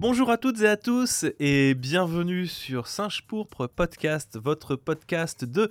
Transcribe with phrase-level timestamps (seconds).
[0.00, 5.68] Bonjour à toutes et à tous et bienvenue sur Singe Pourpre Podcast, votre podcast de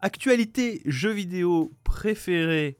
[0.00, 2.76] actualité jeux vidéo préférés.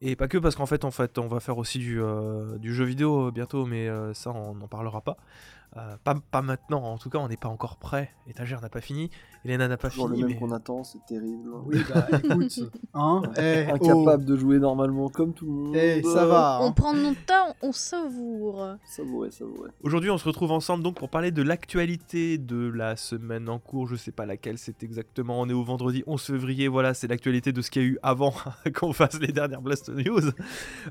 [0.00, 2.84] Et pas que parce qu'en fait, en fait, on va faire aussi du, euh, jeu
[2.84, 5.16] vidéo bientôt, mais euh, ça, on n'en parlera pas.
[5.76, 8.12] Euh, pas, pas maintenant, en tout cas, on n'est pas encore prêt.
[8.26, 9.10] Étagère n'a pas fini,
[9.44, 10.24] Elena n'a pas Toujours le fini.
[10.26, 10.38] même Mais...
[10.38, 11.50] qu'on attend, c'est terrible.
[11.64, 12.60] Oui, bah écoute,
[12.94, 15.76] hein, eh, oh, Incapable de jouer normalement comme tout le monde.
[15.76, 16.58] eh, ça va.
[16.60, 16.72] On hein.
[16.72, 18.76] prend notre temps, on savoure.
[18.84, 19.70] Savourer, savourer.
[19.82, 23.88] Aujourd'hui, on se retrouve ensemble donc pour parler de l'actualité de la semaine en cours.
[23.88, 25.40] Je sais pas laquelle c'est exactement.
[25.40, 26.68] On est au vendredi 11 février.
[26.68, 28.34] Voilà, c'est l'actualité de ce qu'il y a eu avant
[28.74, 30.30] qu'on fasse les dernières Blast News.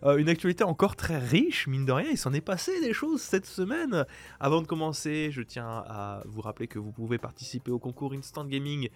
[0.03, 2.09] Euh, une actualité encore très riche, mine de rien.
[2.11, 4.05] Il s'en est passé des choses cette semaine.
[4.39, 8.45] Avant de commencer, je tiens à vous rappeler que vous pouvez participer au concours Instant
[8.45, 8.88] Gaming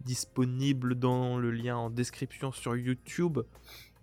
[0.00, 3.38] disponible dans le lien en description sur YouTube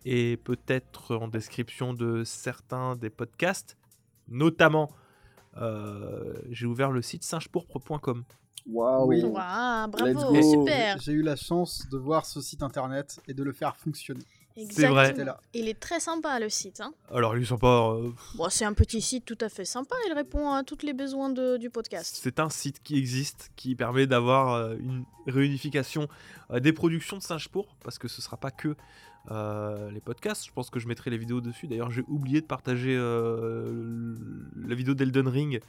[0.05, 3.75] et peut-être en description de certains des podcasts,
[4.29, 4.91] notamment
[5.57, 8.23] euh, j'ai ouvert le site singepourpre.com.
[8.65, 9.07] Waouh.
[9.09, 9.17] Oui.
[9.17, 11.01] Let's bravo, super.
[11.01, 14.23] J'ai eu la chance de voir ce site internet et de le faire fonctionner.
[14.69, 15.15] C'est vrai.
[15.53, 16.81] Il est très sympa le site.
[16.81, 16.93] Hein.
[17.13, 17.93] Alors ils sont pas...
[17.93, 19.95] euh, Bon, c'est un petit site tout à fait sympa.
[20.07, 22.19] Il répond à tous les besoins de- du podcast.
[22.21, 26.07] c'est un site qui existe, qui permet d'avoir euh, une réunification
[26.51, 28.75] euh, des productions de Singe Pourpre, parce que ce sera pas que
[29.31, 30.45] euh, les podcasts.
[30.45, 31.67] Je pense que je mettrai les vidéos dessus.
[31.67, 34.15] D'ailleurs, j'ai oublié de partager euh,
[34.67, 35.61] la vidéo d'Elden Ring.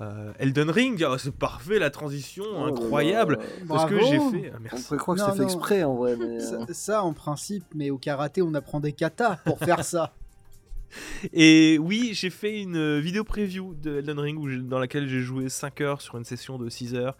[0.00, 3.38] Euh, Elden Ring, ah, c'est parfait, la transition, Oh incroyable.
[3.66, 4.50] Parce que j'ai fait.
[4.52, 4.84] ah, On merci.
[4.84, 6.36] pourrait croire que c'est fait exprès en vrai, mais.
[6.36, 10.14] euh, Ça, ça, en principe, mais au karaté, on apprend des katas pour faire ça.
[11.32, 15.20] Et oui, j'ai fait une euh, vidéo preview de Elden Ring où dans laquelle j'ai
[15.20, 17.16] joué 5 heures sur une session de 6 heures.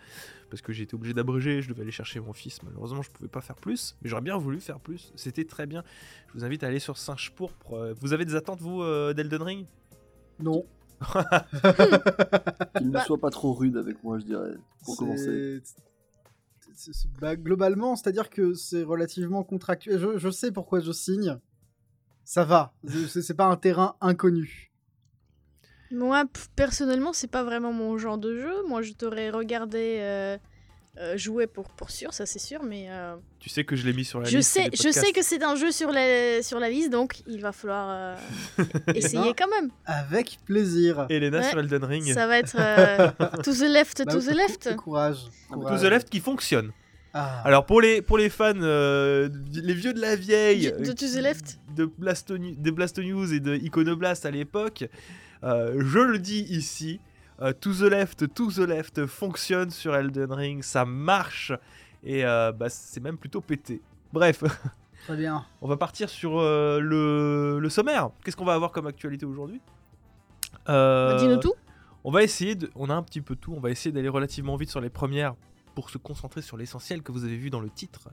[0.50, 2.62] Parce que j'ai été obligé d'abréger, je devais aller chercher mon fils.
[2.62, 3.96] Malheureusement, je pouvais pas faire plus.
[4.00, 5.12] Mais j'aurais bien voulu faire plus.
[5.14, 5.82] C'était très bien.
[6.28, 7.92] Je vous invite à aller sur Singe Pourpre.
[8.00, 9.66] Vous avez des attentes, vous, d'Elden Ring?
[10.40, 10.64] Non.
[12.76, 13.04] Qu'il ne Bah.
[13.04, 14.54] soit pas trop rude avec moi, je dirais.
[14.84, 15.62] Pour c'est- commencer.
[17.20, 19.98] bah, globalement, c'est-à-dire que c'est relativement contractuel.
[19.98, 21.38] Je, je sais pourquoi je signe.
[22.24, 22.74] Ça va.
[23.08, 24.72] C'est pas un terrain inconnu.
[25.90, 26.24] Moi,
[26.54, 28.66] personnellement, c'est pas vraiment mon genre de jeu.
[28.68, 30.36] Moi, je t'aurais regardé euh,
[31.00, 33.92] euh, jouer pour, pour sûr, ça c'est sûr, mais euh, Tu sais que je l'ai
[33.92, 34.50] mis sur la je liste.
[34.52, 37.52] sais, je sais que c'est un jeu sur la, sur la liste, donc il va
[37.52, 38.16] falloir euh,
[38.94, 39.70] essayer quand même.
[39.86, 41.06] Avec plaisir.
[41.08, 42.12] Elena Ouais, sur Elden Ring.
[42.12, 43.08] Ça va être euh,
[43.44, 44.74] to the left, Bah, to the left.
[44.76, 45.18] Courage.
[45.50, 45.80] Mais To courage.
[45.80, 46.72] the Left qui fonctionne.
[47.14, 47.40] Ah.
[47.44, 51.06] Alors pour les, pour les fans, euh, les vieux de la vieille, Du- de To
[51.06, 51.58] the Left.
[51.74, 54.84] de Blasto- des Blastonews et de Iconoblast à l'époque,
[55.42, 57.00] euh, je le dis ici,
[57.40, 61.52] euh, To the Left, To the Left fonctionne sur Elden Ring, ça marche
[62.04, 63.80] et euh, bah, c'est même plutôt pété.
[64.12, 64.42] Bref,
[65.06, 65.44] Très bien.
[65.60, 68.10] on va partir sur euh, le, le sommaire.
[68.24, 69.60] Qu'est-ce qu'on va avoir comme actualité aujourd'hui?
[70.68, 71.54] Euh, Dis-nous tout.
[72.04, 72.70] on va essayer de.
[72.74, 73.52] On a un petit peu tout.
[73.54, 75.34] On va essayer d'aller relativement vite sur les premières
[75.74, 78.08] pour se concentrer sur l'essentiel que vous avez vu dans le titre.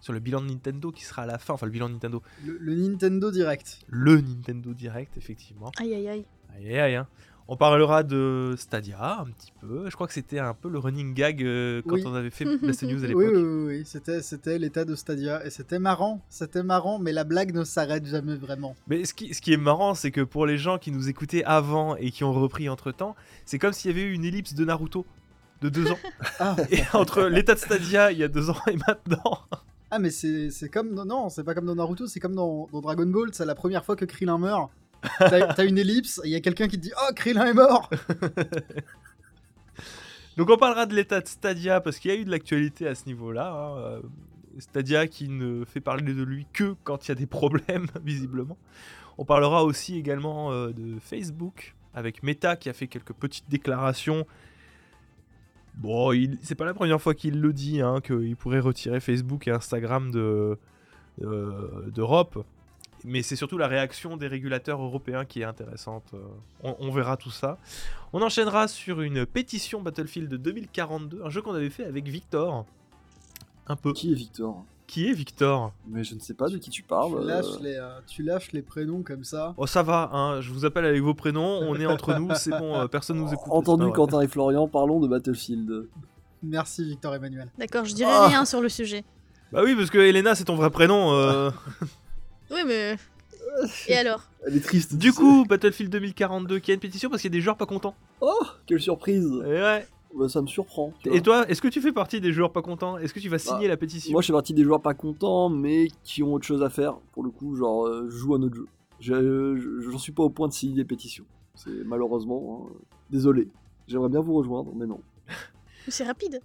[0.00, 1.54] Sur le bilan de Nintendo qui sera à la fin.
[1.54, 2.22] Enfin, le bilan de Nintendo.
[2.44, 3.80] Le, le Nintendo Direct.
[3.88, 5.70] Le Nintendo Direct, effectivement.
[5.78, 6.26] Aïe aïe aïe.
[6.56, 6.94] Aïe aïe aïe.
[6.96, 7.06] hein.
[7.46, 9.90] On parlera de Stadia un petit peu.
[9.90, 12.02] Je crois que c'était un peu le running gag euh, quand Oui.
[12.06, 13.22] on avait fait Blast News à l'époque.
[13.22, 13.82] Oui, oui, oui, oui.
[13.84, 15.44] C'était, c'était l'état de Stadia.
[15.44, 16.22] Et c'était marrant.
[16.30, 18.74] C'était marrant, mais la blague ne s'arrête jamais vraiment.
[18.88, 21.44] Mais ce qui, ce qui est marrant, c'est que pour les gens qui nous écoutaient
[21.44, 24.54] avant et qui ont repris entre temps, c'est comme s'il y avait eu une ellipse
[24.54, 25.04] de Naruto
[25.60, 25.98] de deux ans.
[26.40, 29.38] Ah, et entre l'état de Stadia il y a deux ans et maintenant.
[29.90, 30.94] ah mais c'est, c'est comme.
[30.94, 33.28] Non, non, c'est pas comme dans Naruto, c'est comme dans, dans Dragon Ball.
[33.32, 34.70] C'est la première fois que Krillin meurt.
[35.18, 37.88] T'as, une ellipse, il y a quelqu'un qui te dit Oh, Krillin est mort
[40.36, 42.94] Donc on parlera de l'état de Stadia parce qu'il y a eu de l'actualité à
[42.94, 43.52] ce niveau-là.
[43.52, 43.78] hein.
[43.78, 44.00] Euh,
[44.58, 48.56] Stadia qui ne fait parler de lui que quand il y a des problèmes, visiblement.
[49.18, 54.26] On parlera aussi également euh, de Facebook avec Meta qui a fait quelques petites déclarations.
[55.76, 59.46] Bon, il- c'est pas la première fois qu'il le dit, hein, qu'il pourrait retirer Facebook
[59.46, 60.56] et Instagram euh,
[61.92, 62.44] d'Europe.
[63.06, 66.04] Mais c'est surtout la réaction des régulateurs européens qui est intéressante.
[66.14, 66.18] euh,
[66.62, 67.58] On, on verra tout ça.
[68.14, 72.64] On enchaînera sur une pétition Battlefield 2042, un jeu qu'on avait fait avec Victor.
[73.66, 73.92] Un peu.
[73.92, 74.64] Qui est Victor?
[74.86, 75.72] Qui est Victor?
[75.88, 77.10] Mais je ne sais pas de qui tu parles.
[77.12, 79.54] tu euh, lâches, les, euh, tu lâches les prénoms comme ça.
[79.56, 82.50] Oh ça va, hein, je vous appelle avec vos prénoms, on est entre nous, c'est
[82.50, 83.50] bon, euh, personne nous écoute.
[83.50, 83.90] Entendu.
[83.92, 85.88] Quentin et Florian, parlons de Battlefield.
[86.42, 87.50] Merci Victor Emmanuel.
[87.58, 88.28] D'accord, je dirai Ah.
[88.28, 89.04] rien sur le sujet.
[89.52, 91.50] Bah oui, parce que Elena c'est ton vrai prénom.
[92.50, 92.54] euh.
[92.54, 92.96] Oui, mais.
[93.88, 94.96] Et alors Elle est triste.
[94.96, 97.66] Du coup, Battlefield 2042 qui a une pétition parce qu'il y a des joueurs pas
[97.66, 97.94] contents.
[98.20, 98.32] Oh,
[98.66, 99.86] quelle surprise Et ouais.
[100.16, 100.92] Bah, Ça me surprend.
[101.02, 102.98] tu Et toi, est-ce que tu fais partie des joueurs pas contents?
[102.98, 104.12] Est-ce que tu vas signer la pétition?
[104.12, 106.94] Moi, je fais partie des joueurs pas contents, mais qui ont autre chose à faire.
[107.12, 108.66] Pour le coup, genre, euh, je joue à un autre jeu.
[109.00, 111.24] Je- je- J'en suis pas au point de signer des pétitions.
[111.56, 112.68] C'est malheureusement.
[112.70, 112.72] hein.
[113.10, 113.48] Désolé.
[113.88, 115.00] J'aimerais bien vous rejoindre, mais non.
[115.88, 116.40] C'est rapide.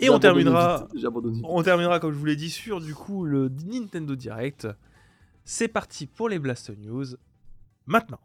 [0.00, 1.40] Et on terminera, vite, J'ai abandonné.
[1.44, 4.68] on terminera, comme je vous l'ai dit, sur du coup le Nintendo Direct.
[5.50, 7.06] C'est parti pour les Blast News.
[7.86, 8.20] Maintenant.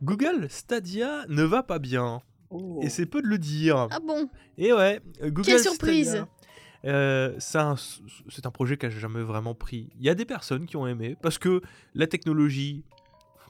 [0.00, 2.22] Google Stadia ne va pas bien.
[2.50, 2.78] Oh.
[2.84, 3.88] Et c'est peu de le dire.
[3.90, 4.30] Ah bon?
[4.58, 6.28] Et ouais, euh, Google Quelle surprise Stadia,
[6.84, 9.90] euh, c'est un, projet qui a jamais vraiment pris.
[9.98, 11.62] Il y a des personnes qui ont aimé parce que
[11.96, 12.84] la technologie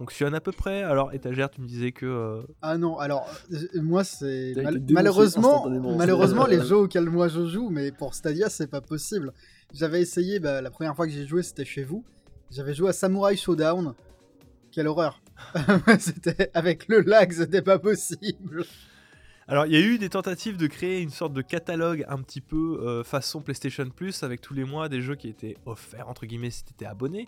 [0.03, 0.83] fonctionne à peu près.
[0.83, 4.75] Alors, étagère, tu me disais que euh, Ah non, alors euh, moi c'est T'as mal-
[4.75, 5.97] été dénoncé malheureusement instantanément.
[5.97, 9.33] malheureusement les jeux auxquels moi je joue mais pour Stadia c'est pas possible.
[9.73, 12.05] J'avais essayé bah, la première fois que j'ai joué c'était chez vous.
[12.51, 13.95] J'avais joué à Samurai Showdown.
[14.73, 15.21] Quelle horreur.
[16.01, 18.65] c'était avec le lag, c'était pas possible.
[19.49, 22.41] Alors, il y a eu des tentatives de créer une sorte de catalogue un petit
[22.41, 26.27] peu euh, façon PlayStation Plus avec tous les mois des jeux qui étaient offerts, entre
[26.27, 27.27] guillemets, si tu étais abonné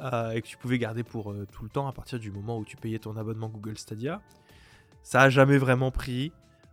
[0.00, 2.58] euh, et que tu pouvais garder pour euh, tout le temps à partir du moment
[2.58, 4.22] où tu payais ton abonnement Google Stadia.
[5.02, 6.32] Ça a jamais vraiment pris.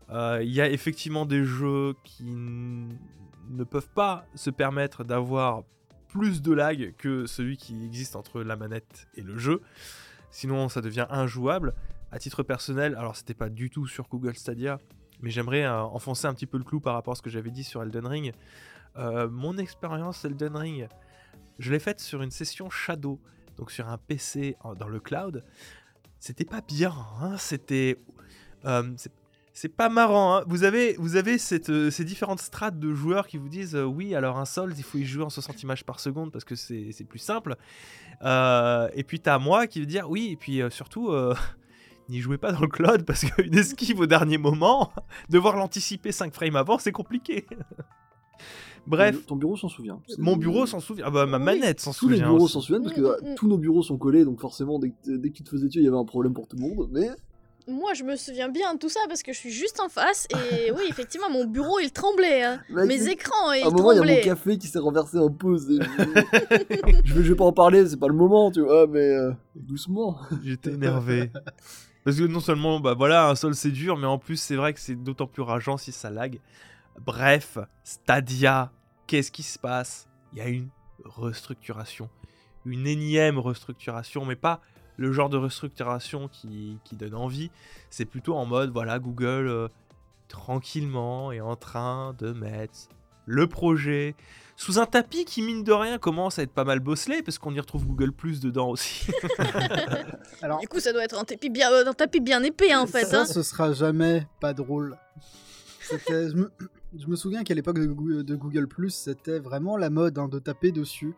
[0.09, 5.63] Euh, Il y a effectivement des jeux qui ne peuvent pas se permettre d'avoir
[6.07, 9.61] plus de lag que celui qui existe entre la manette et le jeu.
[10.31, 11.73] Sinon, ça devient injouable
[12.11, 14.79] à titre personnel, alors c'était pas du tout sur Google Stadia,
[15.21, 17.65] mais j'aimerais enfoncer un petit peu le clou par rapport à ce que j'avais dit
[17.65, 18.33] sur Elden Ring.
[18.95, 20.87] Mon expérience Elden Ring,
[21.59, 23.19] je l'ai faite sur une session Shadow,
[23.57, 25.43] donc sur un PC dans le cloud.
[26.19, 27.97] C'était pas bien, hein, c'était.
[28.65, 29.11] euh, c'est-
[29.75, 30.35] pas marrant.
[30.37, 30.43] hein.
[30.47, 31.37] Vous avez, vous avez
[31.69, 34.83] euh, ces différentes strates de joueurs qui vous disent euh, oui, alors un Souls, il
[34.83, 37.55] faut y jouer en 60 images par seconde parce que c'est plus simple.
[38.21, 41.11] Et puis t'as moi qui veut dire oui, et puis surtout,
[42.09, 44.91] n'y jouez pas dans le cloud parce qu'une esquive au dernier moment,
[45.29, 47.47] devoir l'anticiper 5 frames avant, c'est compliqué.
[48.85, 49.99] Bref, Ton bureau s'en souvient.
[50.17, 51.05] mon bureau s'en souvient.
[51.07, 51.43] Ah bah, ma Oui.
[51.43, 52.31] manette s'en Tous les souvient.
[52.31, 53.35] bureaux s'en souviennent parce que Mm, euh, mm, mm.
[53.35, 55.81] tous nos bureaux sont collés, donc forcément, dès que, dès que tu te faisais tuer,
[55.81, 56.87] il y avait un problème pour tout le monde.
[56.91, 57.09] Mais
[57.67, 60.25] Moi, je me souviens bien de tout ça parce que je suis juste en face
[60.31, 62.43] et oui, effectivement, mon bureau il tremblait.
[62.43, 62.61] hein.
[62.69, 64.21] Mec, Mes écrans ils à un moment, il y a mon tremblaient.
[64.21, 65.69] café qui s'est renversé en pause.
[65.69, 65.81] et je...
[67.03, 69.31] je vais, je vais pas en parler, c'est pas le moment, tu vois, mais euh,
[69.55, 70.17] doucement.
[70.45, 71.29] J'étais énervé.
[72.05, 74.73] Parce que non seulement, bah voilà, un sol c'est dur, mais en plus c'est vrai
[74.73, 76.39] que c'est d'autant plus rageant si ça lag.
[76.99, 78.71] Bref, Stadia,
[79.05, 80.07] qu'est-ce qui se passe?
[80.33, 80.69] Il y a une
[81.03, 82.09] restructuration.
[82.65, 84.61] Une énième restructuration, mais pas
[84.97, 87.51] le genre de restructuration qui, donne envie.
[87.89, 89.67] C'est plutôt en mode, voilà, Google euh,
[90.27, 92.89] tranquillement est en train de mettre
[93.25, 94.15] le projet
[94.59, 97.53] sous un tapis qui, mine de rien, commence à être pas mal bosselé, parce qu'on
[97.53, 99.11] y retrouve Google Plus dedans aussi.
[100.41, 102.81] Alors Du coup, ça doit être un tapis bien, euh, un tapis bien épais hein,
[102.81, 103.05] en fait.
[103.05, 103.25] ça hein.
[103.25, 104.97] ce sera jamais pas drôle.
[105.81, 106.51] C'était- je, me,
[106.97, 110.39] je me souviens qu'à l'époque de, Goo- de Google c'était vraiment la mode hein, de
[110.39, 111.13] taper dessus.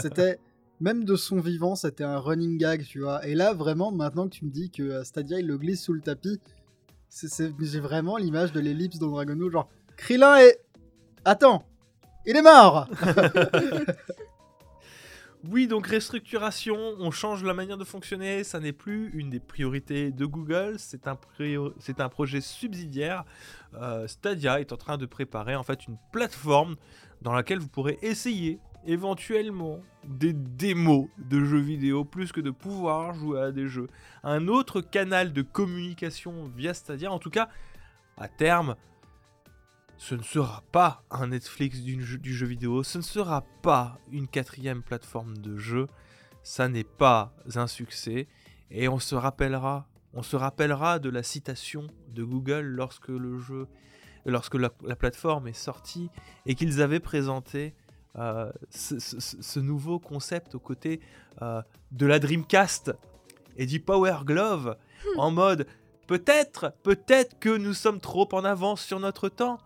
[0.00, 0.38] C'était
[0.80, 3.26] même de son vivant, c'était un running gag, tu vois.
[3.26, 5.92] Et là, vraiment, maintenant que tu me dis que euh, Stadia il le glisse sous
[5.94, 6.38] le tapis,
[7.08, 10.60] c'est- c'est- j'ai vraiment l'image de l'ellipse dans Dragon Ball, genre Krillin est.
[11.24, 11.64] Attends,
[12.26, 12.88] il est mort.
[15.50, 20.10] Oui, donc restructuration, on change la manière de fonctionner, ça n'est plus une des priorités
[20.10, 23.24] de Google, c'est un, projet subsidiaire.
[23.74, 26.76] Euh, Stadia est en train de préparer en fait une plateforme
[27.20, 33.12] dans laquelle vous pourrez essayer éventuellement des démos de jeux vidéo plus que de pouvoir
[33.12, 33.88] jouer à des jeux.
[34.22, 37.50] Un autre canal de communication via Stadia, en tout cas
[38.16, 38.76] à terme,
[39.96, 44.28] ce ne sera pas un Netflix jeu- du jeu vidéo, ce ne sera pas une
[44.28, 45.86] quatrième plateforme de jeu,
[46.42, 48.26] ça n'est pas un succès,
[48.70, 53.66] et on se rappellera, on se rappellera de la citation de Google lorsque le jeu,
[54.26, 56.10] lorsque la, la plateforme est sortie
[56.46, 57.74] et qu'ils avaient présenté
[58.16, 61.00] euh, ce, ce- ce- ce nouveau concept aux côtés
[61.42, 62.92] euh, de la Dreamcast
[63.56, 64.76] et du Power Glove
[65.16, 65.66] en mode
[66.06, 69.58] peut-être, peut-être que nous sommes trop en avance sur notre temps.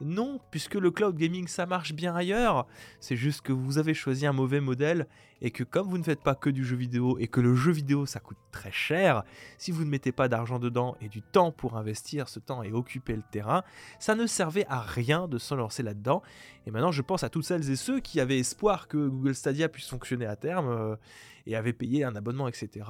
[0.00, 2.66] Non, puisque le cloud gaming ça marche bien ailleurs.
[2.98, 5.06] C'est juste que vous avez choisi un mauvais modèle
[5.40, 7.70] et que comme vous ne faites pas que du jeu vidéo et que le jeu
[7.70, 9.22] vidéo ça coûte très cher,
[9.56, 12.72] si vous ne mettez pas d'argent dedans et du temps pour investir ce temps et
[12.72, 13.62] occuper le terrain,
[14.00, 16.22] ça ne servait à rien de se lancer là-dedans.
[16.66, 19.68] Et maintenant je pense à toutes celles et ceux qui avaient espoir que Google Stadia
[19.68, 20.96] puisse fonctionner à terme euh,
[21.46, 22.86] et avaient payé un abonnement, etc.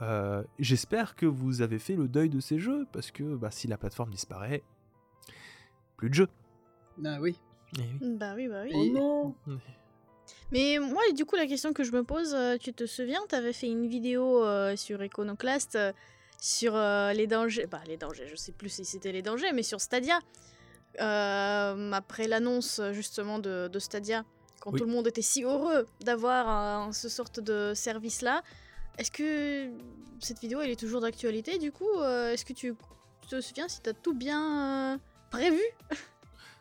[0.00, 3.66] Euh, J'espère que vous avez fait le deuil de ces jeux parce que bah, si
[3.66, 4.62] la plateforme disparaît,
[5.98, 6.28] plus de jeux.
[7.04, 7.36] Ah oui.
[7.76, 7.98] Eh oui.
[8.16, 8.72] Bah oui, bah oui.
[8.74, 9.34] Et- non
[10.50, 13.52] Mais moi, du coup, la question que je me pose, euh, tu te souviens, t'avais
[13.52, 15.92] fait une vidéo euh, sur Iconoclast euh,
[16.40, 17.66] sur euh, les dangers.
[17.66, 20.18] Bah, les dangers, je sais plus si c'était les dangers, mais sur Stadia.
[21.00, 24.24] Euh, après l'annonce justement de, de Stadia,
[24.60, 24.80] quand Oui.
[24.80, 28.42] tout le monde était si heureux d'avoir euh, ce sorte de service-là,
[28.96, 29.70] est-ce que
[30.20, 32.74] cette vidéo elle est toujours d'actualité du coup Euh, Est-ce que tu
[33.30, 34.98] te souviens si t'as tout bien euh,
[35.30, 35.60] prévu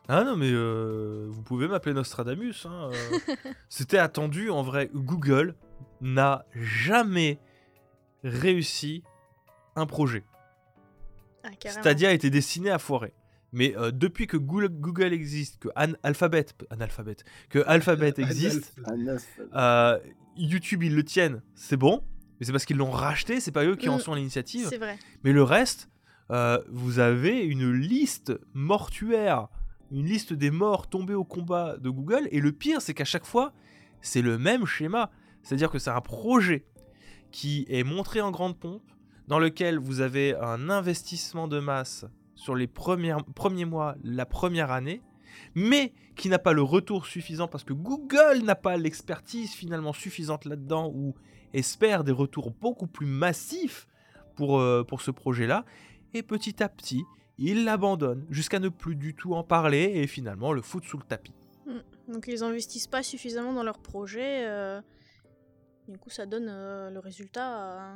[0.07, 2.65] Ah non, mais euh, vous pouvez m'appeler Nostradamus.
[2.65, 3.35] hein, euh.
[3.69, 4.89] C'était attendu, en vrai.
[4.93, 5.55] Google
[6.01, 7.39] n'a jamais
[8.23, 9.03] réussi
[9.75, 10.23] un projet.
[11.43, 11.49] Ah.
[11.69, 13.13] Stadia a été destiné à foirer.
[13.53, 17.15] Mais euh, depuis que Google, Google existe, que An- Alphabet, Analphabet,
[17.49, 18.75] que Alphabet existe,
[19.55, 19.97] euh,
[20.35, 22.03] YouTube ils le tiennent, c'est bon.
[22.39, 24.01] Mais c'est parce qu'ils l'ont racheté, c'est pas eux qui en Mm.
[24.01, 24.67] sont à l'initiative.
[24.69, 24.99] C'est vrai.
[25.23, 25.89] Mais le reste,
[26.31, 29.47] euh, vous avez une liste mortuaire,
[29.91, 32.27] une liste des morts tombés au combat de Google.
[32.31, 33.53] Et le pire, c'est qu'à chaque fois,
[34.01, 35.09] c'est le même schéma.
[35.43, 36.65] C'est-à-dire que c'est un projet
[37.31, 38.91] qui est montré en grande pompe,
[39.27, 42.05] dans lequel vous avez un investissement de masse
[42.35, 45.01] sur les premiers mois, la première année,
[45.55, 50.45] mais qui n'a pas le retour suffisant parce que Google n'a pas l'expertise finalement suffisante
[50.45, 51.15] là-dedans ou
[51.53, 53.87] espère des retours beaucoup plus massifs
[54.35, 55.65] pour, euh, pour ce projet-là.
[56.17, 57.03] Et petit à petit,
[57.37, 61.03] il l'abandonne jusqu'à ne plus du tout en parler et finalement le foutre sous le
[61.03, 61.35] tapis.
[62.07, 64.47] Donc ils investissent pas suffisamment dans leur projet.
[64.47, 64.81] euh,
[65.87, 67.95] Du coup, ça donne euh, le résultat euh,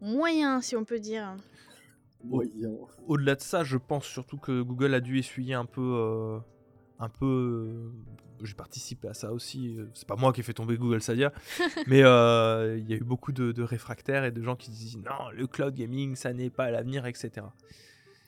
[0.00, 1.36] moyen, si on peut dire.
[2.24, 2.72] Moyen.
[3.06, 6.40] Au-delà de ça, je pense surtout que Google a dû essuyer un peu...
[6.98, 7.26] un peu...
[7.26, 7.90] euh,
[8.44, 9.76] j'ai participé à ça aussi.
[9.78, 11.32] euh, C'est pas moi qui ai fait tomber Google Stadia,
[11.86, 14.96] mais euh, il y a eu beaucoup de, de réfractaires et de gens qui disent
[14.98, 17.30] non, le cloud gaming, ça n'est pas l'avenir, etc.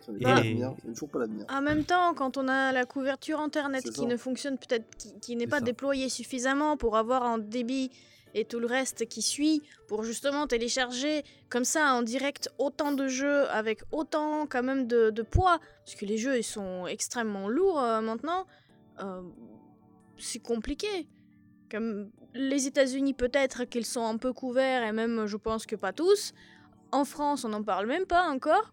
[0.00, 1.46] Ça n'est Et- pas l'avenir, ça n'est toujours pas l'avenir.
[1.48, 4.06] En même temps, quand on a la couverture internet qui ça.
[4.06, 5.64] ne fonctionne peut-être, qui, qui n'est pas ça.
[5.64, 7.90] déployée suffisamment pour avoir un débit
[8.34, 13.06] et tout le reste qui suit pour justement télécharger comme ça en direct autant de
[13.08, 17.80] jeux avec autant quand même de, poids, parce que les jeux ils sont extrêmement lourds
[17.80, 18.46] euh, maintenant,
[19.00, 19.22] euh,
[20.18, 21.08] c'est compliqué.
[21.70, 25.92] Comme les États-Unis peut-être qu'ils sont un peu couverts et même je pense que pas
[25.92, 26.32] tous.
[26.92, 28.72] En France on n'en parle même pas encore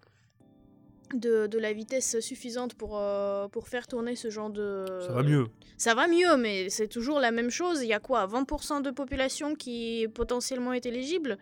[1.16, 4.86] de, de la vitesse suffisante pour, euh, pour faire tourner ce genre de...
[5.06, 5.48] Ça va mieux.
[5.78, 7.82] Ça va mieux, mais c'est toujours la même chose.
[7.82, 11.38] Il y a quoi 20% de population qui potentiellement est éligible?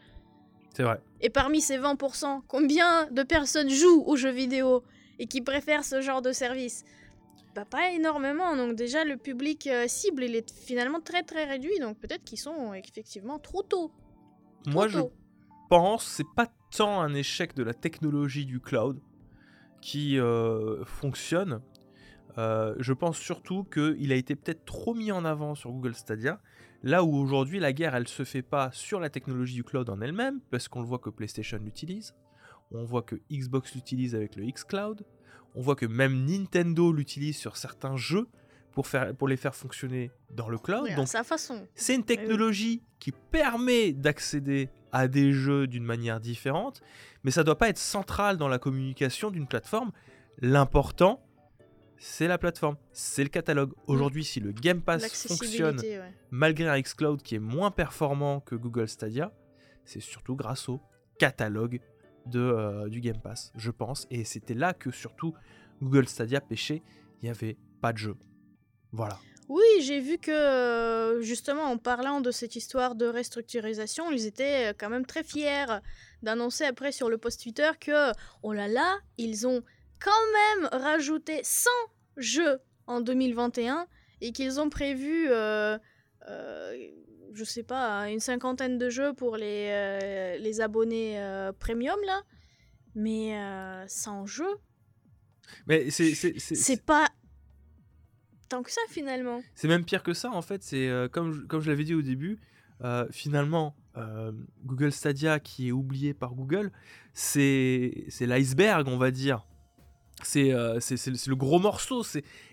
[0.73, 1.01] C'est vrai.
[1.21, 4.83] Et parmi ces 20%, combien de personnes jouent aux jeux vidéo
[5.17, 6.83] et qui préfèrent ce genre de service?
[7.55, 8.55] Bah, Pas énormément.
[8.55, 11.79] Donc déjà, le public euh, cible, il est finalement très très réduit.
[11.79, 13.91] Donc peut-être qu'ils sont effectivement trop tôt.
[14.63, 14.99] Trop Moi, je
[15.69, 18.99] pense c'est pas tant un échec de la technologie du cloud
[19.81, 21.61] qui euh, fonctionne.
[22.37, 26.39] Euh, je pense surtout qu'il a été peut-être trop mis en avant sur Google Stadia,
[26.83, 29.99] là où aujourd'hui la guerre elle se fait pas sur la technologie du cloud en
[30.01, 32.13] elle-même, parce qu'on le voit que PlayStation l'utilise,
[32.71, 35.05] on voit que Xbox l'utilise avec le xCloud,
[35.55, 38.27] on voit que même Nintendo l'utilise sur certains jeux
[38.71, 40.83] pour, faire, pour les faire fonctionner dans le cloud.
[40.83, 41.67] Oui, Donc sa façon.
[41.73, 46.81] c'est une technologie qui permet d'accéder à des jeux d'une manière différente,
[47.23, 49.91] mais ça doit pas être central dans la communication d'une plateforme.
[50.39, 51.21] L'important,
[51.97, 53.73] c'est la plateforme, c'est le catalogue.
[53.87, 56.13] Aujourd'hui, si le Game Pass fonctionne ouais.
[56.31, 59.33] malgré un xCloud qui est moins performant que Google Stadia,
[59.83, 60.81] c'est surtout grâce au
[61.17, 61.81] catalogue
[62.25, 64.07] de, euh, du Game Pass, je pense.
[64.09, 65.33] Et c'était là que surtout
[65.81, 66.81] Google Stadia pêchait,
[67.21, 68.15] il n'y avait pas de jeu.
[68.91, 69.19] Voilà.
[69.49, 74.69] Oui, j'ai vu que euh, justement en parlant de cette histoire de restructurisation, ils étaient
[74.69, 75.65] euh, quand même très fiers
[76.21, 78.11] d'annoncer après sur le post Twitter que
[78.43, 79.63] oh là là, ils ont
[79.99, 80.11] quand
[80.61, 81.69] même rajouté 100
[82.17, 83.87] jeux en 2021
[84.21, 85.77] et qu'ils ont prévu, euh,
[86.29, 86.77] euh,
[87.33, 91.19] je sais pas, une cinquantaine de jeux pour les, euh, les abonnés
[91.59, 92.21] premium là.
[92.95, 93.35] Mais
[93.87, 94.57] 100 jeux,
[95.65, 97.07] Mais c'est- c'est- c'est- c'est pas
[98.49, 99.41] tant que ça finalement.
[99.55, 100.63] C'est même pire que ça, en fait.
[100.63, 102.39] C'est euh, comme, je- comme je l'avais dit au début,
[102.83, 104.31] euh, finalement, euh,
[104.65, 106.71] Google Stadia qui est oublié par Google,
[107.13, 109.45] c'est l'iceberg, on va dire.
[110.21, 112.03] C'est le- gros morceau.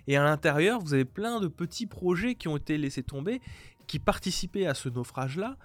[0.06, 3.40] Et à l'intérieur, vous avez plein de petits projets qui ont été laissés tomber,
[3.86, 5.56] qui participaient à ce naufrage-là.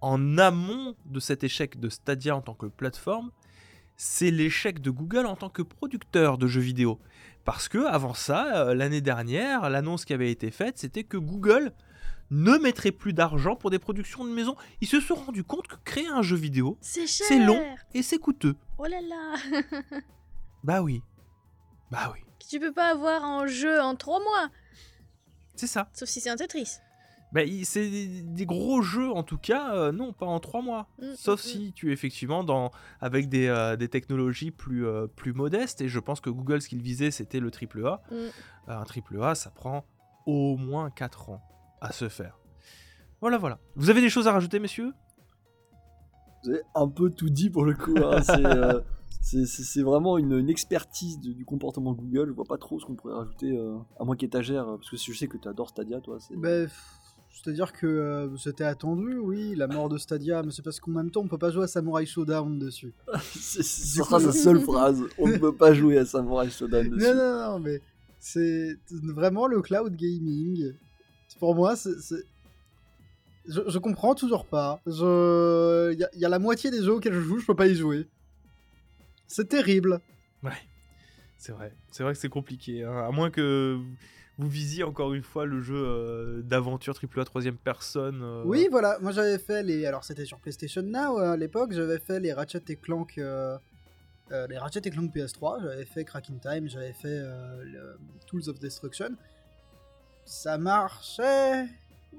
[0.00, 3.30] En amont de cet échec de Stadia en tant que plateforme,
[3.96, 7.00] c'est l'échec de Google en tant que producteur de jeux vidéo.
[7.44, 11.72] Parce que avant ça, euh, l'année dernière, l'annonce qui avait été faite, c'était que Google
[12.30, 14.56] ne mettrait plus d'argent pour des productions de maison.
[14.80, 18.56] Ils se sont rendus compte que créer un jeu vidéo, C'est long et c'est coûteux.
[18.78, 19.60] Oh là là.
[20.64, 21.02] Bah oui.
[21.90, 22.20] Bah oui.
[22.48, 24.48] Tu peux pas avoir un jeu en 3 mois,
[25.56, 25.90] C'est ça.
[25.92, 26.78] sauf si c'est un Tetris.
[27.34, 30.86] Bah, c'est des, des gros jeux en tout cas, euh, non, pas en trois mois.
[31.02, 35.08] Mm, Sauf mm, si tu es effectivement dans, avec des, euh, des technologies plus, euh,
[35.08, 35.80] plus modestes.
[35.80, 38.00] Et je pense que Google, ce qu'il visait, c'était le AAA.
[38.10, 38.14] Mm.
[38.14, 38.30] Euh,
[38.68, 39.84] un AAA, ça prend
[40.26, 41.42] au moins 4 ans
[41.80, 42.38] à se faire.
[43.20, 43.58] Voilà, voilà.
[43.74, 44.92] Vous avez des choses à rajouter, messieurs?
[46.44, 47.96] Vous avez un peu tout dit pour le coup.
[47.98, 48.20] hein.
[48.22, 52.26] C'est, euh, vraiment une, une expertise de- du comportement de Google.
[52.28, 55.12] Je vois pas trop ce qu'on pourrait rajouter, euh, à moins qu'étagère, parce que je
[55.18, 56.18] sais que tu adores Stadia, toi.
[56.20, 56.66] c'est- Bah,
[57.42, 61.10] C'est-à-dire que euh, c'était attendu, oui, la mort de Stadia, mais c'est parce qu'en même
[61.10, 62.94] temps, on peut pas jouer à Samurai Showdown dessus.
[63.34, 65.02] ce sera coup- sa seule phrase.
[65.18, 67.04] On ne peut pas jouer à Samurai Shodown dessus.
[67.04, 67.80] Non, non, non, mais
[68.20, 70.72] c'est vraiment le cloud gaming.
[71.40, 71.90] Pour moi, c'est.
[73.46, 74.80] Je, je comprends toujours pas.
[74.86, 75.92] Je...
[75.92, 77.54] Il y, a- il y a la moitié des jeux auxquels je joue, je peux
[77.56, 78.08] pas y jouer.
[79.26, 80.00] C'est terrible.
[80.42, 80.52] Ouais,
[81.36, 81.74] c'est vrai.
[81.90, 82.84] C'est vrai que c'est compliqué.
[82.84, 82.96] hein.
[83.06, 83.78] À moins que
[84.38, 88.20] vous visiez encore une fois le jeu euh, d'aventure AAA troisième personne.
[88.22, 88.98] euh, Oui, voilà.
[89.00, 89.86] Moi, j'avais fait les.
[89.86, 91.72] Alors, c'était sur PlayStation Now euh, à l'époque.
[91.72, 93.16] J'avais fait les Ratchet et Clank.
[93.18, 93.56] euh,
[94.48, 95.62] les Ratchet et Clank PS3.
[95.62, 96.68] J'avais fait Crack in Time.
[96.68, 99.10] J'avais fait le Tools of Destruction.
[100.24, 101.66] Ça marchait.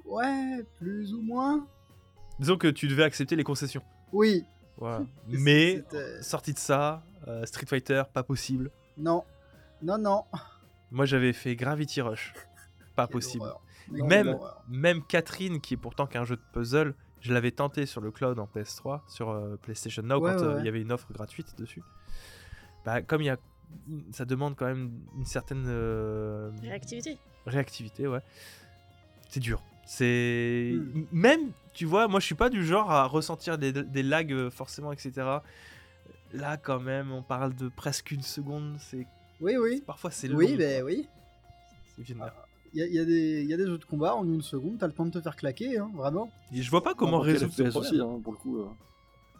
[0.06, 1.68] Ouais, plus ou moins.
[2.40, 3.82] Disons que tu devais accepter les concessions.
[4.14, 4.46] Oui.
[4.78, 5.04] Voilà.
[5.28, 5.84] Mais
[6.22, 7.04] sorti de ça,
[7.46, 8.70] Street Fighter, pas possible.
[8.98, 9.24] Non.
[9.82, 10.24] Non, non.
[10.96, 12.34] Moi j'avais fait Gravity Rush,
[12.96, 13.46] pas possible.
[13.92, 14.38] Non, Même,
[14.68, 18.40] même Catherine, qui est pourtant qu'un jeu de puzzle, je l'avais tenté sur le cloud
[18.40, 20.66] en PS3, sur euh, PlayStation Now, Ouais, quand ouais, euh, il ouais.
[20.66, 21.84] y avait une offre gratuite dessus.
[22.86, 23.38] Bah, comme il y a,
[24.12, 27.18] ça demande quand même une certaine euh, Réactivité.
[27.46, 28.22] réactivité, ouais.
[29.30, 29.62] C'est dur.
[29.86, 31.04] C'est Hmm.
[31.12, 34.92] Même, tu vois, moi je suis pas du genre à ressentir des, des lags forcément,
[34.92, 35.12] etc.
[36.34, 38.78] Là, quand même, on parle de presque une seconde.
[38.80, 39.06] C'est
[39.42, 39.84] Oui, oui.
[39.86, 40.38] parfois c'est long.
[40.38, 41.08] Oui, ben oui.
[41.96, 42.34] C'est vénère.
[42.74, 44.26] Il y a, il y a des il y a des jeux de combat en
[44.26, 46.30] une seconde, t'as le temps de te faire claquer, hein, vraiment.
[46.54, 47.82] Et je vois pas comment quel résoudre ce problème.
[47.94, 48.60] aussi, hein, pour le coup.
[48.60, 48.66] euh,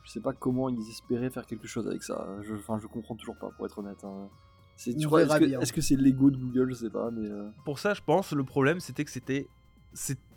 [0.06, 2.28] je sais pas comment ils espéraient faire quelque chose avec ça.
[2.44, 3.98] Je, enfin, je comprends toujours pas, pour être honnête.
[4.04, 4.30] hein.
[4.78, 5.60] C'est, tu est-ce, que, bien.
[5.62, 7.28] est-ce que c'est l'ego de Google Je sais pas, mais.
[7.30, 9.48] euh, Pour ça, je pense, le problème, c'était que c'était,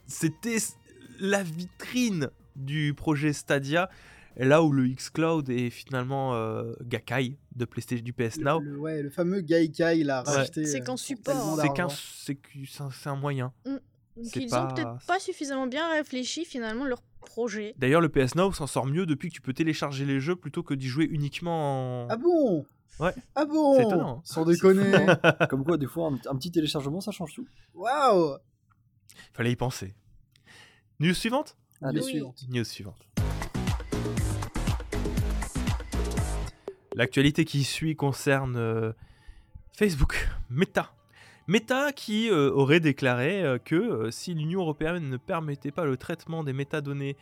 [0.07, 0.57] c'était
[1.21, 3.91] la vitrine du projet Stadia,
[4.45, 8.61] là où le xCloud est finalement euh, Gakai de PlayStation du PS Now.
[8.61, 10.12] Le, ouais, le fameux Gaikai, Ouais.
[10.12, 10.64] racheté.
[10.64, 11.59] C'est euh, pour support.
[11.61, 13.53] C'est qu'un, c'est, un, moyen.
[13.64, 13.81] Donc
[14.22, 17.74] C'est ils pas- ont peut-être pas suffisamment bien réfléchi finalement leur projet.
[17.79, 20.62] D'ailleurs, le PS Now s'en sort mieux depuis que tu peux télécharger les jeux plutôt
[20.62, 22.09] que d'y jouer uniquement en.
[22.09, 22.64] Ah bon?
[23.01, 23.14] Ouais.
[23.35, 23.74] Ah bon?
[23.77, 24.22] C'est étonnant, hein.
[24.24, 24.92] Sans déconner.
[25.51, 27.46] Comme quoi, des fois, un, un petit téléchargement, ça change tout.
[27.74, 28.38] Waouh
[29.35, 29.94] Fallait y penser.
[31.01, 31.57] News suivante?
[31.81, 32.07] Allez, Oui.
[32.11, 32.44] suivante.
[32.48, 33.08] News suivante.
[36.98, 38.92] L'actualité qui suit concerne euh,
[39.72, 40.90] Facebook, Meta.
[41.46, 46.44] Meta qui euh, aurait déclaré euh, que si l'Union européenne ne permettait pas le traitement
[46.44, 47.16] des métadonnées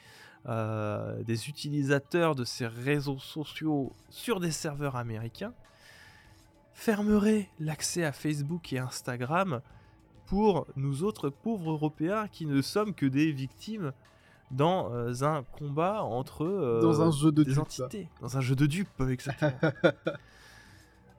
[0.47, 5.53] des utilisateurs de ces réseaux sociaux sur des serveurs américains,
[6.73, 9.61] fermerait l'accès à Facebook et Instagram
[10.27, 13.93] pour nous autres pauvres Européens qui ne sommes que des victimes
[14.51, 17.61] dans euh, un combat entre euh, Dans un jeu de des dupes.
[17.63, 19.53] entités, dans un jeu de dupes, exactement.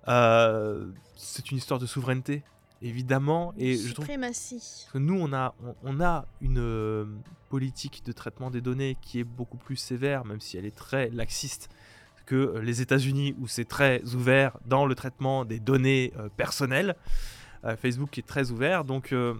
[0.08, 0.88] Euh,
[1.18, 2.44] c'est une histoire de souveraineté,
[2.82, 4.88] évidemment, et je trouve Suprématie.
[4.94, 7.06] que nous, on a, on, on a une euh,
[7.50, 11.10] politique de traitement des données qui est beaucoup plus sévère, même si elle est très
[11.10, 11.70] laxiste,
[12.26, 16.96] que les États-Unis, où c'est très ouvert dans le traitement des données euh, personnelles.
[17.66, 19.34] Euh, Facebook est très ouvert, donc euh,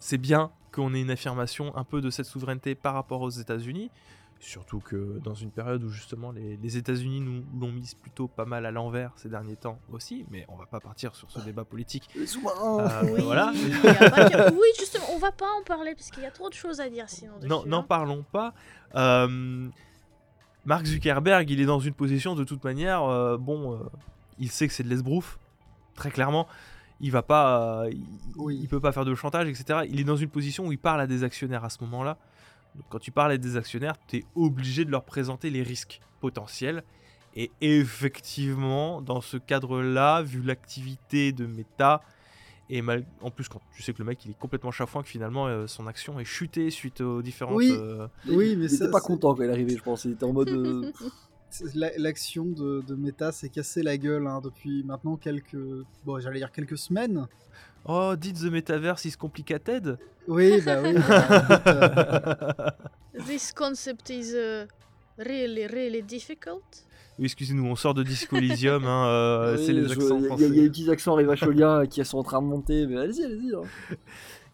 [0.00, 3.90] c'est bien qu'on ait une affirmation un peu de cette souveraineté par rapport aux États-Unis.
[4.40, 8.44] Surtout que dans une période où justement les, les États-Unis nous l'ont mise plutôt pas
[8.44, 11.64] mal à l'envers ces derniers temps aussi, mais on va pas partir sur ce débat
[11.64, 12.08] politique.
[12.16, 13.52] Euh, Oui, voilà.
[14.10, 16.80] pas oui, justement, on va pas en parler parce qu'il y a trop de choses
[16.80, 17.34] à dire sinon.
[17.44, 17.86] Non, n'en hein.
[17.88, 18.52] parlons pas.
[18.96, 19.68] Euh,
[20.64, 23.04] Mark Zuckerberg, il est dans une position de toute manière.
[23.04, 23.78] euh, bon, euh,
[24.40, 25.38] il sait que c'est de l'esbrouf,
[25.94, 26.48] très clairement.
[27.02, 28.00] Il va pas, euh, il,
[28.36, 28.58] Oui.
[28.62, 29.80] il peut pas faire de chantage, etc.
[29.88, 32.16] Il est dans une position où il parle à des actionnaires à ce moment-là.
[32.76, 36.00] Donc, quand tu parles à des actionnaires, tu es obligé de leur présenter les risques
[36.20, 36.82] potentiels.
[37.34, 42.02] Et effectivement, dans ce cadre-là, vu l'activité de Meta,
[42.70, 45.08] et mal- en plus, quand tu sais que le mec il est complètement chafouin, que
[45.08, 47.56] finalement euh, son action est chutée suite aux différentes.
[47.56, 47.70] Oui.
[47.72, 50.04] euh, Oui, mais était pas c'est- content quand il est arrivé, je pense.
[50.04, 50.48] Il était en mode.
[50.48, 51.04] euh, C'est-
[51.74, 55.56] L'action de, de Meta s'est cassé la gueule hein, depuis maintenant quelques.
[56.04, 57.26] Bon, j'allais dire quelques semaines.
[57.84, 59.98] Oh, dites The Metaverse is complicated.
[60.28, 60.94] Oui, bah oui.
[60.94, 62.70] bah, euh,
[63.26, 64.66] This concept is uh,
[65.18, 66.62] really, really difficult.
[67.18, 70.22] Oui, excusez-nous, on sort de Disco Elysium, hein, euh, oui, c'est les je- accents il
[70.22, 70.44] y a- français.
[70.48, 73.24] Il y, a les petits accents rivacholiens qui sont en train de monter, mais allez-y,
[73.24, 73.54] allez-y.
[73.54, 73.96] hein.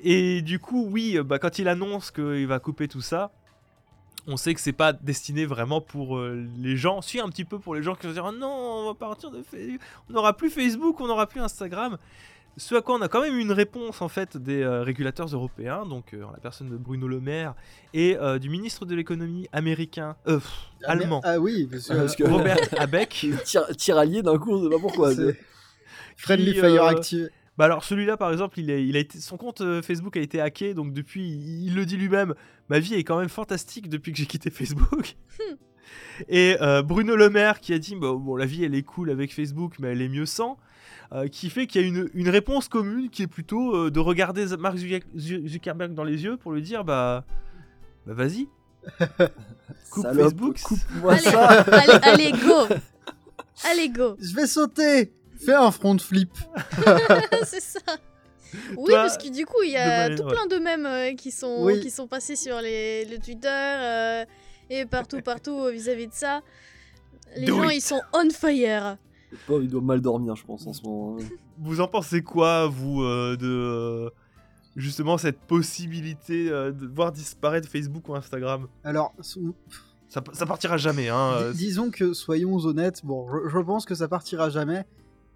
[0.01, 3.31] Et du coup, oui, euh, bah, quand il annonce qu'il va couper tout ça,
[4.31, 7.01] on sait que c'est pas destiné vraiment pour euh, les gens.
[7.03, 8.95] Si, un petit peu pour les gens qui vont se dire Ah non, on va
[8.95, 11.97] partir de Facebook, on n'aura plus Facebook, on n'aura plus Instagram.
[12.59, 15.87] ce à quoi on a quand même une réponse en fait des euh, régulateurs européens,
[15.87, 17.55] donc euh, la personne de Bruno Le Maire
[17.95, 20.45] et du ministre de l'économie américain, pff,
[20.85, 23.27] Ah, allemand, Ah oui, que, Parce que- Robert Abeck.
[23.45, 25.11] Tir, tiraillé d'un coup, on sait pas pourquoi.
[26.17, 27.29] Friendly Fire activé.
[27.59, 30.21] Bah alors celui-là par exemple, il, est, il a été, son compte euh, Facebook a
[30.21, 32.35] été hacké, donc depuis, il, le dit lui-même,
[32.71, 35.17] ma vie est quand même fantastique depuis que j'ai quitté Facebook.
[36.29, 39.11] Et euh, Bruno Le Maire qui a dit, bah, bon la vie elle est cool
[39.11, 40.57] avec Facebook, mais elle est mieux sans.
[41.13, 43.99] euh, qui fait qu'il y a une, une réponse commune qui est plutôt euh, de
[43.99, 47.25] regarder Mark Zucker- Zu- Zuckerberg dans les yeux pour lui dire bah,
[48.07, 48.47] bah vas-y,
[49.91, 50.61] coupe Salope, Facebook.
[50.63, 51.49] Coupe-moi Allez, ça.
[51.49, 52.75] allez, allez, go
[53.71, 56.31] Allez, go Je vais sauter Fais un front flip.
[57.45, 57.81] C'est ça
[58.77, 61.31] Oui, Toi, parce que du coup, il y a tout plein de mèmes euh, qui,
[61.31, 61.81] sont, Oui.
[61.81, 64.25] qui sont passés sur les, le Twitter euh,
[64.71, 66.41] et partout, partout euh, vis-à-vis de ça.
[67.37, 67.77] Les Do gens, it.
[67.77, 68.97] ils sont on fire.
[69.31, 71.19] Le pauvre, il doit mal dormir, je pense, en ce moment.
[71.21, 71.25] hein.
[71.61, 74.11] Vous en pensez quoi, vous, euh, de euh,
[74.77, 78.69] justement cette possibilité euh, de voir disparaître Facebook ou Instagram?
[78.85, 79.13] Alors,
[80.09, 81.33] ça, ça partira jamais, hein.
[81.41, 84.85] euh, Dis- disons que, soyons honnêtes, bon, je, je pense que ça partira jamais.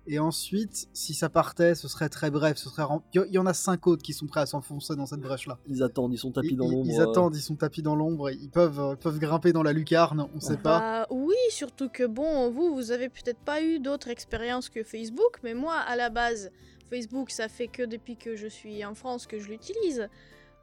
[0.09, 2.57] Et ensuite, si ça partait, ce serait très bref.
[2.57, 5.07] Ce serait rem- Il y- en a cinq autres qui sont prêts à s'enfoncer dans
[5.07, 5.59] cette brèche-là.
[5.69, 6.87] Ils attendent, ils sont tapis Ils, dans ils- l'ombre.
[6.91, 7.09] ils euh.
[7.09, 8.31] attendent, ils sont tapis dans l'ombre.
[8.31, 10.81] Ils peuvent, euh, peuvent grimper dans la lucarne, on sait pas.
[10.81, 15.39] Bah oui, surtout que bon, vous, vous avez peut-être pas eu d'autres expériences que Facebook,
[15.45, 16.51] mais moi, à la base,
[16.91, 20.09] Facebook, ça fait que depuis que je suis en France que je l'utilise.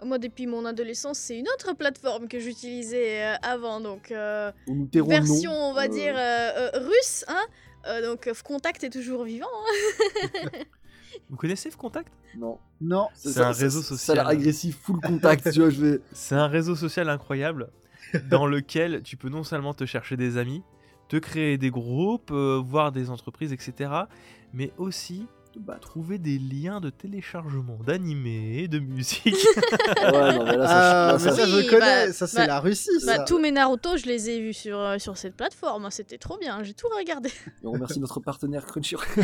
[0.03, 4.51] Moi, depuis mon adolescence, c'est une autre plateforme que j'utilisais euh, avant, donc euh,
[4.93, 6.15] version, on va Euh, dire,
[6.85, 7.41] russe, hein.
[7.87, 9.47] Euh, donc euh, Contact est toujours vivant.
[9.53, 10.49] hein.
[11.29, 12.59] Vous connaissez Contact Non.
[12.81, 14.17] Non, C'est Ça- un ça- réseau Ça a social.
[14.17, 16.01] l'air agressif, full contact, tu vois, je vais.
[16.11, 17.69] C'est un réseau social incroyable
[18.29, 20.63] dans lequel tu peux non seulement te chercher des amis,
[21.07, 23.91] te créer des groupes, euh, voir des entreprises, etc.,
[24.53, 25.27] mais aussi
[25.81, 29.35] trouver des liens de téléchargement d'animés, de musique.
[29.99, 31.79] Ouais, non, mais là, ça, Ah, là, mais ça- ça, Oui, je connais.
[32.07, 32.89] bah- ça, c'est bah- la Russie.
[33.05, 33.23] Bah, ça.
[33.23, 35.85] tous mes Naruto, je les ai vus sur, euh, sur cette plateforme.
[35.85, 37.29] hein, C'était trop bien, j'ai tout regardé.
[37.29, 37.31] Et
[37.65, 39.05] on remercie notre partenaire Crunchyroll.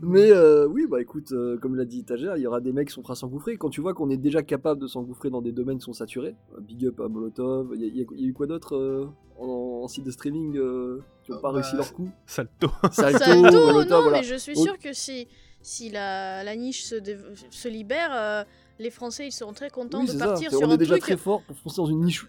[0.00, 2.88] Mais euh, oui, bah écoute, euh, comme l'a dit Tager, il y aura des mecs
[2.88, 3.56] qui sont prêts à s'engouffrer.
[3.56, 6.34] Quand tu vois qu'on est déjà capable de s'engouffrer dans des domaines qui sont saturés,
[6.56, 9.06] euh, big up à Molotov, il y, a- y y eu quoi d'autre euh,
[9.38, 9.46] en,
[9.84, 12.70] en site de streaming euh, qui n'ont Euh, pas bah, réussi leur coup Salto.
[12.90, 14.18] Salto, Salto, Molotov, non, voilà.
[14.18, 15.28] mais je suis sûre que si,
[15.62, 17.18] si la, la niche se, dé-
[17.50, 18.44] se libère, euh,
[18.78, 20.26] les Français ils seront très contents Oui, de ça.
[20.26, 21.02] partir sur on un est déjà truc.
[21.02, 22.26] très fort pour foncer dans une niche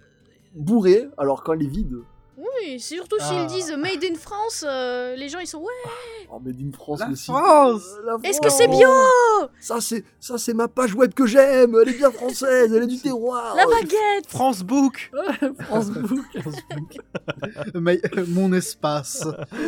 [0.54, 1.96] bourrée, alors quand elle est vide,
[2.38, 3.24] Oui, surtout Ah.
[3.48, 6.25] s'ils disent Made in France, euh, les gens ils sont ouais.
[6.32, 8.90] Oh, Made in France, La site, France euh, la Est-ce que c'est bio
[9.60, 12.88] Ça c'est ça c'est ma page web que j'aime, elle est bien française, elle est
[12.88, 13.56] du terroir.
[13.56, 15.12] La baguette France Book
[15.62, 16.26] France Book.
[17.76, 19.26] Mais- euh, mon espace.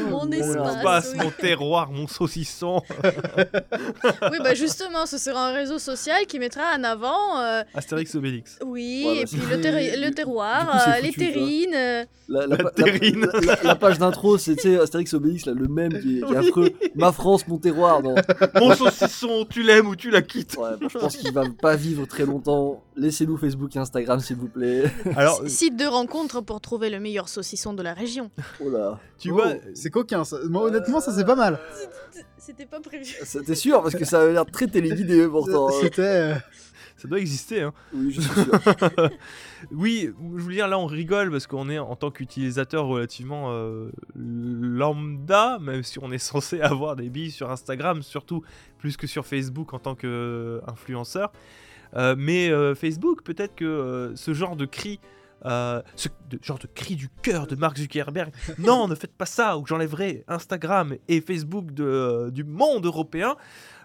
[0.09, 1.11] Mon Mon espace.
[1.13, 1.19] Oui.
[1.23, 2.81] mon terroir, mon saucisson.
[3.03, 7.39] Oui, bah justement, ce sera un réseau social qui mettra en avant.
[7.39, 8.59] euh, Astérix Obélix.
[8.65, 12.07] oui, Ouais, bah, et puis le, terri- le terroir, coup, euh, les terrines.
[12.29, 16.33] La, La la- la- la page d'intro, c'est Astérix Obélix, là, le même qui qui
[16.33, 16.35] est
[16.95, 18.01] Ma France, mon terroir.
[18.01, 18.15] Non.
[18.55, 21.75] Mon saucisson, tu l'aimes ou tu la quittes Ouais, bah, je pense qu'il va pas
[21.75, 22.83] vivre très longtemps.
[22.95, 24.83] Laissez-nous Facebook et Instagram, s'il vous plaît.
[25.15, 28.31] Alors, Site de rencontre pour trouver le meilleur saucisson de la région.
[28.63, 28.99] Oh là.
[29.19, 30.23] tu Oh, vois, c'est coquin.
[30.23, 30.37] Ça.
[30.49, 31.59] Moi, honnêtement, ça c'est pas mal.
[32.37, 33.05] C'était pas prévu.
[33.23, 35.67] C'était sûr, parce que ça avait l'air très téléguidé pourtant.
[35.69, 35.73] hein.
[35.81, 36.33] C'était.
[36.97, 37.61] Ça doit exister.
[37.61, 37.73] Hein.
[37.93, 38.59] Oui, je suis sûr.
[39.71, 43.89] Oui, je veux dire, là on rigole parce qu'on est en tant qu'utilisateur relativement euh,
[44.15, 48.43] lambda, même si on est censé avoir des billes sur Instagram, surtout
[48.77, 51.31] plus que sur Facebook en tant qu'influenceur.
[51.95, 54.99] Euh, mais euh, Facebook, peut-être que euh, ce genre de cri,
[55.45, 59.25] euh, ce de- genre de cri du cœur de Mark Zuckerberg, non, ne faites pas
[59.25, 63.35] ça, ou j'enlèverai Instagram et Facebook de, euh, du monde européen.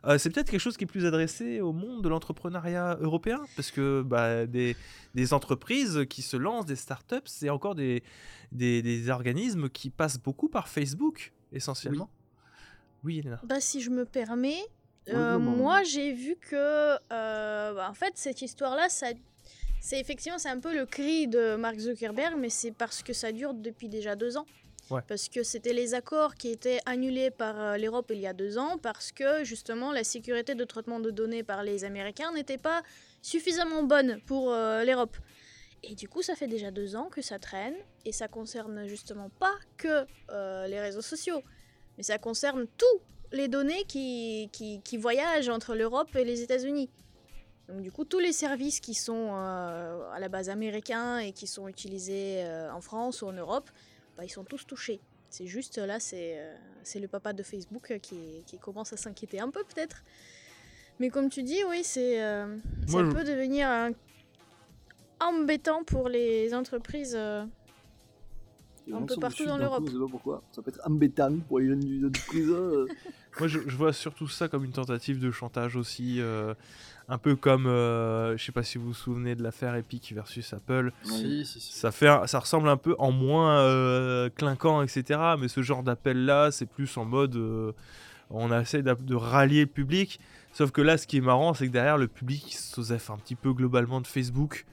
[0.07, 3.71] euh, c'est peut-être quelque chose qui est plus adressé au monde de l'entrepreneuriat européen, parce
[3.71, 4.77] que bah, des,
[5.15, 8.03] des entreprises qui se lancent, des startups, c'est encore des,
[8.51, 12.09] des, des organismes qui passent beaucoup par Facebook, essentiellement.
[13.05, 13.41] Oui, Elena.
[13.45, 14.63] Bah, si je me permets,
[15.09, 19.09] euh, moi j'ai vu que, euh, bah, en fait, cette histoire-là, ça,
[19.83, 23.33] c'est effectivement c'est un peu le cri de Mark Zuckerberg, mais c'est parce que ça
[23.33, 24.47] dure depuis déjà deux ans.
[24.91, 25.01] Ouais.
[25.09, 28.59] Parce que c'était les accords qui étaient annulés par euh, l'Europe il y a deux
[28.59, 32.83] ans, parce que justement la sécurité de traitement de données par les Américains n'était pas
[33.23, 35.17] suffisamment bonne pour euh, l'Europe.
[35.83, 39.31] Et du coup, ça fait déjà deux ans que ça traîne, et ça concerne justement
[39.41, 41.43] pas que euh, les réseaux sociaux,
[41.97, 43.01] mais ça concerne tous
[43.33, 46.89] les données qui, qui, qui voyagent entre l'Europe et les États-Unis.
[47.73, 51.47] Donc du coup, tous les services qui sont euh, à la base américains et qui
[51.47, 53.71] sont utilisés euh, en France ou en Europe,
[54.17, 55.01] bah, ils sont tous touchés.
[55.31, 56.55] C'est juste là, c'est euh,
[57.01, 60.03] le papa de Facebook qui, qui commence à s'inquiéter un peu peut-être.
[61.01, 63.67] Mais comme tu dis, oui, c'est euh, ça je- peut devenir
[65.21, 67.15] embêtant pour les entreprises.
[67.17, 67.45] euh,
[68.93, 69.85] Un peu partout dans l'Europe.
[69.87, 70.43] Je sais pas pourquoi.
[70.53, 72.55] Ça peut être embêtant pour les jeunes du prison.
[72.55, 72.89] euh.
[73.39, 76.53] Moi, je, je vois surtout ça comme une tentative de chantage aussi, euh,
[77.13, 80.53] un peu comme, euh, je sais pas si vous vous souvenez de l'affaire Epic versus
[80.55, 80.93] Apple.
[81.05, 81.73] Si, si, si.
[81.75, 85.21] Ça fait, ça ressemble un peu en moins euh, clinquant, etc.
[85.39, 87.73] Mais ce genre d'appel là, c'est plus en mode, euh,
[88.31, 90.21] on essaie de rallier le public.
[90.55, 93.19] Sauf que là, ce qui est marrant, c'est que derrière le public, il s'osef un
[93.19, 94.65] petit peu globalement de Facebook,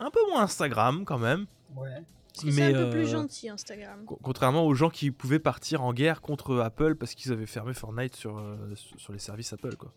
[0.00, 1.46] un peu moins Instagram quand même.
[1.76, 2.02] Ouais.
[2.34, 4.04] C'est un Mais, peu plus euh, gentil Instagram.
[4.06, 7.74] Co- Contrairement aux gens qui pouvaient partir en guerre contre Apple parce qu'ils avaient fermé
[7.74, 9.92] Fortnite sur, euh, sur sur les services Apple, quoi.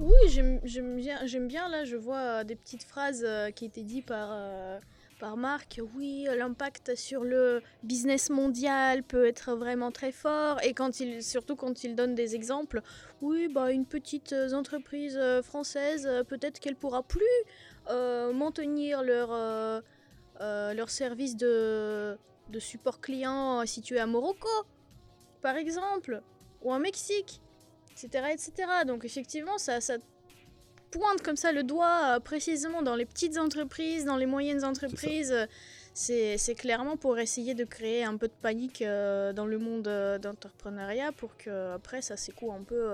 [0.00, 4.28] Oui, j'aime bien, là, je vois euh, des petites phrases euh, qui étaient dites par,
[4.32, 4.78] euh,
[5.18, 5.80] par Marc.
[5.96, 10.60] Oui, l'impact sur le business mondial peut être vraiment très fort.
[10.62, 10.74] Et
[11.22, 12.82] surtout quand il donne des exemples,
[13.22, 17.24] oui, bah, une petite entreprise française, peut-être qu'elle pourra plus
[17.88, 19.82] maintenir leur,
[20.40, 22.18] leur service de,
[22.50, 24.48] de support client situé à Morocco,
[25.40, 26.22] par exemple,
[26.62, 27.40] ou au Mexique
[27.94, 28.52] etc., etc.
[28.86, 29.96] Donc effectivement, ça, ça
[30.90, 35.34] pointe comme ça le doigt euh, précisément dans les petites entreprises, dans les moyennes entreprises.
[35.92, 40.18] C'est clairement pour essayer de créer un peu de panique euh, dans le monde euh,
[40.18, 42.88] d'entrepreneuriat pour que après ça secoue un peu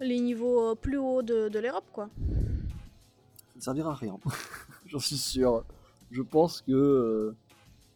[0.00, 2.08] les niveaux plus hauts de, de l'Europe, quoi.
[2.16, 4.18] Ça ne servira à rien.
[4.86, 5.64] J'en suis sûr.
[6.10, 7.34] Je pense que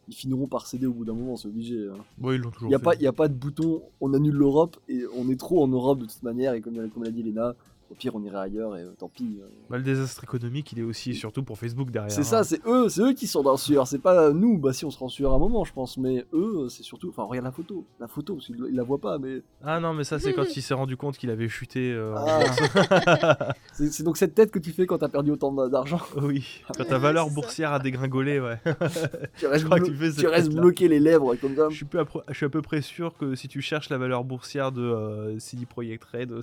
[0.09, 1.87] ils finiront par céder au bout d'un moment, c'est obligé.
[1.87, 1.97] hein.
[2.21, 5.29] Ouais, ils l'ont toujours Il n'y a pas de bouton, on annule l'Europe et on
[5.29, 6.53] est trop en Europe de toute manière.
[6.53, 7.55] Et comme, comme l'a dit Léna,
[7.91, 9.39] au pire on irait ailleurs et euh, tant pis.
[9.41, 9.47] euh.
[9.69, 12.11] Bah, le désastre économique, il est aussi et surtout pour Facebook derrière.
[12.11, 12.23] C'est hein.
[12.23, 13.87] ça, c'est eux, c'est eux qui sont dans le sueur.
[13.87, 15.97] C'est pas nous, bah si on se rend sueur à un moment, je pense.
[15.97, 17.09] Mais eux, c'est surtout.
[17.09, 17.85] Enfin, regarde la photo.
[17.99, 19.41] La photo, parce qu'ils ils la voient pas, mais.
[19.63, 21.91] Ah non, mais ça, c'est quand il s'est rendu compte qu'il avait chuté.
[21.93, 23.53] euh, Ah.
[23.73, 25.99] C'est donc cette tête que tu fais quand t'as perdu autant d'argent.
[26.21, 28.59] oui, quand ta valeur boursière a dégringolé, ouais.
[29.37, 30.61] Tu restes, crois que blo- tu fais cette tu restes tête-là.
[30.61, 31.67] bloqué les lèvres comme ça.
[31.69, 34.23] Je suis, peu je suis à peu près sûr que si tu cherches la valeur
[34.23, 36.33] boursière de euh, CD Projekt Red,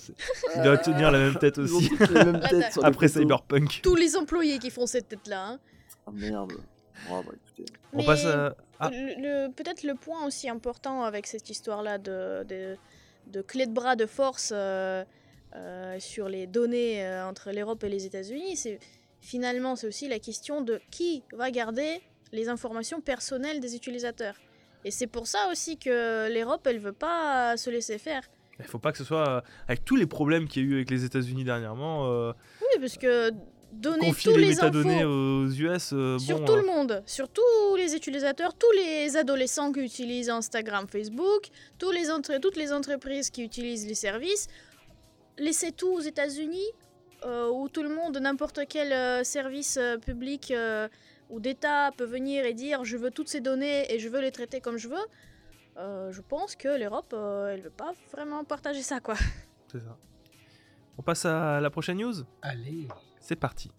[0.57, 1.89] il doit tenir la même tête Ils ont aussi.
[1.91, 3.23] toutes les mêmes têtes sur les Après photos.
[3.23, 3.81] Cyberpunk.
[3.83, 5.47] Tous les employés qui font cette tête-là.
[5.49, 5.61] hein.
[6.07, 6.53] Ah merde.
[7.11, 7.73] Oh, bah, écoutez.
[7.93, 8.57] On Mais- passe à.
[8.79, 8.91] Ah.
[8.91, 12.77] Le- le- Peut-être le point aussi important avec cette histoire-là de, de,
[13.29, 15.05] de clé de bras de force euh,
[15.55, 18.79] euh, sur les données euh, entre l'Europe et les États-Unis, c'est
[19.21, 22.01] finalement c'est aussi la question de qui va garder
[22.33, 24.37] les informations personnelles des utilisateurs.
[24.85, 28.23] Et c'est pour ça aussi que l'Europe, elle veut pas se laisser faire.
[28.59, 29.29] Il faut pas que ce soit.
[29.29, 32.81] euh, Avec tous les problèmes qu'il y a eu avec les États-Unis dernièrement, euh, Oui,
[32.81, 33.31] parce que
[33.73, 36.45] donner tous les, les, métadonnées infos aux US, euh, sur bon.
[36.47, 41.49] tout euh, le monde, sur tous les utilisateurs, tous les adolescents qui utilisent Instagram, Facebook,
[41.79, 44.47] tous les entre- toutes les entreprises qui utilisent les services,
[45.39, 46.65] laissez tout aux États-Unis,
[47.53, 50.53] où tout le monde, n'importe quel service public
[51.29, 54.31] ou d'État peut venir et dire je veux toutes ces données et je veux les
[54.31, 55.05] traiter comme je veux.
[55.79, 59.15] Euh, je pense que l'Europe, euh, elle veut pas vraiment partager ça, quoi.
[59.71, 59.97] C'est ça.
[60.99, 62.15] On passe à la prochaine news?
[62.43, 62.89] Allez.
[63.21, 63.71] C'est parti.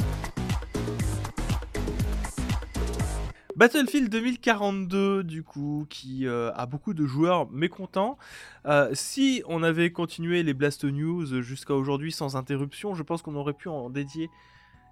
[3.58, 8.20] Battlefield 2042, du coup, qui euh, a beaucoup de joueurs mécontents.
[8.68, 13.34] Euh, si on avait continué les Blast News jusqu'à aujourd'hui sans interruption, je pense qu'on
[13.34, 14.30] aurait pu en dédier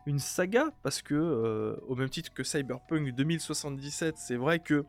[0.08, 4.84] une saga, parce que, euh, au même titre que Cyberpunk 2077, c'est vrai que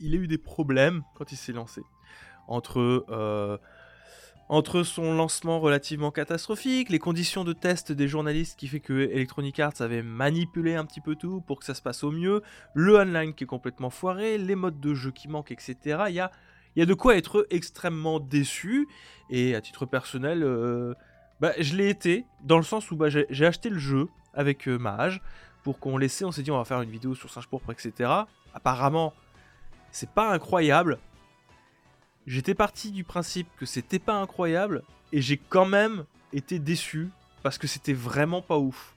[0.00, 1.82] il a eu des problèmes quand il s'est lancé.
[2.46, 3.58] Entre euh,
[4.48, 9.60] entre son lancement relativement catastrophique, les conditions de test des journalistes qui fait que Electronic
[9.60, 12.96] Arts avait manipulé un petit peu tout pour que ça se passe au mieux, le
[12.96, 15.76] online qui est complètement foiré, les modes de jeu qui manquent, etc.
[16.08, 18.88] Il y a, de quoi être extrêmement déçu.
[19.28, 20.94] Et à titre personnel, euh,
[21.40, 24.78] bah, je l'ai été, dans le sens où bah, j'ai acheté le jeu avec euh,
[24.78, 25.20] Mage
[25.62, 28.10] pour qu'on laissait, on s'est dit on va faire une vidéo sur Singe Pourpre, etc.
[28.54, 29.12] Apparemment,
[29.90, 30.98] c'est pas incroyable.
[32.26, 37.08] J'étais parti du principe que c'était pas incroyable et j'ai quand même été déçu
[37.42, 38.94] parce que c'était vraiment pas ouf.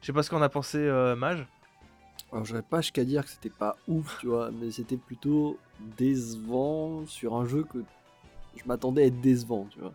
[0.00, 1.46] Je sais pas ce qu'en a pensé euh, Mage.
[2.30, 5.58] Alors, j'aurais pas jusqu'à dire que c'était pas ouf, tu vois, mais c'était plutôt
[5.96, 7.78] décevant sur un jeu que
[8.56, 9.94] je m'attendais à être décevant, tu vois.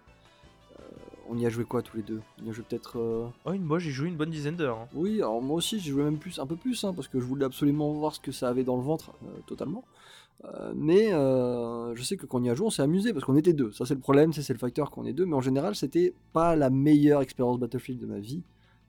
[0.80, 0.84] Euh,
[1.30, 2.22] on y a joué quoi tous les deux?
[2.42, 2.98] On y a joué peut-être.
[3.00, 4.80] euh, Oh, une, moi j'ai joué une bonne dizaine d'heures.
[4.80, 4.88] hein.
[4.94, 7.26] Oui, alors moi aussi j'ai joué même plus, un peu plus, hein, parce que je
[7.26, 9.12] voulais absolument voir ce que ça avait dans le ventre,
[9.46, 9.84] totalement.
[10.46, 13.24] Euh, mais euh, je sais que quand on y a joué, on s'est amusé parce
[13.26, 13.72] qu'on était deux.
[13.72, 15.26] Ça c'est le problème, c'est le facteur qu'on est deux.
[15.26, 18.44] Mais en général, c'était pas la meilleure expérience Battlefield de ma vie,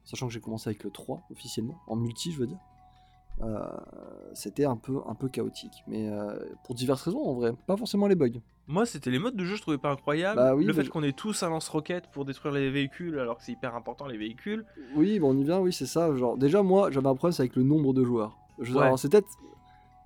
[0.05, 2.59] sachant que j'ai commencé avec le 3 officiellement, en multi, je veux dire.
[3.43, 3.59] euh,
[4.33, 5.85] c'était un peu, un peu chaotique.
[5.87, 8.41] Mais euh, pour diverses raisons en vrai, pas forcément les bugs.
[8.67, 10.37] Moi, c'était les modes de jeu, je trouvais pas incroyable.
[10.37, 13.37] Bah oui, le fait je- qu'on ait tous un lance-roquette pour détruire les véhicules, alors
[13.39, 14.65] que c'est hyper important les véhicules.
[14.97, 16.15] Oui, bon, on y vient, oui, c'est ça.
[16.17, 18.39] Genre, déjà, moi, j'avais un problème c'est avec le nombre de joueurs.
[18.77, 18.87] Ouais.
[18.87, 18.99] alors,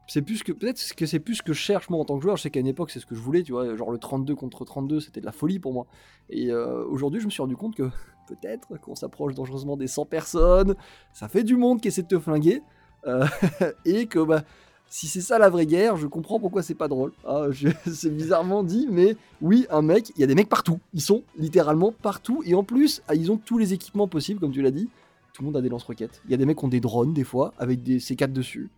[0.09, 2.23] c'est plus que peut-être que c'est plus ce que je cherche moi en tant que
[2.23, 2.37] joueur.
[2.37, 4.35] Je sais qu'à une époque c'est ce que je voulais, tu vois, genre le 32
[4.35, 5.87] contre 32, c'était de la folie pour moi.
[6.31, 7.90] Et euh, aujourd'hui, je me suis rendu compte que
[8.27, 10.75] peut-être qu'on s'approche dangereusement des 100 personnes,
[11.12, 12.62] ça fait du monde qui essaie de te flinguer,
[13.07, 13.27] euh,
[13.85, 14.42] et que bah
[14.90, 17.12] si c'est ça la vraie guerre, je comprends pourquoi c'est pas drôle.
[17.27, 17.47] Ah,
[17.92, 20.81] c'est bizarrement dit, mais oui, un mec, il y a des mecs partout.
[20.94, 24.53] Ils sont littéralement partout, et en plus, ah, ils ont tous les équipements possibles, comme
[24.53, 24.88] tu l'as dit.
[25.35, 26.23] Tout le monde a des lance-roquettes.
[26.25, 28.71] Il y a des mecs qui ont des drones des fois, avec des C4 dessus.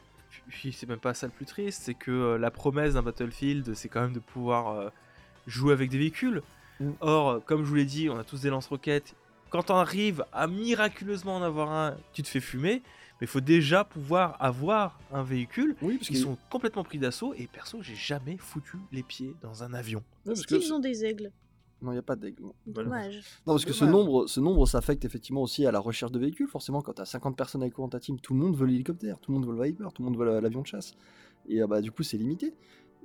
[0.50, 3.74] Puis c'est même pas ça le plus triste, c'est que euh, la promesse d'un Battlefield,
[3.74, 4.90] c'est quand même de pouvoir euh,
[5.46, 6.42] jouer avec des véhicules.
[6.80, 6.90] Mm.
[7.00, 9.14] Or, comme je vous l'ai dit, on a tous des lance-roquettes.
[9.50, 12.82] Quand on arrive à miraculeusement en avoir un, tu te fais fumer.
[13.20, 15.76] Mais il faut déjà pouvoir avoir un véhicule.
[15.82, 17.34] Oui, parce Ils sont complètement pris d'assaut.
[17.34, 20.02] Et perso, j'ai jamais foutu les pieds dans un avion.
[20.26, 21.30] Est-ce qu'ils ont des aigles?
[21.82, 22.42] Non, il n'y a pas d'aigle.
[22.42, 22.54] non.
[22.66, 23.16] Dommage.
[23.46, 26.46] Non, parce que ce nombre, ce nombre s'affecte effectivement aussi à la recherche de véhicules.
[26.48, 28.66] Forcément, quand tu as 50 personnes avec toi dans ta team, tout le monde veut
[28.66, 30.94] l'hélicoptère, tout le monde veut le Viper, tout le monde veut la- l'avion de chasse.
[31.48, 32.54] Et euh, bah, du coup, c'est limité.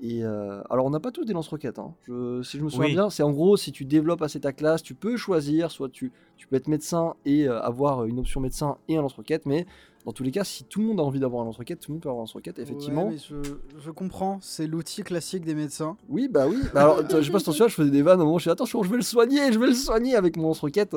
[0.01, 1.79] Et euh, alors, on n'a pas tous des lance-roquettes.
[1.79, 1.93] hein.
[2.03, 2.93] Je- si je me souviens Oui.
[2.93, 6.12] bien, c'est en gros, si tu développes assez ta classe, tu peux choisir, soit tu,
[6.36, 9.65] tu peux être médecin et euh, avoir une option médecin et un lance-roquette, mais
[10.05, 11.95] dans tous les cas, si tout le monde a envie d'avoir un lance-roquette, tout le
[11.95, 12.60] monde peut avoir un lance-roquette.
[12.60, 15.95] Effectivement, Ouais, mais je, je comprends, c'est l'outil classique des médecins.
[16.10, 16.58] oui, bah oui.
[16.73, 18.43] Bah alors, je sais pas si t'en souviens, je faisais des vannes au moment je
[18.43, 20.95] dis attention, je vais le soigner, je vais le soigner avec mon lance-roquette.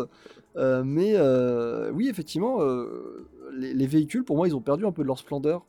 [0.57, 4.93] Euh, mais euh, oui, effectivement, euh, les, les véhicules, pour moi, ils ont perdu un
[4.93, 5.65] peu de leur splendeur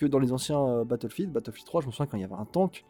[0.00, 1.30] que dans les anciens euh, Battlefield.
[1.32, 2.84] Battlefield 3, je me souviens quand il y avait un tank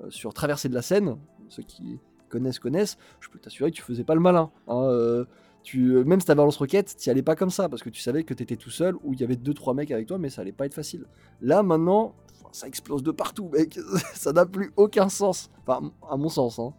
[0.00, 1.16] euh, sur traversée de la Seine,
[1.48, 1.98] ceux qui
[2.30, 4.50] connaissent, connaissent, je peux t'assurer que tu faisais pas le malin.
[4.68, 5.24] hein, euh,
[5.62, 8.24] tu, même si t'avais un lance-roquette, t'y allais pas comme ça, parce que tu savais
[8.24, 10.52] que t'étais tout seul, ou il y avait 2-3 mecs avec toi, mais ça allait
[10.52, 11.06] pas être facile.
[11.40, 12.14] Là, maintenant,
[12.52, 13.78] ça explose de partout, mec.
[14.14, 15.50] ça n'a plus aucun sens.
[15.66, 16.58] Enfin, à mon sens.
[16.58, 16.72] hein.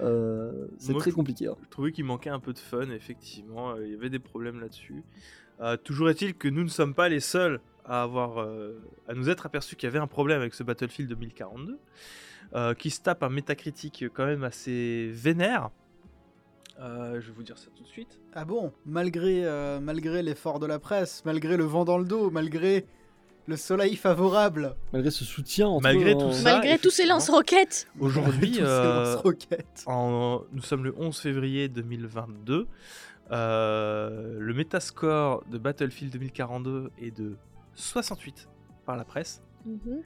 [0.00, 1.48] Euh, c'est très compliqué.
[1.48, 1.56] hein.
[1.62, 3.76] Je trouvais qu'il manquait un peu de fun, effectivement.
[3.76, 5.02] Il y avait des problèmes là-dessus.
[5.60, 9.28] Euh, toujours est-il que nous ne sommes pas les seuls à avoir, euh, à nous
[9.28, 11.78] être aperçus qu'il y avait un problème avec ce Battlefield 2042,
[12.54, 15.70] euh, qui se tape un métacritique quand même assez vénère.
[16.78, 18.20] Euh, je vais vous dire ça tout de suite.
[18.32, 18.72] Ah bon?
[18.86, 22.86] Malgré, euh, malgré l'effort de la presse, malgré le vent dans le dos, malgré
[23.46, 28.58] le soleil favorable, Malgré ce soutien entre Malgré tout ça, Malgré tous ces lance-roquettes Aujourd'hui,
[28.60, 29.16] euh,
[29.86, 32.68] en- nous sommes le 11 février 2022.
[33.32, 37.36] Euh, le métascore de Battlefield 2042 est de
[37.74, 38.48] 68
[38.86, 40.02] par la presse, Mhm.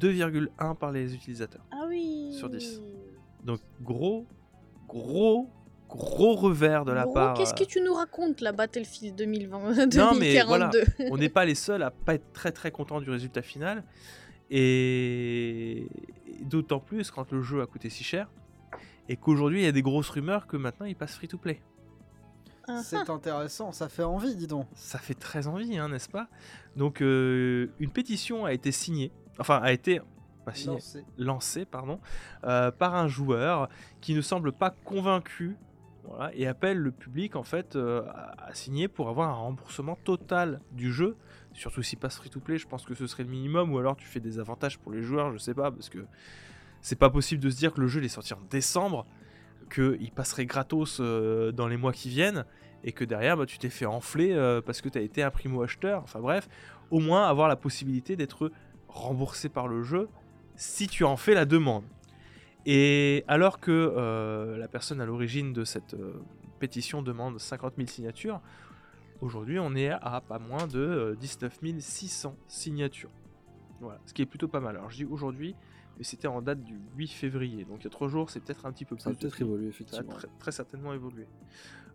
[0.00, 1.64] 2,1 par les utilisateurs.
[1.70, 2.80] Ah oui Sur 10.
[3.44, 4.26] Donc gros,
[4.88, 5.48] gros,
[5.88, 7.34] gros revers de la Gros, part.
[7.34, 10.70] Qu'est-ce que euh, tu nous racontes, la Battlefield 2020 Non, mais voilà.
[10.72, 13.84] 2042 on n'est pas les seuls à pas être très très contents du résultat final.
[14.50, 15.88] Et,
[16.26, 18.30] et d'autant plus quand le jeu a coûté si cher.
[19.08, 21.60] Et qu'aujourd'hui il y a des grosses rumeurs que maintenant il passe free to play.
[22.68, 22.82] Ah, ah.
[22.82, 24.66] C'est intéressant, ça fait envie, dis donc.
[24.74, 26.28] Ça fait très envie, hein, n'est-ce pas?
[26.76, 30.00] Donc euh, une pétition a été signée, enfin a été
[30.44, 31.04] pas signée, Lancé.
[31.18, 32.00] lancé pardon,
[32.44, 33.68] euh, par un joueur
[34.00, 35.56] qui ne semble pas convaincu
[36.04, 38.02] voilà, et appelle le public en fait euh,
[38.38, 41.16] à, signer pour avoir un remboursement total du jeu.
[41.52, 43.96] Surtout s'il passe free to play, je pense que ce serait le minimum, ou alors
[43.96, 46.04] tu fais des avantages pour les joueurs, je sais pas, parce que
[46.82, 49.06] c'est pas possible de se dire que le jeu il est sorti en décembre,
[49.70, 52.44] qu'il passerait gratos euh, dans les mois qui viennent,
[52.84, 55.30] et que derrière bah, tu t'es fait enfler euh, parce que tu as été un
[55.30, 56.02] primo-acheteur.
[56.02, 56.48] Enfin bref,
[56.90, 58.52] au moins avoir la possibilité d'être
[58.88, 60.08] remboursé par le jeu
[60.54, 61.84] si tu en fais la demande.
[62.64, 65.96] Et alors que euh, la personne à l'origine de cette
[66.58, 68.40] pétition demande 50 000 signatures,
[69.20, 73.10] aujourd'hui on est à pas moins de euh, 19 600 signatures.
[73.80, 74.76] Voilà, ce qui est plutôt pas mal.
[74.76, 75.54] Alors je dis aujourd'hui,
[75.98, 78.66] mais c'était en date du 8 février, donc il y a 3 jours, c'est peut-être
[78.66, 79.20] un petit peu Ça va plus.
[79.20, 79.44] peut-être depuis.
[79.44, 80.12] évoluer, Ça a effectivement.
[80.14, 81.26] très, très certainement évolué.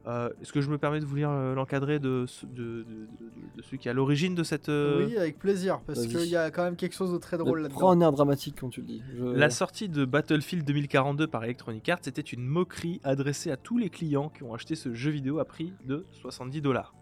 [0.08, 2.84] Euh, Est-ce que je me permets de vous lire euh, l'encadré de, ce- de, de-
[2.84, 4.68] de- de celui qui est à l'origine de cette...
[4.68, 7.68] euh, Oui, avec plaisir, parce qu'il y a quand même quelque chose de très drôle
[7.70, 8.02] Prends là-dedans.
[8.06, 9.04] un air dramatique quand tu le dis.
[9.16, 13.78] Je- La sortie de Battlefield 2042 par Electronic Arts était une moquerie adressée à tous
[13.78, 16.96] les clients qui ont acheté ce jeu vidéo à prix de 70 dollars.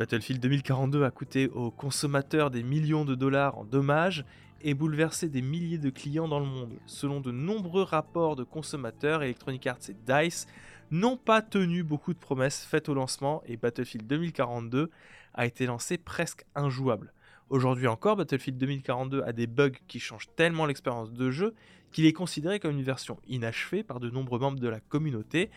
[0.00, 4.24] Battlefield 2042 a coûté aux consommateurs des millions de dollars en dommages
[4.62, 6.78] et bouleversé des milliers de clients dans le monde.
[6.86, 10.46] Selon de nombreux rapports de consommateurs, Electronic Arts et DICE
[10.90, 14.90] n'ont pas tenu beaucoup de promesses faites au lancement et Battlefield 2042
[15.34, 17.12] a été lancé presque injouable.
[17.48, 21.54] Aujourd'hui encore, Battlefield 2042 a des bugs qui changent tellement l'expérience de jeu
[21.90, 25.50] qu'il est considéré comme une version inachevée par de nombreux membres de la communauté.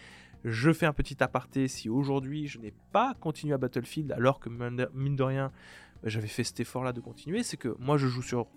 [0.43, 4.49] Je fais un petit aparté si aujourd'hui je n'ai pas continué à Battlefield alors que
[4.49, 5.51] mine de- rien
[6.03, 8.47] j'avais fait cet effort-là de continuer, c'est que moi je joue sur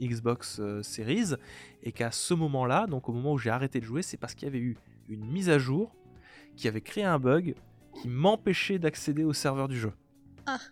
[0.00, 1.34] Xbox euh, Series
[1.82, 4.46] et qu'à ce moment-là, donc au moment où j'ai arrêté de jouer, c'est parce qu'il
[4.46, 4.76] y avait eu
[5.08, 5.94] une mise à jour
[6.56, 7.54] qui avait créé un bug
[8.00, 9.92] qui m'empêchait d'accéder au serveur du jeu.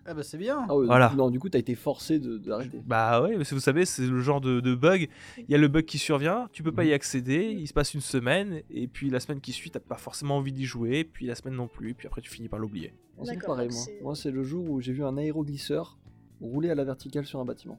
[0.06, 0.64] Ah bah c'est bien.
[0.70, 1.12] Ah ouais, Voilà.
[1.14, 2.80] Non, du coup, t'as été forcé de- d'arrêter.
[2.86, 5.10] Bah ouais, parce que vous savez, c'est le genre de, de bug.
[5.36, 7.92] Il y a le bug qui survient, tu peux pas y accéder, il se passe
[7.92, 11.26] une semaine, et puis la semaine qui suit, t'as pas forcément envie d'y jouer, puis
[11.26, 12.94] la semaine non plus, puis après tu finis par l'oublier.
[13.18, 13.82] Moi, C'est pareil, moi.
[14.02, 15.98] Moi, c'est le jour où j'ai vu un aéroglisseur
[16.40, 17.78] rouler à la verticale sur un bâtiment.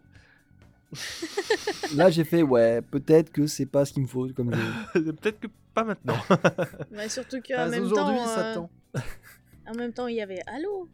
[1.95, 4.61] Là, j'ai fait, ouais, peut-être que c'est pas ce qu'il me faut comme jeu.
[4.93, 6.17] Peut-être que pas maintenant.
[6.91, 8.15] Mais surtout qu'en même aujourd'hui,
[8.53, 9.01] temps, euh,
[9.67, 10.89] en même temps, il y avait Halo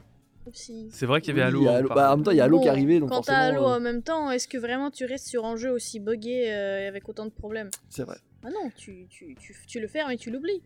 [0.48, 0.90] aussi.
[0.92, 1.88] C'est vrai qu'il y avait Halo.
[1.90, 3.38] Bah, en même temps, il y a Halo qui arrivé, donc Quand t'as.
[3.50, 6.52] Halo euh, en même temps, est-ce que vraiment tu restes sur un jeu aussi buggé
[6.52, 7.70] euh, avec autant de problèmes?
[7.90, 8.18] C'est vrai.
[8.44, 10.62] Ah non, tu, tu, tu, tu le fermes et tu l'oublies.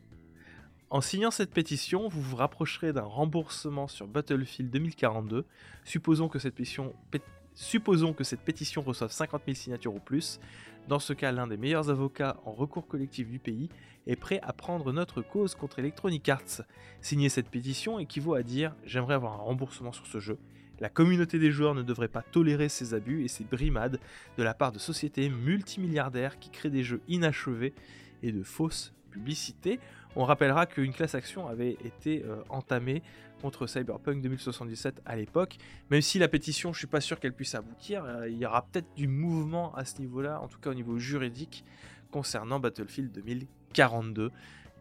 [0.89, 5.45] En signant cette pétition, vous vous rapprocherez d'un remboursement sur Battlefield 2042.
[5.83, 7.21] Supposons que cette pétition, pét-
[7.57, 10.39] supposons que cette pétition reçoive 50 000 signatures ou plus.
[10.87, 13.69] Dans ce cas, l'un des meilleurs avocats en recours collectif du pays
[14.05, 16.61] est prêt à prendre notre cause contre Electronic Arts.
[17.01, 20.37] Signer cette pétition équivaut à dire J'aimerais avoir un remboursement sur ce jeu.
[20.79, 23.99] La communauté des joueurs ne devrait pas tolérer ces abus et ces brimades
[24.37, 27.73] de la part de sociétés multimilliardaires qui créent des jeux inachevés
[28.21, 29.79] et de fausses publicités.
[30.19, 33.03] On rappellera qu'une classe action avait été euh, entamée
[33.39, 35.57] contre Cyberpunk 2077 à l'époque.
[35.91, 38.63] Même si la pétition, je suis pas sûr qu'elle puisse aboutir, euh, il y aura
[38.63, 41.63] peut-être du mouvement à ce niveau-là, en tout cas au niveau juridique,
[42.09, 44.31] concernant Battlefield 2042.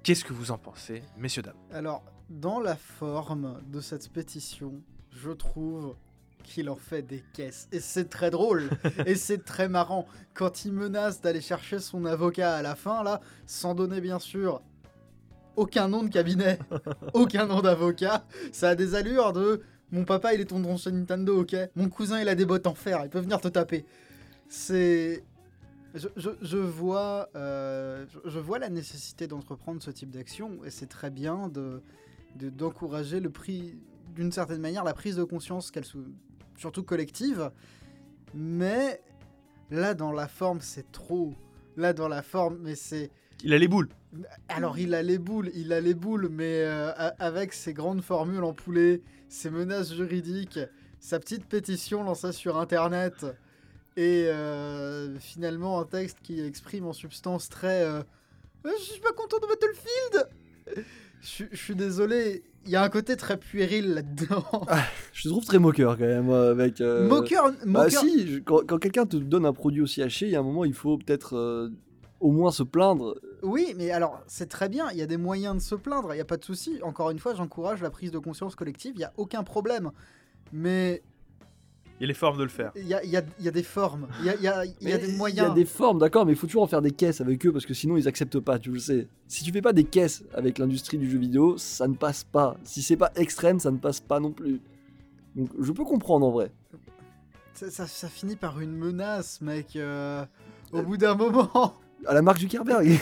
[0.02, 1.54] Qu'est-ce que vous en pensez, messieurs, dames?
[1.70, 4.80] Alors, dans la forme de cette pétition,
[5.10, 5.96] je trouve
[6.44, 7.68] qu'il en fait des caisses.
[7.72, 8.70] Et c'est très drôle.
[9.04, 10.06] et c'est très marrant.
[10.32, 14.62] Quand il menace d'aller chercher son avocat à la fin, là, sans donner bien sûr
[15.56, 16.58] aucun nom de cabinet,
[17.14, 21.40] aucun nom d'avocat, ça a des allures de mon papa il est ton chez Nintendo,
[21.40, 23.84] ok Mon cousin il a des bottes en fer, il peut venir te taper.
[24.48, 25.22] C'est.
[25.94, 30.70] Je, je- je vois, euh, je, je vois la nécessité d'entreprendre ce type d'action et
[30.70, 31.80] c'est très bien de
[32.36, 33.78] de- d'encourager le prix
[34.14, 35.84] d'une certaine manière la prise de conscience qu'elle
[36.58, 37.50] surtout collective
[38.34, 39.00] mais
[39.70, 41.32] là dans la forme c'est trop
[41.78, 43.10] là dans la forme mais c'est
[43.42, 43.88] Il a les boules.
[44.48, 48.44] Alors il a les boules il a les boules mais euh, avec ses grandes formules
[48.44, 50.58] en poulet ses menaces juridiques
[51.00, 53.26] sa petite pétition lancée sur internet
[53.96, 58.02] et euh, finalement un texte qui exprime en substance très euh,
[58.64, 60.28] je suis pas content de Battlefield
[61.22, 64.44] je, suis- je suis désolé il y a un côté très puéril là-dedans
[65.12, 66.80] Je te trouve très moqueur quand même, avec.
[66.80, 70.32] euh, moqueur, Bah si, je- quand, quand quelqu'un te donne un produit aussi haché, il
[70.32, 71.70] y a un moment, il faut peut-être euh,
[72.20, 73.14] au moins se plaindre.
[73.42, 76.16] Oui, mais alors, c'est très bien, il y a des moyens de se plaindre, il
[76.16, 76.78] n'y a pas de souci.
[76.82, 79.90] Encore une fois, j'encourage la prise de conscience collective, il n'y a aucun problème.
[80.52, 81.02] Mais
[81.98, 82.72] Il y a les formes de le faire.
[82.76, 84.46] il y a, il y a- il y a des formes, il y a, y
[84.48, 85.48] a- il y a des Il moyens.
[85.48, 87.52] y a des formes, d'accord, mais il faut toujours en faire des caisses avec eux
[87.52, 89.08] parce que sinon ils acceptent pas, tu le sais.
[89.28, 92.56] Si tu fais pas des caisses avec l'industrie du jeu vidéo, ça ne passe pas.
[92.64, 94.60] Si c'est pas extrême, ça ne passe pas non plus.
[95.36, 96.50] Donc je peux comprendre en vrai.
[97.54, 99.76] Ça, ça- ça finit par une menace, mec.
[99.76, 100.24] euh,
[100.72, 101.74] au bout d'un moment.
[102.06, 102.86] À la marque Zuckerberg.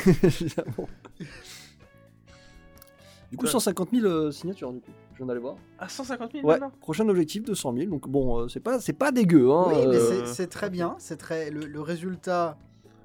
[3.31, 3.51] Du coup, Ouais.
[3.51, 4.93] 150 000 euh, signatures, du coup.
[5.13, 5.57] Je viens d'aller voir.
[5.79, 7.91] À 150 000 Ouais, maintenant prochain objectif 200 000.
[7.91, 9.51] Donc bon, euh, c'est pas, c'est pas dégueu.
[9.51, 10.95] Hein, oui, mais euh, c'est- c'est très bien.
[10.99, 12.57] C'est très le, le résultat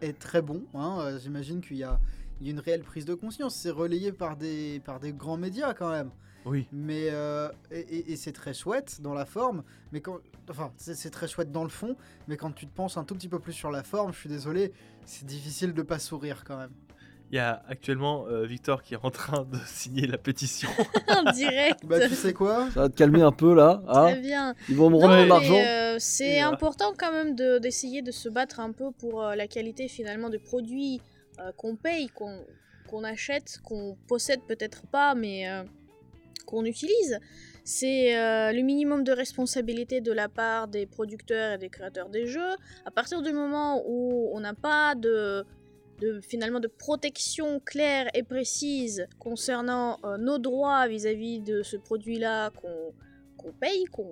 [0.01, 0.63] est très bon.
[0.75, 1.99] hein, J'imagine qu'il y a,
[2.41, 3.55] il y a une réelle prise de conscience.
[3.55, 6.11] C'est relayé par des, par des grands médias quand même.
[6.45, 6.67] Oui.
[6.71, 10.17] Mais euh, et, et- et c'est très chouette dans la forme, mais quand,
[10.49, 11.95] enfin, c'est très chouette dans le fond,
[12.27, 14.29] mais quand tu te penses un tout petit peu plus sur la forme, je suis
[14.29, 14.71] désolé,
[15.05, 16.71] c'est difficile de pas sourire quand même.
[17.31, 20.69] Il y a actuellement euh, Victor qui est en train de signer la pétition.
[21.09, 21.85] en direct.
[21.85, 22.71] Bah tu sais quoi?
[22.71, 23.83] Ça va te calmer un peu là.
[23.87, 24.11] hein?
[24.13, 24.55] Très bien.
[24.67, 25.53] Ils vont me rendre mon argent.
[25.55, 29.47] euh, c'est important quand même de- d'essayer de, se battre un peu pour euh, la
[29.47, 31.01] qualité finalement des produits
[31.39, 32.43] euh, qu'on paye, qu'on
[32.89, 35.61] qu'on achète, qu'on possède peut-être pas, mais euh,
[36.49, 37.19] qu'on utilise.
[37.63, 42.25] C'est euh, le minimum de responsabilité de la part des producteurs et des créateurs des
[42.25, 42.55] jeux.
[42.85, 45.45] À partir du moment où on n'a pas de,
[46.21, 53.51] finalement de protection claire et précise concernant euh, nos droits vis-à-vis de ce produit-là qu'on
[53.59, 54.09] paye, qu'on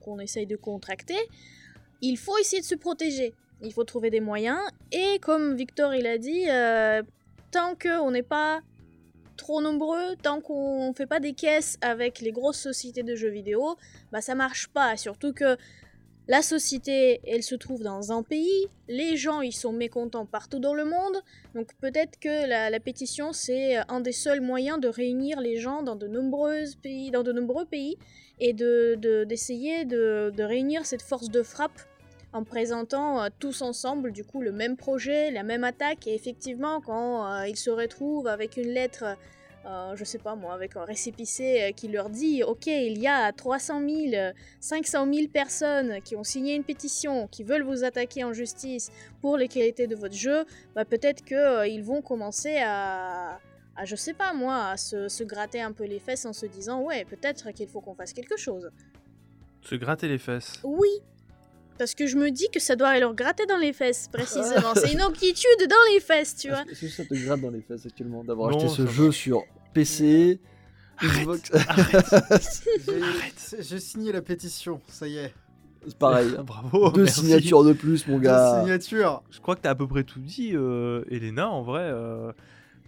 [0.00, 1.18] qu'on essaye de contracter,
[2.00, 3.32] il faut essayer de se protéger.
[3.62, 4.58] Il faut trouver des moyens.
[4.90, 7.02] Et comme Victor il a dit, euh,
[7.52, 8.60] tant qu'on n'est pas
[9.42, 13.76] trop nombreux, tant qu'on fait pas des caisses avec les grosses sociétés de jeux vidéo,
[14.12, 14.96] bah ça marche pas.
[14.96, 15.56] Surtout que
[16.28, 20.74] la société, elle se trouve dans un pays, les gens, ils sont mécontents partout dans
[20.74, 21.16] le monde,
[21.56, 25.96] donc peut-être que la, pétition, c'est un des seuls moyens de réunir les gens dans
[25.96, 27.98] de, nombreuses pays, dans de nombreux pays
[28.38, 31.80] et d'essayer de, d'essayer de, de réunir cette force de frappe
[32.32, 36.06] en présentant euh, tous ensemble du coup le même projet, la même attaque.
[36.06, 39.16] Et effectivement quand euh, ils se retrouvent avec une lettre
[39.64, 43.06] euh, je sais pas moi, avec un récépissé euh, qui leur dit Ok, il y
[43.06, 43.80] a 300
[44.10, 48.90] 000, 500 000 personnes qui ont signé une pétition, qui veulent vous attaquer en justice
[49.20, 53.38] pour les qualités de votre jeu, bah peut-être qu'ils euh, vont commencer à,
[53.76, 56.46] à, je sais pas moi, à se, se, gratter un peu les fesses en se
[56.46, 58.68] disant Ouais, peut-être qu'il faut qu'on fasse quelque chose.
[59.60, 60.54] Se gratter les fesses.
[60.64, 60.90] Oui,
[61.82, 64.72] parce que je me dis que ça doit leur gratter dans les fesses, précisément.
[64.76, 66.62] c'est une inquiétude dans les fesses, tu vois.
[66.70, 69.10] Est-ce que ça te gratte dans les fesses actuellement d'avoir acheté ce jeu va.
[69.10, 69.42] sur
[69.74, 70.38] PC
[71.02, 71.50] Xbox?
[71.52, 73.56] Arrête, Arrête.
[73.58, 75.34] J'ai signé la pétition, ça y est.
[75.84, 76.36] C'est pareil.
[76.46, 76.92] Bravo.
[76.92, 77.22] Deux merci.
[77.22, 78.60] signatures de plus, mon gars.
[78.60, 79.24] Deux signatures.
[79.32, 81.82] Je crois que t'as à peu près tout dit, euh, Elena, en vrai.
[81.82, 82.30] Euh...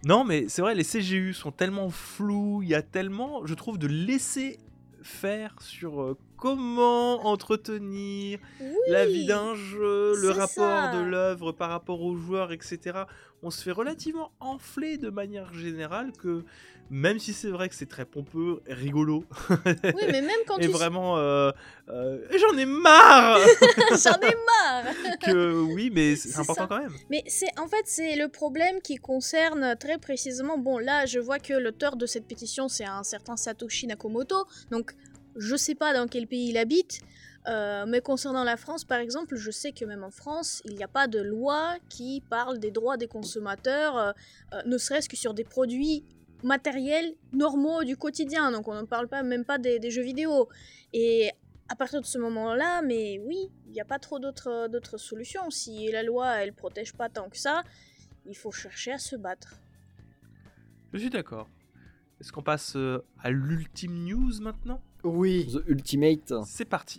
[0.05, 3.77] Non, mais c'est vrai, les CGU sont tellement flous, il y a tellement, je trouve,
[3.77, 4.57] de laisser
[5.05, 10.91] faire sur euh, comment entretenir oui, la vie d'un jeu, le rapport ça.
[10.95, 13.03] de l'œuvre par rapport aux joueurs, etc.
[13.43, 16.43] On se fait relativement enfler de manière générale que
[16.89, 19.25] même si c'est vrai que c'est très pompeux, rigolo.
[19.49, 21.51] Oui, mais même quand et tu vraiment, euh,
[21.89, 23.37] euh, j'en ai marre.
[23.91, 24.93] j'en ai marre.
[25.25, 26.67] que oui, mais c'est important ça.
[26.67, 26.93] quand même.
[27.09, 30.57] Mais c'est en fait c'est le problème qui concerne très précisément.
[30.57, 34.93] Bon, là, je vois que l'auteur de cette pétition c'est un certain Satoshi Nakamoto, donc
[35.35, 37.01] je sais pas dans quel pays il habite.
[37.47, 40.83] Euh, mais concernant la France, par exemple, je sais que même en France, il n'y
[40.83, 44.11] a pas de loi qui parle des droits des consommateurs, euh,
[44.53, 46.03] euh, ne serait-ce que sur des produits
[46.43, 48.51] matériels normaux du quotidien.
[48.51, 50.49] Donc on ne parle pas même pas des, des, jeux vidéo.
[50.93, 51.31] Et
[51.69, 55.49] à partir de ce moment-là, mais oui, il n'y a pas trop d'autres d'autres solutions.
[55.49, 57.63] Si la loi elle protège pas tant que ça,
[58.25, 59.55] il faut chercher à se battre.
[60.93, 61.49] Je suis d'accord.
[62.21, 64.81] Est-ce qu'on passe euh, à l'ultime news maintenant?
[65.03, 65.47] Oui.
[65.51, 66.33] The Ultimate.
[66.45, 66.97] C'est parti.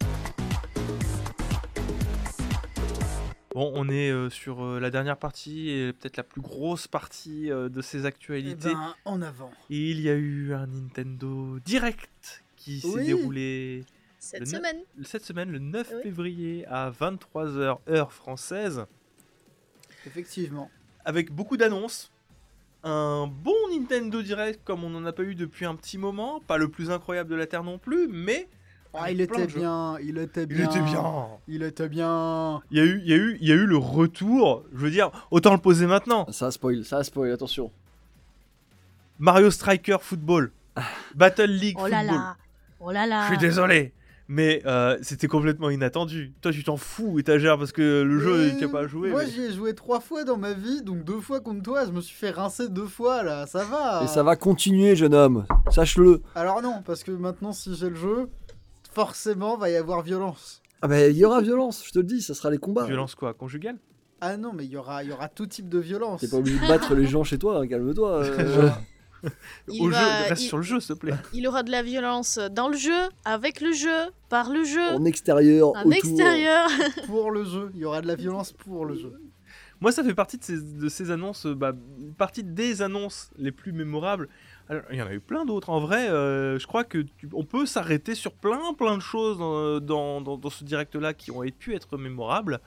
[3.56, 7.50] Bon, on est euh, sur euh, la dernière partie et peut-être la plus grosse partie
[7.50, 8.68] euh, de ces actualités.
[8.68, 9.50] Eh ben, en avant.
[9.70, 13.86] Et il y a eu un Nintendo Direct qui s'est déroulé
[14.18, 14.76] Cette Le semaine.
[15.04, 16.02] cette semaine, le 9 Oui.
[16.02, 18.84] février à 23h heure française,
[20.06, 20.70] Effectivement.
[21.06, 22.12] avec beaucoup d'annonces.
[22.84, 26.58] Un bon Nintendo Direct comme on n'en a pas eu depuis un petit moment, pas
[26.58, 28.50] le plus incroyable de la Terre non plus, mais
[28.98, 30.70] Ah, il était bien, il était il bien.
[30.70, 31.26] était bien.
[31.48, 32.60] Il était bien.
[32.70, 34.78] Il y, a eu, il, y a eu, il y a eu le retour, je
[34.78, 36.26] veux dire, autant le poser maintenant.
[36.30, 37.70] Ça spoil, ça spoil, attention.
[39.18, 40.52] Mario Striker Football,
[41.14, 42.16] Battle League Oh là Football.
[42.16, 42.36] là.
[42.80, 43.22] Oh là là.
[43.22, 43.92] Je suis désolé,
[44.28, 46.32] mais euh, c'était complètement inattendu.
[46.42, 49.10] Toi, tu t'en fous, étagère, parce que le jeu, tu n'as pas joué.
[49.10, 51.86] Moi, mais- j'y ai joué trois fois dans ma vie, donc deux fois contre toi.
[51.86, 53.46] Je me suis fait rincer deux fois là.
[53.46, 54.02] Ça va.
[54.04, 55.46] Et ça va continuer, jeune homme.
[55.70, 56.22] Sache-le.
[56.34, 58.28] Alors non, parce que maintenant, si j'ai le jeu,
[59.00, 60.62] forcément, va y avoir violence.
[60.80, 62.86] Ah bah, il y aura violence, je te le dis, ça sera les combats.
[62.86, 63.76] Violence quoi Conjugale?
[64.22, 66.22] Ah non, mais il y aura, il y aura tout type de violence.
[66.22, 68.10] T'es pas obligé de battre les gens chez toi, hein, calme-toi.
[68.24, 68.70] euh.
[69.68, 71.12] Il Au va- jeu, reste il- sur le jeu, s'il te plaît.
[71.34, 74.80] Il y aura de la violence dans le jeu, avec le jeu, par le jeu,
[74.94, 75.92] en extérieur, en autour.
[75.92, 76.68] extérieur.
[77.06, 79.12] Pour le jeu, il y aura de la violence pour le jeu.
[79.80, 81.72] Moi, ça fait partie de ces, de ces annonces, euh, bah,
[82.16, 84.28] partie des annonces les plus mémorables.
[84.68, 85.70] Alors, il y en a eu plein d'autres.
[85.70, 90.50] En vrai, euh, je crois que on peut s'arrêter sur plein, plein de choses dans,
[90.50, 92.60] ce direct-là qui ont pu être mémorables.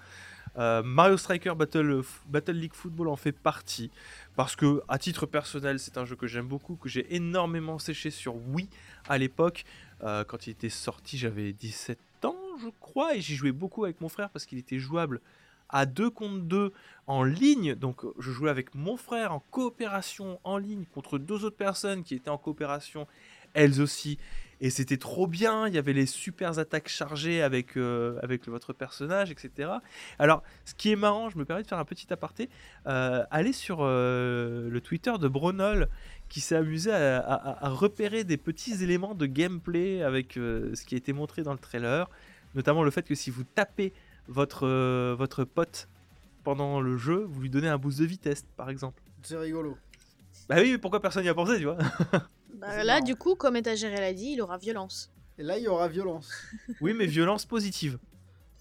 [0.57, 3.91] Euh, Mario Striker Battle, Battle League Football en fait partie
[4.35, 8.09] parce que, à titre personnel, c'est un jeu que j'aime beaucoup, que j'ai énormément séché
[8.09, 8.69] sur Wii
[9.07, 9.65] à l'époque.
[10.03, 13.99] Euh, quand il était sorti, j'avais 17 ans, je crois, et j'y jouais beaucoup avec
[13.99, 15.19] mon frère parce qu'il était jouable
[15.69, 16.73] à 2 contre 2
[17.07, 17.75] en ligne.
[17.75, 22.03] Donc euh, je jouais avec mon frère en coopération en ligne contre deux autres personnes
[22.03, 23.07] qui étaient en coopération
[23.53, 24.19] elles aussi.
[24.61, 28.73] Et c'était trop bien, il y avait les super attaques chargées avec, euh, avec votre
[28.73, 29.71] personnage, etc.
[30.19, 32.49] Alors, ce qui est marrant, je me permets de faire un petit aparté,
[32.85, 35.87] euh, allez sur le Twitter de Bronol,
[36.27, 40.97] qui s'est amusé à, à- repérer des petits éléments de gameplay avec ce qui a
[40.97, 42.09] été montré dans le trailer,
[42.53, 43.93] notamment le fait que si vous tapez
[44.29, 45.89] votre, euh, votre pote
[46.43, 49.01] pendant le jeu, vous lui donnez un boost de vitesse, par exemple.
[49.23, 49.77] C'est rigolo.
[50.47, 51.77] Bah oui, mais pourquoi personne n'y a pensé, tu vois
[52.55, 53.03] Bah, là, marrant.
[53.05, 55.11] du coup, comme étagère elle a dit, il aura violence.
[55.37, 56.31] Et là, il y aura violence.
[56.81, 57.97] Oui, mais violence positive.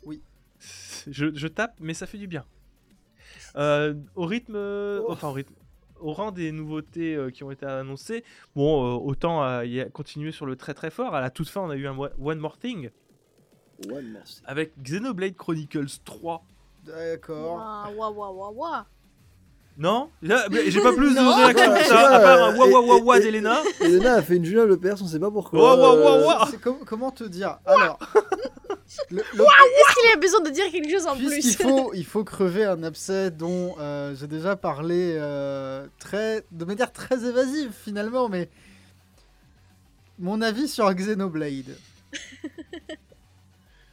[0.04, 0.20] Oui.
[1.10, 2.44] Je, je tape, mais ça fait du bien.
[3.56, 4.54] Euh, au rythme.
[4.56, 5.12] euh, Oh.
[5.12, 5.54] Enfin, au rythme.
[6.00, 8.22] Au rang des nouveautés euh, qui ont été annoncées,
[8.54, 11.12] bon, euh, autant euh, y a- continuer sur le très très fort.
[11.16, 12.90] À la toute fin, on a eu un One More Thing.
[14.47, 16.43] Avec Xenoblade Chronicles 3.
[16.87, 17.57] D'accord.
[17.97, 18.83] Waouh, waouh, waouh, waouh.
[19.76, 20.11] Non?
[20.22, 21.37] J'ai pas plus de Non.
[21.37, 23.61] réactions que ça, à part un wa wa wa wa d'Elena.
[23.81, 25.79] Elena a fait une Julien Lepers, on sait pas pourquoi.
[25.79, 26.47] Euh, wow.
[26.51, 27.59] C'est com- comment te dire?
[27.64, 27.97] Alors,
[29.11, 31.57] le- le- Est-ce qu'il a besoin de dire quelque chose en plus?
[31.57, 36.93] faut, il faut crever un abcès dont euh, j'ai déjà parlé euh, très, de manière
[36.93, 38.49] très évasive finalement, mais
[40.18, 41.76] mon avis sur Xenoblade.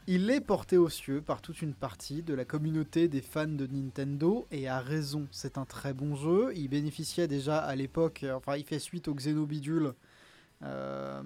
[0.08, 3.66] Il est porté aux cieux par toute une partie de la communauté des fans de
[3.66, 6.52] Nintendo et a raison, c'est un très bon jeu.
[6.56, 9.94] Il bénéficiait déjà à l'époque, enfin il fait suite au Xenobidule.
[10.64, 11.24] Euh,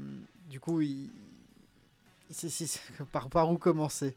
[0.49, 1.09] du coup, il...
[3.11, 4.15] par, par où commencer?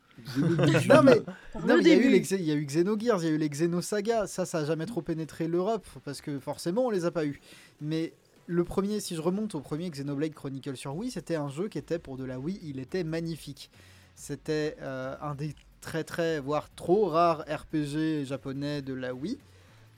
[1.67, 4.29] Non mais il y, y a eu Xenogears, il y a eu les Xenosaga.
[4.29, 7.41] Ça, ça a jamais trop pénétré l'Europe parce que forcément, on les a pas eu.
[7.81, 8.13] Mais
[8.47, 11.79] le premier, si je remonte au premier Xenoblade Chronicle sur Wii, c'était un jeu qui
[11.79, 13.71] était pour de la Wii, il était magnifique.
[14.15, 19.39] C'était euh, un des très très, voire trop rares RPG japonais de la Wii.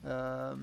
[0.07, 0.55] Euh,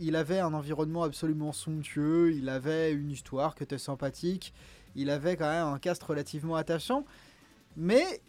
[0.00, 4.52] il avait un environnement absolument somptueux, il avait une histoire qui était sympathique,
[4.96, 7.04] il avait quand même un cast relativement attachant.
[7.76, 8.20] Mais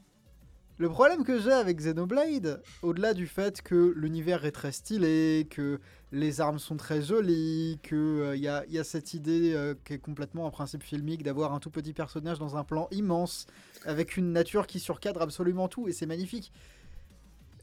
[0.81, 5.79] le problème que j'ai avec Xenoblade, au-delà du fait que l'univers est très stylé, que
[6.11, 9.99] les armes sont très jolies, qu'il y, a, y a cette idée euh, qui est
[9.99, 13.45] complètement un principe filmique d'avoir un tout petit personnage dans un plan immense,
[13.85, 16.51] avec une nature qui surcadre absolument tout, et c'est magnifique.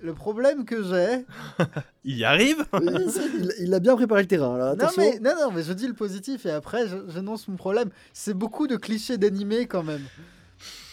[0.00, 1.26] Le problème que j'ai...
[2.04, 4.76] Il y arrive il, il a bien préparé le terrain là.
[4.76, 7.90] Non mais, non, non, mais je dis le positif, et après j'énonce mon problème.
[8.12, 10.04] C'est beaucoup de clichés d'animé quand même.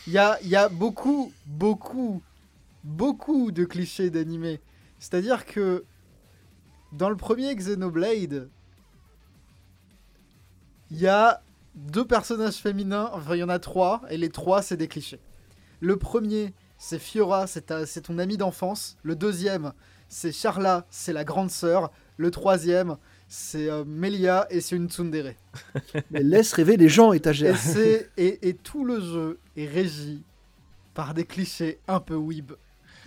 [0.08, 2.22] Il y a, beaucoup, beaucoup,
[2.84, 4.62] beaucoup de clichés d'animé.
[4.99, 5.84] C'est-à-dire que
[6.91, 8.49] dans le premier Xenoblade,
[10.91, 11.41] il y a
[11.74, 15.20] deux personnages féminins, enfin il y en a trois, et les trois c'est des clichés.
[15.80, 18.97] Le premier, c'est Fiora, c'est ton ami d'enfance.
[19.01, 19.74] Le deuxième,
[20.08, 21.91] c'est Charla, c'est la grande sœur.
[22.18, 22.97] Le troisième,
[23.28, 25.34] c'est euh, Melia et c'est une tsundere.
[26.12, 27.58] Mais laisse rêver les gens, Et, étagère.
[27.58, 30.24] c'est- et, et tout le jeu est régi
[30.94, 32.54] par des clichés un peu weeb.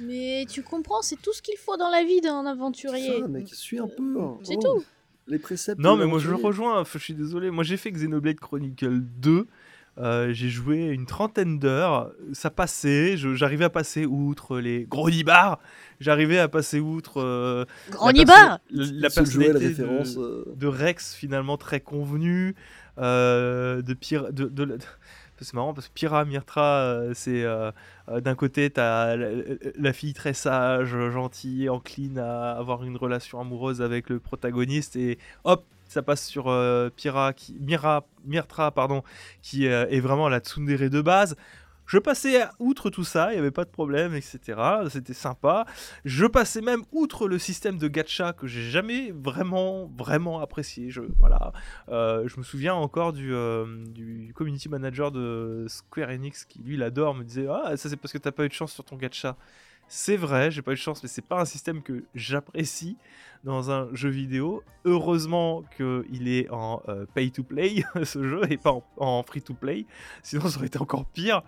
[0.01, 3.21] Mais tu comprends, c'est tout ce qu'il faut dans la vie d'un aventurier.
[3.21, 4.21] Ça, mec, suis un peu.
[4.21, 4.39] hein.
[4.45, 4.85] C'est Oh, tout.
[5.27, 5.81] Les préceptes.
[5.81, 7.51] Non, mais moi je le rejoins, je suis désolé.
[7.51, 9.47] Moi j'ai fait Xenoblade Chronicle 2.
[9.99, 15.59] Euh, j'ai joué une trentaine d'heures, ça passait, j'arrivais à passer outre les gros nibards,
[16.01, 20.15] j'arrivais à passer outre euh, Grand la Nibar perso- la jouait la personnalité référence.
[20.17, 22.55] de, euh, de Rex finalement très convenue,
[22.99, 24.79] euh, de pire, de, de, de-
[25.41, 27.71] c'est marrant parce que Pyra Myrtra, c'est euh,
[28.21, 29.29] d'un côté t'as la,
[29.79, 35.19] la fille très sage, gentille, encline à avoir une relation amoureuse avec le protagoniste et
[35.45, 39.03] hop ça passe sur euh, qui Myra Myrtra pardon
[39.43, 41.37] qui euh, est vraiment la tsundere de base.
[41.89, 44.61] Je passais outre tout ça, il n'y avait pas de problème, etc.
[44.91, 45.65] C'était sympa.
[46.05, 50.91] Je passais même outre le système de gacha que j'ai jamais vraiment, vraiment apprécié.
[50.91, 51.53] Je, voilà.
[51.89, 56.77] Euh, je me souviens encore du, euh, du community manager de Square Enix qui, lui,
[56.77, 58.97] l'adore, me disait Ah, ça c'est parce que t'as pas eu de chance sur ton
[58.97, 59.35] gacha.
[59.91, 62.99] C'est vrai, j'ai pas eu de chance, mais c'est pas un système que j'apprécie
[63.43, 64.63] dans un jeu vidéo.
[64.85, 69.55] Heureusement qu'il est en euh, pay to play, ce jeu, et pas en, free to
[69.55, 69.87] play.
[70.23, 71.43] Sinon, ça aurait été encore pire.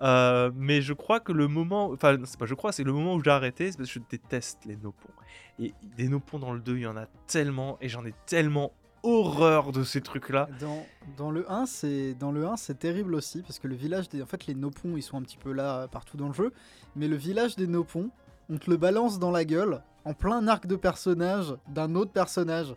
[0.00, 3.16] Euh, mais je crois que le moment, enfin, c'est pas je crois, c'est le moment
[3.16, 5.12] où j'ai arrêté, parce que je déteste les nopons.
[5.58, 8.72] Et des nopons dans le 2, il y en a tellement, et j'en ai tellement
[9.04, 10.48] horreur de ces trucs-là.
[10.60, 10.84] Dans,
[11.16, 14.22] dans le 1, c'est dans le 1, c'est terrible aussi parce que le village des
[14.22, 16.52] en fait les nopons, ils sont un petit peu là euh, partout dans le jeu,
[16.96, 18.10] mais le village des nopons,
[18.50, 22.74] on te le balance dans la gueule en plein arc de personnage d'un autre personnage.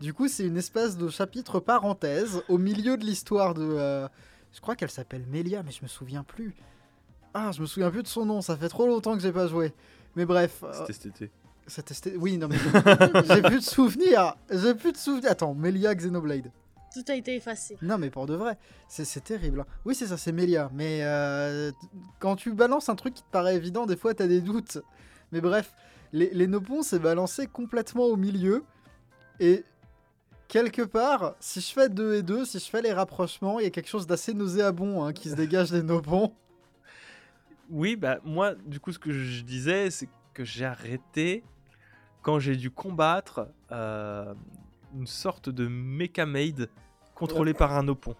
[0.00, 4.08] Du coup, c'est une espèce de chapitre parenthèse au milieu de l'histoire de euh,
[4.52, 6.54] je crois qu'elle s'appelle Melia mais je me souviens plus.
[7.34, 9.46] Ah, je me souviens plus de son nom, ça fait trop longtemps que j'ai pas
[9.46, 9.74] joué.
[10.16, 11.30] Mais bref, euh, C'était cet été.
[11.66, 12.56] C'était oui, non mais
[13.28, 14.34] j'ai plus de souvenirs.
[14.50, 15.30] J'ai plus de souvenirs.
[15.30, 16.50] Attends, Melia Xenoblade.
[16.94, 17.76] Tout a été effacé.
[17.82, 18.56] Non, mais pour de vrai,
[18.88, 19.60] c'est c'est terrible.
[19.60, 19.66] hein.
[19.84, 20.70] Oui, c'est ça, c'est Melia.
[20.72, 21.70] Mais euh,
[22.20, 24.78] quand tu balances un truc qui te paraît évident, des fois, t'as des doutes.
[25.32, 25.74] Mais bref,
[26.12, 28.64] les, les nopons, c'est balancé complètement au milieu.
[29.40, 29.64] Et
[30.48, 33.66] quelque part, si je fais 2 et 2, si je fais les rapprochements, il y
[33.66, 36.32] a quelque chose d'assez nauséabond hein, qui se dégage des nopons.
[37.68, 41.42] Oui, bah moi, du coup, ce que je disais, c'est que j'ai arrêté
[42.26, 44.34] quand j'ai dû combattre euh,
[44.96, 46.68] une sorte de mecha maid
[47.14, 48.16] contrôlé par un opon.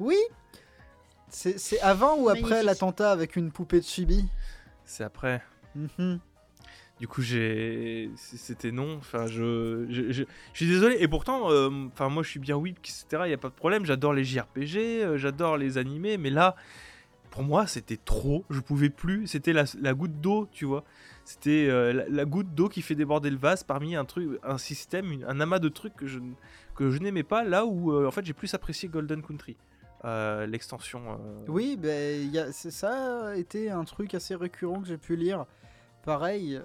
[0.00, 0.16] Oui
[1.28, 4.24] C'est avant ou après l'attentat avec une poupée de chibi?
[4.84, 5.40] C'est après.
[5.76, 6.18] Mhm.
[6.98, 8.96] Du coup, j'ai, c'était non.
[8.96, 10.96] Enfin, je, je, je- je suis désolé.
[10.98, 13.22] Et pourtant, euh, enfin, moi, je suis bien whip, etc.
[13.26, 13.84] Il y a pas de problème.
[13.86, 16.56] J'adore les JRPG, euh, j'adore les animés, mais là,
[17.30, 18.44] pour moi, c'était trop.
[18.50, 19.26] Je pouvais plus.
[19.26, 20.84] C'était la, la goutte d'eau, tu vois.
[21.24, 24.58] C'était euh, la, la goutte d'eau qui fait déborder le vase parmi un truc, un
[24.58, 26.18] système, une- un amas de trucs que je,
[26.74, 27.44] que je n'aimais pas.
[27.44, 29.56] Là où, euh, en fait, j'ai plus apprécié Golden Country,
[30.04, 31.20] euh, l'extension.
[31.48, 34.98] Oui, ben, il y a- c'est- ça a été un truc assez récurrent que j'ai
[34.98, 35.44] pu lire.
[36.04, 36.58] Pareil,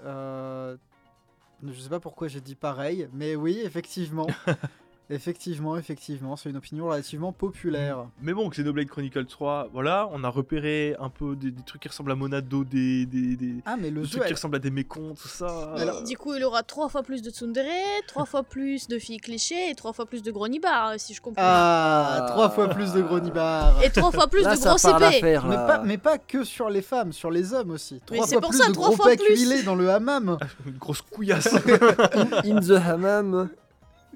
[1.65, 4.27] je sais pas pourquoi j'ai dit pareil, mais oui, effectivement.
[5.13, 8.05] effectivement, effectivement, c'est une opinion relativement populaire.
[8.21, 11.87] Mais bon, Xenoblade Chronicle 3, voilà, on a repéré un peu des, des trucs qui
[11.87, 14.59] ressemblent à Monado, des, des, des- Ah, mais le des jeu, trucs qui ressemblent à
[14.59, 15.73] des mécons, tout ça.
[15.75, 17.63] Alors, Du coup, il aura trois fois plus de tsundere,
[18.07, 21.21] trois fois plus de filles clichés et trois fois plus de gros nibards, si je
[21.21, 21.41] comprends.
[21.45, 22.25] Ah, Ah.
[22.31, 23.81] trois fois plus de gros nibards.
[23.83, 25.21] Et trois fois plus Là, de gros CP.
[25.47, 27.95] Mais pas, mais pas que sur les femmes, sur les hommes aussi.
[28.11, 29.39] Mais Trois c'est fois pour plus ça, de trois gros fois pecs plus.
[29.41, 30.37] huilés dans le hammam.
[30.65, 31.53] Une grosse couillasse.
[32.45, 33.49] In the hammam.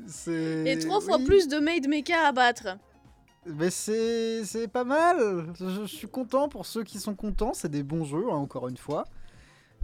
[0.08, 1.26] Et trois fois oui.
[1.26, 2.78] plus de maid mecha à battre.
[3.46, 5.48] Mais c'est c'est pas mal.
[5.60, 7.54] Je, je suis content pour ceux qui sont contents.
[7.54, 9.06] C'est des bons jeux, hein, encore une fois.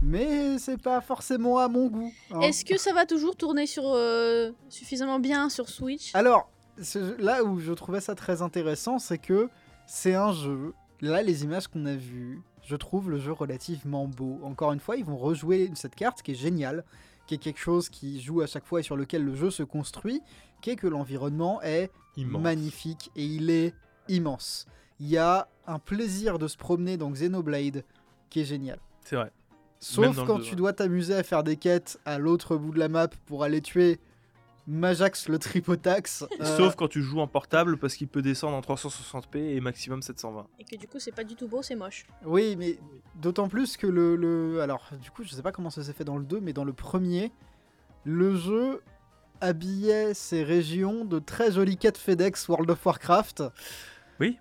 [0.02, 2.12] Mais c'est pas forcément à mon goût.
[2.30, 2.40] hein.
[2.40, 6.14] Est-ce que ça va toujours tourner sur euh, suffisamment bien sur Switch?
[6.14, 6.50] Alors,
[6.82, 9.48] ce- là où je trouvais ça très intéressant, c'est que
[9.86, 10.74] c'est un jeu.
[11.00, 14.40] Là, les images qu'on a vues, je trouve le jeu relativement beau.
[14.42, 16.84] Encore une fois, ils vont rejouer cette carte qui est géniale,
[17.26, 19.62] qui est quelque chose qui joue à chaque fois et sur lequel le jeu se
[19.62, 20.20] construit,
[20.60, 22.42] qui est que l'environnement est Immense.
[22.42, 23.74] magnifique et il est
[24.08, 24.66] immense.
[25.00, 27.84] Il y a un plaisir de se promener dans Xenoblade
[28.30, 28.78] qui est génial.
[29.04, 29.32] C'est vrai.
[29.80, 33.08] Sauf quand tu dois t'amuser à faire des quêtes à l'autre bout de la map
[33.26, 34.00] pour aller tuer
[34.66, 36.24] Majax le Tripotax.
[36.40, 40.00] Euh, Sauf quand tu joues en portable parce qu'il peut descendre en 360p et maximum
[40.02, 40.46] 720.
[40.58, 42.06] Et que du coup, c'est pas du tout beau, c'est moche.
[42.24, 42.78] Oui, mais
[43.16, 46.04] d'autant plus que le, le- Alors, du coup, je sais pas comment ça s'est fait
[46.04, 47.30] dans le 2, mais dans le premier,
[48.04, 48.80] le jeu
[49.40, 53.42] habillait ces régions de très jolies quêtes FedEx World of Warcraft.
[54.20, 54.38] Oui.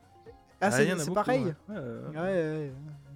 [0.61, 1.55] Ah, Ah, c'est pareil ouais.
[1.67, 2.71] Ouais, ouais,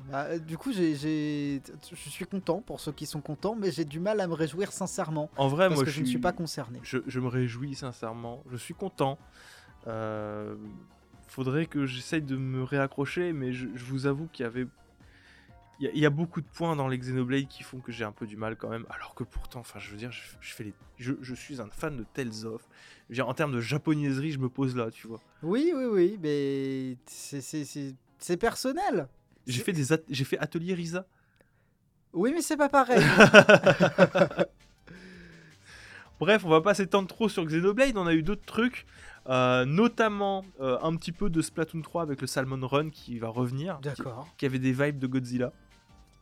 [0.09, 3.85] Bah, du coup, j'ai, j'ai- je suis content pour ceux qui sont contents, mais j'ai
[3.85, 5.29] du mal à me réjouir sincèrement.
[5.37, 6.79] En vrai, Parce moi que je, ne suis pas concerné.
[6.83, 8.43] je, je me réjouis sincèrement.
[8.49, 9.17] Je suis content.
[9.87, 10.55] Euh,
[11.27, 14.67] faudrait que j'essaye de me réaccrocher, mais je, je vous avoue qu'il y avait.
[15.79, 17.91] Il y, a- il y a beaucoup de points dans les Xenoblade qui font que
[17.91, 18.85] j'ai un peu du mal quand même.
[18.89, 21.69] Alors que pourtant, enfin, je veux dire, je, je fais les, je, je suis un
[21.69, 22.67] fan de Tales of.
[23.09, 25.19] Je veux dire, en termes de japonaiserie, je me pose là, tu vois.
[25.43, 29.07] Oui, oui, oui, mais c'est, c'est, c'est, c'est personnel.
[29.47, 31.05] J'ai fait des, at- j'ai fait atelier Risa.
[32.13, 33.03] Oui, mais c'est pas pareil.
[36.19, 38.87] Bref, on va pas s'étendre trop sur Xenoblade, on a eu d'autres trucs,
[39.29, 43.27] euh, notamment euh, un petit peu de Splatoon 3 avec le Salmon Run qui va
[43.29, 44.27] revenir, qui, D'accord.
[44.37, 45.51] qui avait des vibes de Godzilla.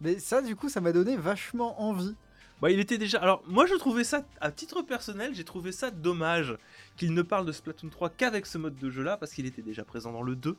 [0.01, 2.13] Mais ça, du coup, ça m'a donné vachement envie.
[2.61, 3.19] Bah, il était déjà.
[3.19, 6.57] Alors, moi, je trouvais ça, à titre personnel, j'ai trouvé ça dommage
[6.97, 9.85] qu'il ne parle de Splatoon 3 qu'avec ce mode de jeu-là, parce qu'il était déjà
[9.85, 10.57] présent dans le 2,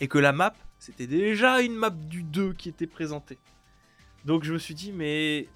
[0.00, 3.38] et que la map, c'était déjà une map du 2 qui était présentée.
[4.24, 5.48] Donc, je me suis dit, mais.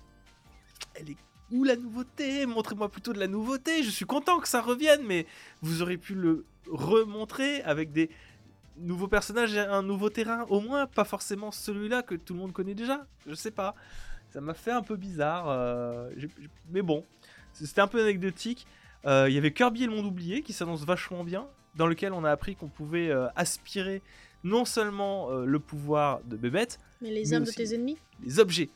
[0.95, 1.17] Elle est
[1.51, 2.47] où la nouveauté?
[2.47, 3.83] Montrez-moi plutôt de la nouveauté.
[3.83, 5.27] Je suis content que ça revienne, mais
[5.63, 8.11] vous aurez pu le remontrer avec des
[8.77, 12.53] nouveaux personnages et un nouveau terrain, au moins, pas forcément celui-là que tout le monde
[12.53, 13.07] connaît déjà.
[13.27, 13.75] Je sais pas
[14.35, 15.49] ça m'a fait un peu bizarre.
[15.49, 16.11] euh,
[16.71, 17.05] mais bon,
[17.53, 18.67] c'était un peu anecdotique.
[19.07, 21.47] Euh, Il y avait Kirby et le monde oublié qui s'annonce vachement bien,
[21.77, 24.03] dans lequel on a appris qu'on pouvait euh, aspirer
[24.43, 28.39] non seulement euh, le pouvoir de Bébête, Mais les Mais âmes de tes ennemis les
[28.41, 28.69] objets.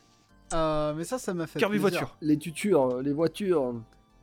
[0.53, 1.99] Euh, mais ça, ça m'a fait Kirby plaisir.
[1.99, 3.75] voiture, Les tutures, les voitures.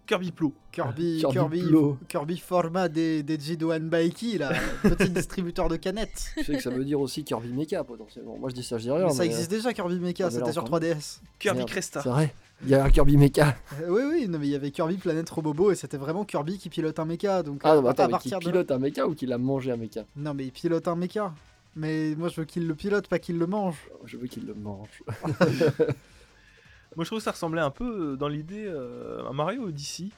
[0.07, 0.53] Kirby Plo.
[0.71, 1.99] Kirby, Kirby Kirby, Plo.
[2.09, 4.53] Kirby format des, des Jidoan Baiki, là,
[4.83, 6.27] petit distributeur de canettes.
[6.37, 8.37] Tu sais que ça veut dire aussi Kirby Mecha potentiellement.
[8.39, 9.07] Moi je dis ça, je dis rien.
[9.07, 11.21] Mais ça existe déjà, Kirby Mecha, Ah, c'était sur encore 3DS.
[11.41, 11.69] Kirby Merde.
[11.71, 12.03] Cresta.
[12.03, 12.33] C'est vrai.
[12.63, 13.55] Il y a un Kirby Mecha.
[13.83, 16.59] Euh, oui, oui, non, mais il y avait Kirby Planète Robobo et c'était vraiment Kirby
[16.59, 17.43] qui pilote un mecha.
[17.43, 19.15] Donc, Ah euh, non, mais à attends, mais qui de là- pilote un mecha ou
[19.15, 20.05] qui l'a mangé un mecha?
[20.17, 21.35] Non, mais il pilote un mecha.
[21.77, 23.77] Mais moi, je veux qu'il le pilote, pas qu'il le mange.
[24.07, 25.03] Je veux qu'il le mange.
[26.97, 30.09] Moi je trouve que ça ressemblait un peu euh, dans l'idée euh, à Mario Odyssey.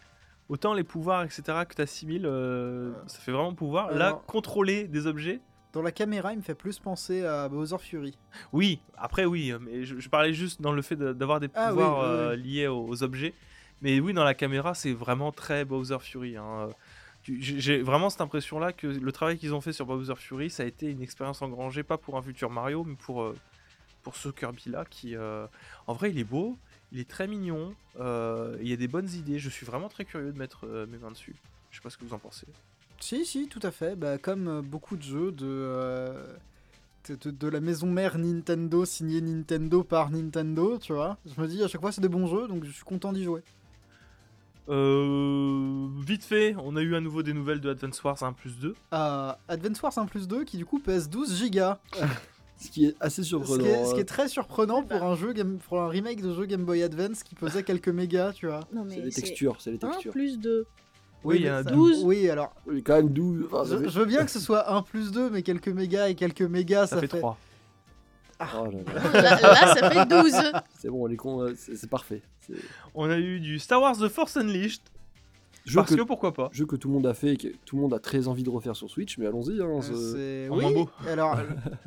[0.49, 2.23] Autant les pouvoirs, etc., que tu assimiles,
[3.07, 3.93] ça fait vraiment pouvoir.
[3.93, 5.41] Là, contrôler des objets,
[5.73, 8.17] Dans la caméra, il me fait plus penser à Bowser Fury.
[8.53, 11.67] Oui, après oui, mais je, je parlais juste dans le fait de- d'avoir des Ah
[11.67, 13.35] oui, pouvoirs oui, euh, liés aux, aux objets.
[13.83, 16.37] Mais oui, dans la caméra, c'est vraiment très Bowser Fury.
[16.37, 16.69] hein.
[17.25, 20.67] J'ai vraiment cette impression-là que le travail qu'ils ont fait sur Bowser Fury, ça a
[20.67, 23.37] été une expérience engrangée, pas pour un futur Mario, mais pour, euh,
[24.03, 25.47] pour ce Kirby-là qui, euh,
[25.87, 26.57] en vrai, il est beau,
[26.91, 29.39] il est très mignon, il y a des bonnes idées.
[29.39, 31.35] Je suis vraiment très curieux de mettre mes mains dessus.
[31.71, 32.47] Je sais pas ce que vous en pensez.
[33.01, 33.97] Si, si, tout à fait.
[33.97, 36.25] Bah, comme euh, beaucoup de jeux de, euh,
[37.09, 41.17] de, de- de la maison mère Nintendo, signé Nintendo par Nintendo, tu vois.
[41.25, 43.25] Je me dis à chaque fois c'est des bons jeux, donc je suis content d'y
[43.25, 43.43] jouer.
[44.69, 48.59] Euh, vite fait, on a eu à nouveau des nouvelles de Advance Wars 1 plus
[48.59, 48.75] 2.
[48.93, 51.79] Euh, Advance Wars 1 plus 2 qui du coup pèse 12 gigas.
[52.61, 53.63] Ce qui est assez Ce surprenant.
[53.63, 54.07] qui, est, ce qui est hein.
[54.07, 55.07] très surprenant pour Bah.
[55.07, 58.33] un jeu game, pour un remake de jeu Game Boy Advance qui pesait quelques mégas,
[58.33, 58.61] tu vois.
[58.73, 60.11] Non, C'est mais les textures, c'est les 1 textures.
[60.13, 60.67] plus 2.
[61.25, 62.03] Oui, il y a ça- 12.
[62.05, 63.47] Oui, alors, Oui, quand même 12.
[63.47, 65.69] enfin, ça je, fait- je veux bien que ce soit 1 plus 2, mais quelques
[65.69, 67.37] mégas et quelques mégas, Ça, ça, fait 3.
[68.41, 70.33] Oh là là, Là, là, ça fait 12.
[70.79, 72.23] C'est bon, les cons, euh, c'est parfait.
[72.95, 74.81] On a eu du Star Wars The Force Unleashed.
[75.65, 77.49] jeu Parce que, que pourquoi pas jeu que tout le monde a fait et que
[77.67, 79.61] tout le monde a très envie de refaire sur Switch, mais allons-y.
[79.61, 80.61] Hein, ce- Euh, oui.
[80.63, 80.91] moins beau.
[81.09, 81.37] Alors,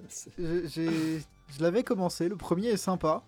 [0.38, 3.24] je l'avais commencé, le premier est sympa.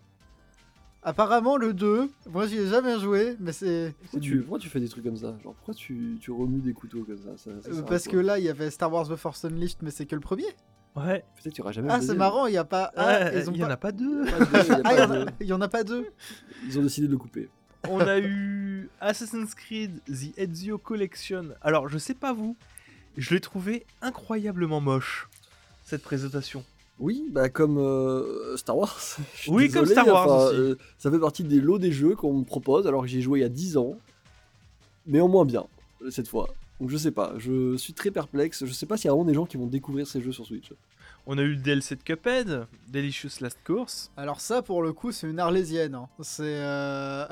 [1.05, 3.93] Apparemment, le 2, moi j'y ai jamais joué, mais c'est.
[4.03, 5.35] Pourquoi tu, pourquoi tu fais des trucs comme ça?
[5.43, 8.39] Genre, pourquoi tu, tu remues des couteaux comme ça, ça, ça euh, Parce que là,
[8.39, 10.45] il y avait Star Wars The Force Unleashed, mais c'est que le premier.
[10.95, 11.25] Ouais.
[11.35, 12.91] Peut-être qu'il y aura jamais Ah, c'est marrant, il y a pas.
[12.95, 14.23] Ah, Ouais, ils ont il y en a pas deux.
[14.27, 16.07] Ah, pas il y en de- a- il y en a pas deux.
[16.67, 17.49] Ils ont décidé de le couper.
[17.89, 21.49] On a eu Assassin's Creed The Ezio Collection.
[21.61, 22.55] Alors, je sais pas vous,
[23.17, 25.27] je l'ai trouvé incroyablement moche,
[25.83, 26.63] cette présentation.
[26.99, 28.99] Oui, bah comme euh, Star Wars.
[29.47, 30.55] Oui, comme Star Wars enfin, aussi.
[30.59, 33.21] euh, ça fait partie des lots des jeux qu'on me propose alors que j'y ai
[33.21, 33.97] joué il y a 10 ans.
[35.05, 35.65] Mais en moins bien,
[36.09, 36.47] cette fois.
[36.79, 38.65] Donc je sais pas, je suis très perplexe.
[38.65, 40.45] Je sais pas s'il y a vraiment des gens qui vont découvrir ces jeux sur
[40.45, 40.71] Switch.
[41.25, 44.11] On a eu le DLC de Cuphead, Delicious Last Course.
[44.17, 45.95] Alors, ça, pour le coup, c'est une arlésienne.
[45.95, 46.09] hein.
[46.21, 46.43] C'est.
[46.43, 47.25] euh,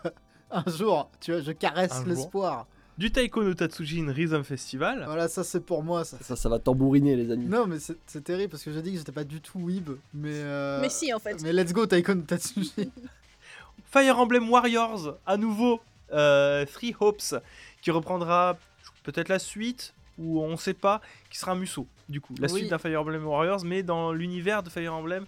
[0.50, 2.66] Un jour, tu vois, je caresse l'espoir.
[3.02, 5.02] Du Taiko no Tatsujin Rhythm Festival.
[5.06, 6.18] Voilà, ça, c'est pour moi, ça.
[6.20, 7.46] Ça, ça va tambouriner les amis.
[7.46, 10.30] Non, mais c'est terrible parce que j'ai dit que j'étais pas du tout weeb, mais.
[10.34, 11.42] euh, Mais si, en fait.
[11.42, 12.92] Mais let's go, Taikon Tatsushi.
[13.90, 15.80] Fire Emblem Warriors, à nouveau,
[16.12, 17.34] euh, Three Hopes,
[17.80, 18.56] qui reprendra
[19.02, 22.36] peut-être la suite, ou on sait pas, qui sera Musso, du coup.
[22.38, 22.60] La Oui.
[22.60, 25.26] suite d'un Fire Emblem Warriors, mais dans l'univers de Fire Emblem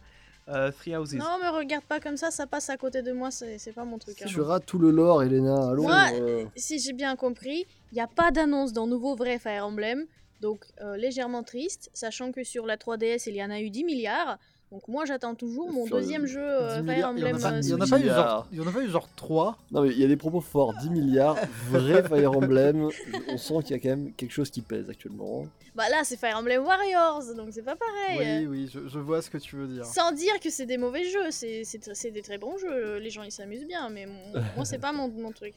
[0.49, 1.15] euh, Three Houses.
[1.15, 3.85] Non, me regarde pas comme ça, ça passe à côté de moi, c'est c'est pas
[3.85, 4.21] mon truc.
[4.23, 4.27] hein.
[4.29, 5.71] Tu rates tout le lore, Elena.
[5.71, 5.85] Allons.
[5.85, 9.67] Moi, euh, Si j'ai bien compris, il n'y a pas d'annonce dans nouveau vrai Fire
[9.67, 10.05] Emblem,
[10.41, 13.85] donc euh, légèrement triste, sachant que sur la 3DS il y en a eu 10
[13.85, 14.39] milliards.
[14.75, 17.27] Donc moi j'attends toujours mon Sur deuxième jeu euh, 10 Fire milliards, il y en
[17.27, 17.41] a Emblem.
[17.41, 18.89] pas- euh, il y en a pas eu genre- il y en a pas eu
[18.91, 19.57] genre 3.
[19.71, 21.37] Non mais il y a des propos forts, 10 milliards,
[21.71, 22.89] vrai Fire Emblem.
[23.29, 25.47] On sent qu'il y a quand même quelque chose qui pèse actuellement.
[25.77, 28.41] Bah là c'est Fire Emblem Warriors, donc c'est pas pareil.
[28.41, 29.85] Oui, oui, je, je vois ce que tu veux dire.
[29.85, 33.31] Sans dire que c'est des mauvais jeux, c'est des très bons jeux, les gens ils
[33.31, 35.55] s'amusent bien, mais mon- moi c'est pas mon, mon truc.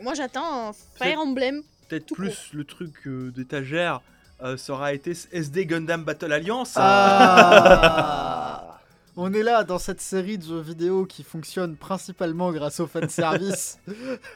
[0.00, 1.60] Moi j'attends Fire Emblem.
[1.88, 4.00] Peut-être plus le truc euh, d'étagère,
[4.44, 6.74] euh, ça aura été SD Gundam Battle Alliance.
[6.76, 8.78] Ah
[9.16, 13.78] On est là dans cette série de jeux vidéo qui fonctionne principalement grâce au fanservice.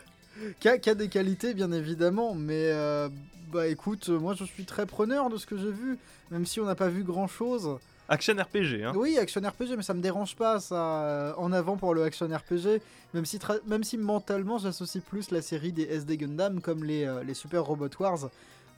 [0.61, 3.09] qui, a, qui a des qualités bien évidemment, mais euh,
[3.53, 5.99] bah écoute, moi je suis très preneur de ce que j'ai vu,
[6.31, 7.77] même si on n'a pas vu grand chose.
[8.09, 8.93] Action RPG, hein.
[8.95, 11.03] Oui, action RPG, mais ça me dérange pas ça.
[11.03, 12.81] euh, En avant pour le action RPG,
[13.15, 17.05] même si, tra- même si mentalement j'associe plus la série des SD Gundam comme les,
[17.05, 18.29] euh, les Super Robot Wars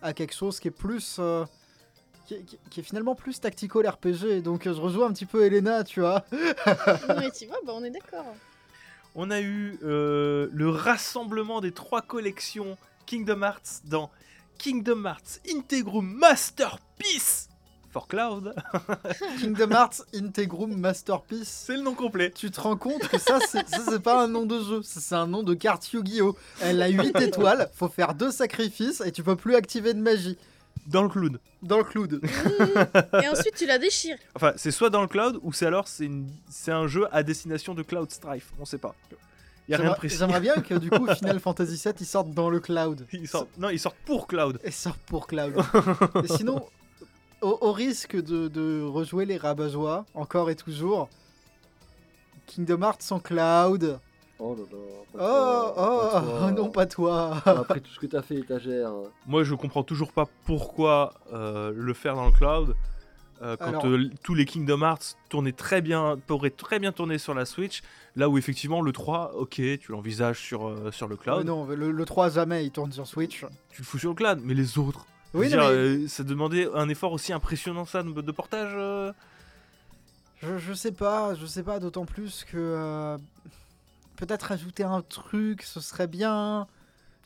[0.03, 1.17] à quelque chose qui est plus.
[1.19, 1.45] euh,
[2.27, 4.41] qui, est- qui- qui est finalement plus tactical RPG.
[4.43, 6.25] Donc euh, je rejoins un petit peu Elena, tu vois.
[7.19, 8.35] mais tu vois, bah on est d'accord.
[9.17, 14.11] On a eu euh, le rassemblement des trois collections Kingdom Hearts dans
[14.59, 17.49] Kingdom Hearts Integrum Masterpiece
[17.91, 18.55] for Cloud.
[19.41, 21.49] Kingdom Hearts Integrum Masterpiece.
[21.49, 22.31] C'est le nom complet.
[22.31, 25.15] Tu te rends compte que ça, c'est ça, c'est pas un nom de jeu, c'est
[25.15, 26.37] un nom de carte Yu-Gi-Oh!
[26.61, 30.39] Elle a 8 étoiles, faut faire deux sacrifices et tu peux plus activer de magie.
[30.87, 31.41] Dans le cloud.
[31.63, 32.21] Dans le cloud.
[33.23, 34.17] Et ensuite tu la déchires.
[34.35, 37.23] Enfin, c'est soit dans le cloud ou c'est alors c'est une- c'est un jeu à
[37.23, 38.51] destination de Cloud Strife.
[38.59, 38.95] On sait pas.
[39.69, 40.17] Il y a rien de J'aimerais précis.
[40.19, 43.07] j'aimerais bien que du coup Final Fantasy VII ils sortent dans le cloud.
[43.13, 44.59] Ils sortent- Non, ils sortent pour Cloud.
[44.65, 45.55] Et sortent pour cloud.
[46.25, 46.67] et sinon,
[47.43, 51.09] au, au risque de, de rejouer les rabat-joie, encore et toujours,
[52.47, 53.99] Kingdom Hearts sans cloud.
[54.39, 54.79] Oh là là.
[55.19, 57.43] Oh, oh, oh, non, pas toi.
[57.45, 58.91] Après tout ce que t'as fait, étagère.
[59.27, 62.75] Moi, je comprends toujours pas pourquoi euh, le faire dans le cloud.
[63.43, 67.19] euh, quand Alors- euh, tous les Kingdom Hearts tournaient très bien, pourraient très bien tourner
[67.19, 67.83] sur la Switch,
[68.17, 71.67] là où effectivement le 3, ok, tu l'envisages sur, euh, sur le Oh cloud, non,
[71.67, 73.45] le, le 3 jamais, il tourne sur Switch.
[73.71, 76.69] tu le fous sur le cloud, mais les autres, Oui, dire, mais euh, ça demandait
[76.75, 78.73] un effort aussi impressionnant ça de, de portage.
[78.75, 79.13] euh.
[80.43, 83.17] je, je sais pas, je sais pas, d'autant plus que euh,
[84.17, 86.67] peut-être ajouter un truc, ce serait bien.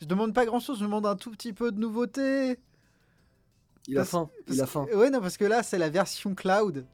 [0.01, 2.59] Je demande pas grand chose, je demande un tout petit peu de nouveauté.
[3.87, 4.85] Il a Parce- faim, il a Parce- faim.
[4.93, 6.85] Ouais, non, parce que là, c'est la version cloud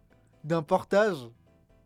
[0.43, 1.17] d'un portage,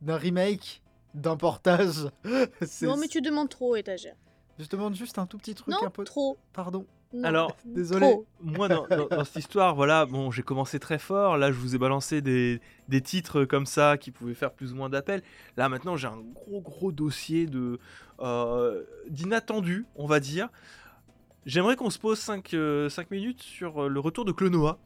[0.02, 0.82] d'un remake,
[1.14, 2.10] d'un portage.
[2.82, 4.16] Non mais tu demandes trop étagère.
[4.60, 6.04] Je demande juste un tout petit truc Non, un peu.
[6.06, 6.38] trop.
[6.54, 6.86] Pardon.
[7.16, 8.12] Non, Alors, Désolé.
[8.12, 8.26] trop.
[8.42, 11.38] Moi, dans, dans- dans cette histoire, voilà, bon, j'ai commencé très fort.
[11.38, 14.76] Là, je vous ai balancé des, des titres comme ça qui pouvaient faire plus ou
[14.76, 15.22] moins d'appels.
[15.58, 17.80] Là, maintenant, j'ai un gros, gros dossier de
[18.20, 20.50] euh, d'inattendu, on va dire.
[21.46, 22.52] J'aimerais qu'on se pose 5,
[23.12, 24.80] minutes sur euh, le retour de Clonoa.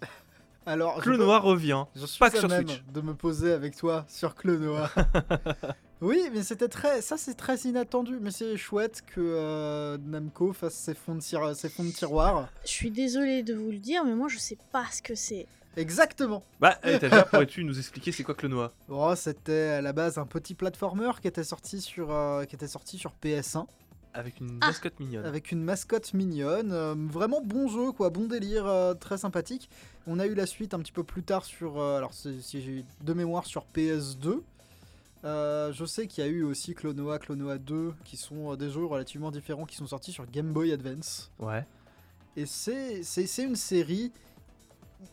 [0.66, 1.84] Alors, Clonoa revient.
[1.94, 2.82] je suis pas que sur même Switch.
[2.92, 4.90] de me poser avec toi sur Clonoa.
[6.00, 10.74] oui, mais c'était très, ça c'est très inattendu, mais c'est chouette que euh, Namco fasse
[10.74, 12.48] ses fonds de, tir- ses fonds de tiroir.
[12.64, 15.46] Je suis désolée de vous le dire, mais moi je sais pas ce que c'est.
[15.76, 16.42] Exactement.
[16.60, 20.24] Bah, eh, Taja, pourrais-tu nous expliquer c'est quoi Clonoa Oh, c'était à la base un
[20.26, 23.66] petit platformer qui était sorti sur, euh, qui était sorti sur PS1
[24.14, 24.68] Avec une Ah.
[24.68, 25.26] mascotte mignonne.
[25.26, 26.72] avec une mascotte mignonne.
[26.72, 29.68] euh, vraiment bon jeu, quoi, bon délire, euh, très sympathique.
[30.06, 32.84] On a eu la suite un petit peu plus tard sur, euh, alors si j'ai
[33.02, 34.40] de mémoire sur PS2.
[35.26, 38.70] Euh, je sais qu'il y a eu aussi Clonoa, Clonoa 2, qui sont euh, des
[38.70, 41.30] jeux relativement différents qui sont sortis sur Game Boy Advance.
[41.40, 41.66] Ouais.
[42.36, 44.12] Et c'est c'est- c'est une série.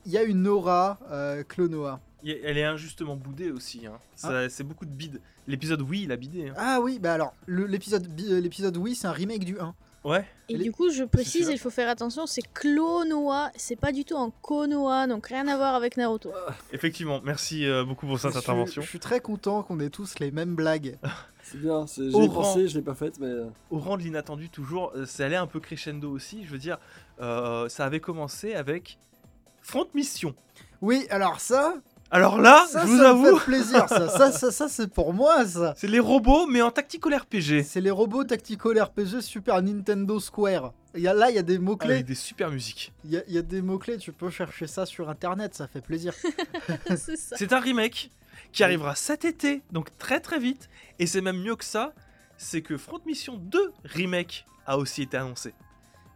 [0.05, 1.99] Il y a une aura euh, Clonoa.
[2.26, 3.86] Elle est injustement boudée aussi.
[3.88, 3.97] Hein.
[4.16, 5.20] Ça- C'est beaucoup de bide.
[5.47, 6.49] L'épisode, oui, il a bidé.
[6.49, 6.53] hein.
[6.57, 9.74] Ah oui, bah alors, l'épisode oui, c'est un remake du 1.
[10.04, 10.26] Ouais.
[10.49, 14.16] Et du coup, je précise, il faut faire attention, c'est Clonoa, c'est pas du tout
[14.16, 16.32] en Konoa, donc rien à voir avec Naruto.
[16.74, 18.82] Effectivement, merci euh, beaucoup pour cette Je suis- intervention.
[18.82, 20.97] Je suis très content qu'on ait tous les mêmes blagues.
[21.45, 23.28] C'est bien, c'est- j'ai Au pensé, je l'ai pas faite, mais.
[23.28, 26.45] euh, Au rang de l'inattendu, toujours, euh, c'est allé un peu crescendo aussi.
[26.45, 26.78] Je veux dire,
[27.20, 28.97] euh, ça avait commencé avec
[29.62, 30.36] Front Mission.
[30.82, 31.76] Oui, alors ça,
[32.14, 33.89] Alors là, ça, je vous ça me avoue, fait plaisir.
[33.89, 35.74] Ça, ça, ça, ça, c'est pour moi, ça.
[35.76, 37.64] c'est les robots, mais en tactical RPG.
[37.64, 40.74] C'est les robots tactical RPG Super Nintendo Square.
[40.93, 41.95] Il y a, là, il y a des mots-clés.
[41.95, 42.93] Avec des super musiques.
[43.03, 46.14] Il y, y a des mots-clés, tu peux chercher ça sur internet, ça fait plaisir.
[46.95, 47.36] c'est ça.
[47.36, 48.11] C'est un remake
[48.51, 50.70] qui arrivera cet été, donc très très vite.
[50.99, 51.93] Et c'est même mieux que ça,
[52.38, 55.55] c'est que Front Mission 2 remake a aussi été annoncé.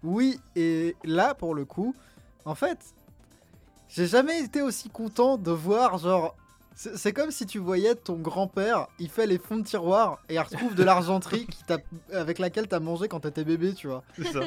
[0.04, 1.96] Oui, et là, pour le coup,
[2.46, 2.78] en fait,
[3.90, 6.36] j'ai jamais été aussi content de voir, genre.
[6.76, 10.40] C'est comme si tu voyais ton grand-père, il fait les fonds de tiroir et il
[10.40, 11.80] retrouve de l'argenterie qui t'a-
[12.14, 14.04] avec laquelle t'as mangé quand t'étais bébé, tu vois.
[14.16, 14.42] C'est ça.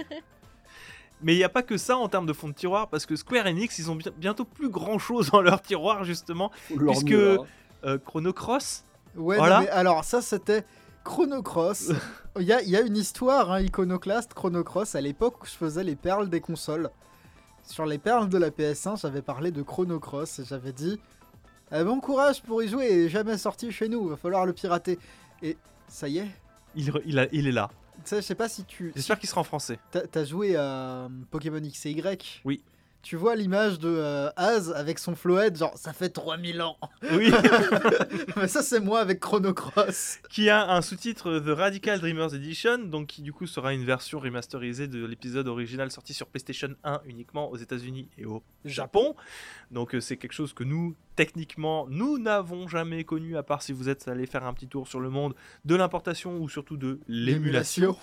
[1.23, 3.17] Mais il n'y a pas que ça en termes de fond de tiroir, parce que
[3.17, 6.51] Square Enix, ils ont bi- bientôt plus grand chose dans leur tiroir, justement.
[6.75, 7.43] leur Puisque- mieux, là.
[7.85, 8.85] Euh, Chrono Cross,
[9.17, 9.57] Ouais, Voilà.
[9.57, 10.65] non, mais alors ça c'était
[11.03, 11.91] Chrono Cross.
[12.39, 15.83] Il y y a une histoire, hein, Iconoclast, Chrono Cross, à l'époque où je faisais
[15.83, 16.91] les perles des consoles.
[17.71, 20.99] Sur les perles de la PS1, j'avais parlé de Chrono Cross et j'avais dit
[21.73, 24.53] Eh, Bon courage pour y jouer, il est jamais sorti chez nous, va falloir le
[24.53, 24.99] pirater.
[25.41, 25.57] Et
[25.87, 26.27] ça y est.
[26.75, 27.71] il, re- il, a- il est là.
[28.11, 28.93] Je sais pas si tu.
[28.97, 29.79] J'espère qu'il sera en français.
[29.93, 32.41] T'as t'as joué à euh, Pokémon X et Y?
[32.45, 32.61] Oui.
[33.03, 36.77] Tu vois l'image de euh, Az avec son floette, genre ça fait 3000 ans.
[37.13, 37.33] Oui,
[38.37, 40.19] Mais ça c'est moi avec Chrono Cross.
[40.29, 44.21] qui a un sous-titre The Radical Dreamers Edition, donc qui du coup sera une version
[44.21, 49.15] remasterisée de l'épisode original sorti sur PlayStation 1 uniquement aux États-Unis et au Japon.
[49.71, 53.73] Donc euh, c'est quelque chose que nous, techniquement, nous n'avons jamais connu, à part si
[53.73, 55.35] vous êtes allé faire un petit tour sur le monde
[55.65, 57.97] de l'importation ou surtout de l'émulation.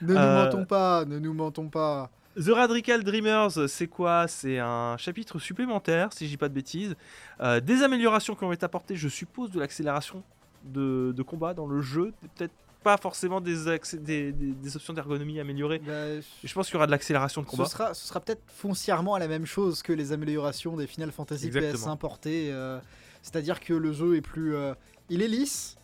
[0.00, 2.10] Ne nous Euh, mentons pas, ne nous mentons pas.
[2.40, 4.28] The Radical Dreamers, c'est quoi?
[4.28, 6.94] C'est un chapitre supplémentaire, si je dis pas de bêtises.
[7.40, 10.22] Euh, des améliorations qui ont été apportées, je suppose, de l'accélération
[10.64, 12.12] de, de combat dans le jeu.
[12.36, 12.52] Peut-être
[12.84, 15.80] pas forcément des, accé- des, des- des options d'ergonomie améliorées.
[15.80, 17.64] Bah, Je pense qu'il y aura de l'accélération de ce combat.
[17.66, 21.94] sera, ce sera peut-être foncièrement la même chose que les améliorations des Final Fantasy Exactement.
[21.94, 22.50] PS1 portées.
[22.52, 22.78] euh,
[23.22, 24.54] C'est-à-dire que le jeu est plus.
[24.54, 24.74] euh,
[25.10, 25.76] il est lisse.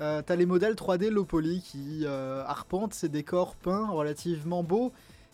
[0.00, 4.92] Euh, T'as les modèles 3D low poly qui arpentent ces décors peints relativement beaux.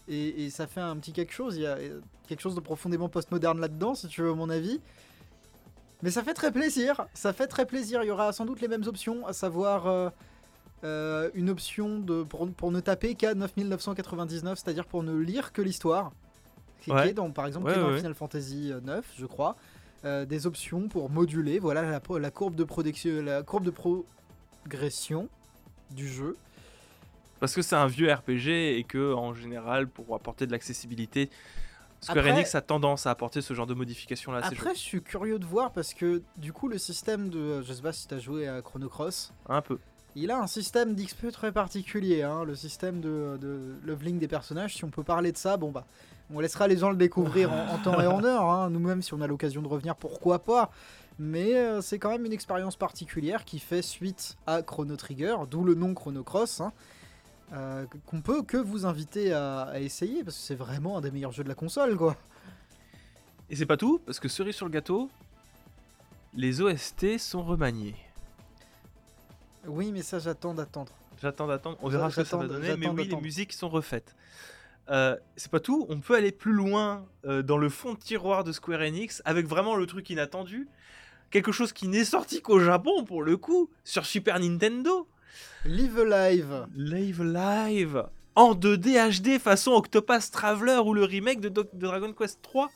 [0.08, 1.56] Et, et ça fait un petit quelque chose.
[1.56, 4.80] Il y a euh, quelque chose de profondément postmoderne là-dedans, si tu veux mon avis.
[6.02, 7.06] Mais ça fait très plaisir.
[7.14, 8.02] Ça fait très plaisir.
[8.04, 9.86] Il y aura sans doute les mêmes options, à savoir.
[9.86, 10.10] euh,
[10.84, 15.60] euh, une option de, pour, pour ne taper qu'à 9999, c'est-à-dire pour ne lire que
[15.60, 16.12] l'histoire.
[16.86, 17.12] Ouais.
[17.12, 17.96] dans, par exemple, Ouais, qui est dans ouais.
[17.98, 19.56] Final Fantasy euh, 9, je crois.
[20.04, 23.72] Euh, des options pour moduler voilà, la, pro- la courbe de, protection- la courbe de
[24.64, 25.28] progression
[25.90, 26.36] du jeu.
[27.40, 31.30] Parce que c'est un vieux RPG et que, en général, pour apporter de l'accessibilité,
[32.00, 34.60] Square Après- Enix a tendance à apporter ce genre de modifications-là à ses jeux.
[34.62, 37.60] Après, je suis curieux de voir parce que du coup, le système de.
[37.62, 39.32] Je sais pas si tu as joué à Chrono Cross.
[39.48, 39.78] Un peu.
[40.14, 44.74] Il a un système d'XP très particulier, hein, le système de, de leveling des personnages.
[44.74, 45.86] Si on peut parler de ça, bon bah,
[46.32, 48.44] on laissera les gens le découvrir en, en temps et en heure.
[48.44, 48.70] hein.
[48.70, 50.70] Nous-mêmes, si on a l'occasion de revenir, pourquoi pas.
[51.20, 55.62] Mais euh, c'est quand même une expérience particulière qui fait suite à Chrono Trigger, d'où
[55.64, 56.72] le nom Chrono Cross, hein,
[57.52, 61.10] euh, qu'on peut que vous inviter à, à essayer parce que c'est vraiment un des
[61.10, 62.16] meilleurs jeux de la console, quoi.
[63.50, 65.10] Et c'est pas tout, parce que cerise sur le gâteau,
[66.34, 67.96] les OST sont remaniés.
[69.66, 70.92] Oui, mais ça, j'attends d'attendre.
[71.20, 74.14] J'attends d'attendre, on verra ce que ça va donner, mais oui, les musiques sont refaites.
[74.90, 78.44] Euh, c'est pas tout, on peut aller plus loin euh, dans le fond de tiroir
[78.44, 80.68] de Square Enix avec vraiment le truc inattendu.
[81.30, 85.06] Quelque chose qui n'est sorti qu'au Japon pour le coup, sur Super Nintendo.
[85.64, 86.66] Live Live.
[86.76, 92.70] Live Live en 2D HD façon Octopath Traveler ou le remake de, Dragon Quest 3.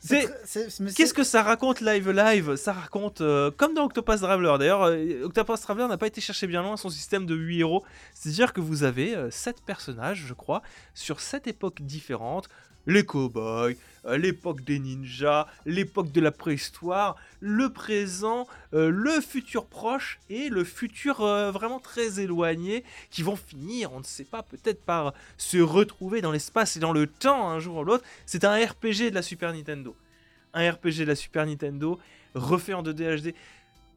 [0.00, 2.56] C'est- tr- c'est- mais Qu'est-ce que ça raconte Live Live?
[2.56, 4.54] Ça raconte euh, comme dans Octopus Traveler.
[4.58, 7.82] D'ailleurs, euh, Octopus Traveler n'a pas été chercher bien loin son système de 8 héros.
[8.12, 10.60] C'est-à-dire que vous avez 7 personnages, je crois,
[10.92, 12.48] sur 7 époques différentes.
[12.86, 19.64] Les cowboys, euh, l'époque des ninjas, l'époque de la préhistoire, le présent, euh, le futur
[19.66, 24.42] proche et le futur euh, vraiment très éloigné qui vont finir, on ne sait pas,
[24.42, 28.04] peut-être par se retrouver dans l'espace et dans le temps un jour ou l'autre.
[28.26, 29.96] C'est un RPG de la Super Nintendo
[30.56, 31.98] un RPG de la Super Nintendo
[32.34, 33.34] refait en 2D HD.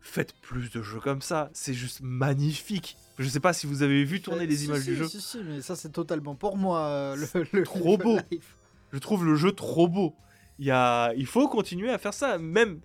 [0.02, 2.98] Faites plus de jeux comme ça, c'est juste magnifique.
[3.20, 5.08] Je sais pas si vous avez vu tourner Euh, les si, images si, du jeu.
[5.08, 7.16] Si, si, mais ça c'est totalement pour moi.
[7.16, 8.18] le, le- trop le beau.
[8.32, 8.44] live.
[8.92, 10.16] Je trouve le jeu trop beau.
[10.60, 12.38] Il, faut continuer à faire ça.
[12.38, 12.80] Même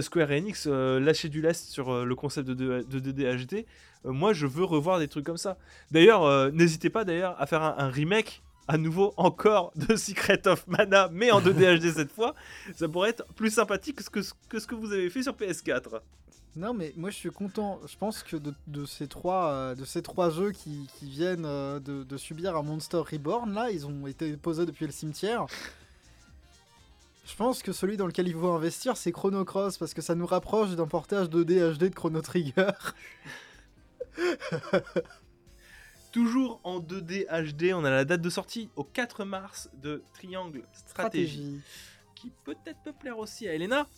[0.00, 3.66] Square Enix euh, lâcher du lest sur euh, le concept de, 2 de 2D HD.
[4.06, 5.58] Euh, moi, je veux revoir des trucs comme ça.
[5.90, 10.66] D'ailleurs, euh, n'hésitez pas d'ailleurs à faire un, remake à nouveau encore de Secret of
[10.66, 12.34] Mana, mais en 2D HD cette fois.
[12.74, 15.34] Ça pourrait être plus sympathique que ce que, que ce que vous avez fait sur
[15.34, 16.00] PS4.
[16.56, 17.80] Non, mais moi je suis content.
[17.86, 21.44] Je pense que de, de ces, trois, euh, de ces trois jeux qui, qui viennent
[21.44, 25.46] euh, de, de subir un Monster Reborn, là, ils ont été posés depuis le cimetière.
[27.26, 30.14] Je pense que celui dans lequel il faut investir, c'est Chrono Cross, parce que ça
[30.14, 32.70] nous rapproche d'un portage 2D HD de Chrono Trigger.
[36.12, 40.62] Toujours en 2D HD, on a la date de sortie au 4 mars de Triangle
[40.86, 41.60] Stratégie,
[42.14, 43.88] qui peut-être peut plaire aussi à Elena.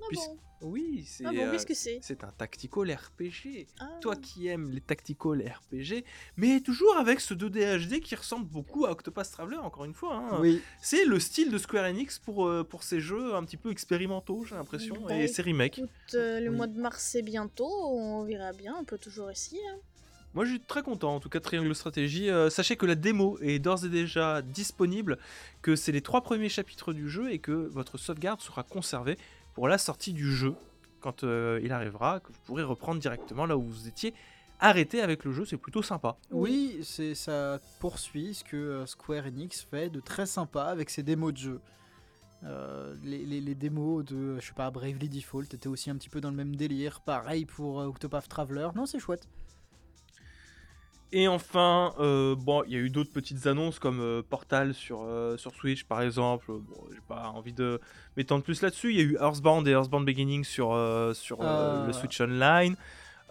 [0.00, 1.58] Ah bon, Oui, c'est ah bon euh,
[2.00, 3.66] c'est un tactical RPG.
[3.80, 3.88] Ah.
[4.00, 6.04] Toi qui aimes les tactical RPG,
[6.36, 10.16] mais toujours avec ce 2D HD qui ressemble beaucoup à Octopus Traveler, encore une fois.
[10.16, 10.40] hein.
[10.40, 13.70] Oui, C'est le style de Square Enix pour, euh, pour ces jeux un petit peu
[13.70, 15.80] expérimentaux, j'ai l'impression, Bah, et ces remakes.
[16.14, 16.56] Euh, le Oui.
[16.56, 19.60] mois de mars c'est bientôt, on verra bien, on peut toujours essayer.
[19.68, 19.78] hein.
[20.34, 22.28] Moi, je suis très content, en tout cas, de Triangle Stratégie.
[22.28, 25.16] Euh, sachez que la démo est d'ores et déjà disponible,
[25.62, 29.16] que c'est les trois premiers chapitres du jeu et que votre sauvegarde sera conservée
[29.56, 30.54] pour la sortie du jeu,
[31.00, 34.14] quand euh, il arrivera, que vous pourrez reprendre directement là où vous étiez
[34.60, 35.44] arrêté avec le jeu.
[35.44, 36.16] C'est plutôt sympa.
[36.30, 41.02] oui, c'est ça poursuit ce que euh, Square Enix fait de très sympa avec ses
[41.02, 41.60] démos de jeu.
[42.44, 46.20] Euh, les, les- démos de, je sais pas, Bravely Default étaient aussi un petit peu
[46.20, 47.00] dans le même délire.
[47.00, 48.68] Pareil pour Octopath Traveler.
[48.76, 49.26] Non, c'est chouette.
[51.12, 55.02] Et enfin, euh, bon, il y a eu d'autres petites annonces comme euh, Portal sur,
[55.02, 56.46] euh, sur Switch par exemple.
[56.48, 57.80] Bon, j'ai pas envie de
[58.16, 58.90] m'étendre plus là-dessus.
[58.92, 61.44] Il y a eu Earthbound et Earthbound Beginning sur, euh, sur euh,
[61.82, 62.74] Euh, le Switch Online.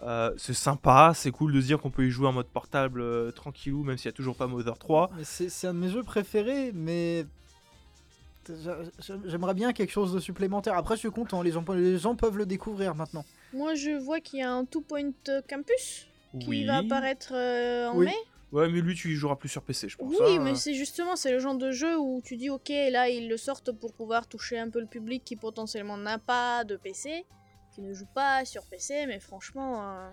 [0.02, 3.00] Euh, c'est sympa, c'est cool de se dire qu'on peut y jouer en mode portable
[3.00, 5.10] euh, tranquillou, même s'il n'y a toujours pas Mother 3.
[5.16, 7.24] Mais c'est c'est un de mes jeux préférés, mais
[8.48, 10.74] j'a- j'a- j'aimerais bien quelque chose de supplémentaire.
[10.76, 13.24] Après, je suis content, les gens, les gens peuvent le découvrir maintenant.
[13.52, 15.12] Moi je vois qu'il y a un Two Point
[15.48, 16.05] Campus
[16.40, 16.64] qui Oui.
[16.64, 18.06] va apparaître euh, en Oui.
[18.06, 18.14] mai.
[18.52, 20.08] Ouais, mais lui, tu y joueras plus sur PC, je pense.
[20.08, 20.40] Oui, hein.
[20.42, 23.36] mais c'est justement, c'est le genre de jeu où tu dis, ok, là, ils le
[23.36, 27.26] sortent pour pouvoir toucher un peu le public qui potentiellement n'a pas de PC,
[27.74, 30.10] qui ne joue pas sur PC, mais franchement, euh,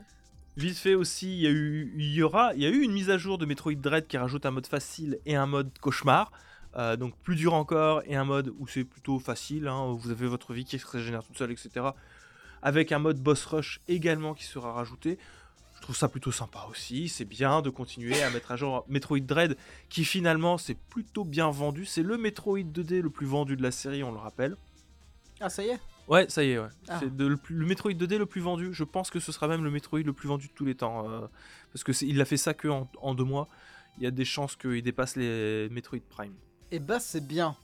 [0.57, 2.91] Vite fait aussi, il y a eu, il y aura, il y a eu une
[2.91, 6.31] mise à jour de Metroid Dread qui rajoute un mode facile et un mode cauchemar.
[6.75, 9.67] Euh, donc plus dur encore et un mode où c'est plutôt facile.
[9.67, 11.87] hein, où vous avez votre vie qui se régénère toute seule, etc.
[12.61, 15.17] Avec un mode boss rush également qui sera rajouté.
[15.83, 17.09] Je trouve ça plutôt sympa aussi.
[17.09, 19.57] C'est bien de continuer à mettre à jour Metroid Dread
[19.89, 21.83] qui finalement c'est plutôt bien vendu.
[21.83, 24.55] C'est le Metroid 2D le plus vendu de la série, on le rappelle.
[25.41, 25.79] Ah, ça y est?
[26.07, 26.69] Ouais, ça y est, ouais.
[26.87, 26.99] Ah.
[27.01, 28.69] C'est le, Metroid 2D le plus vendu.
[28.71, 31.09] Je pense que ce sera même le Metroid le plus vendu de tous les temps.
[31.09, 31.27] euh,
[31.73, 33.49] parce que c'est- il a fait ça que en, en deux mois.
[33.97, 36.33] Il y a des chances qu'il dépasse les Metroid Prime.
[36.71, 37.57] Eh bah, c'est bien.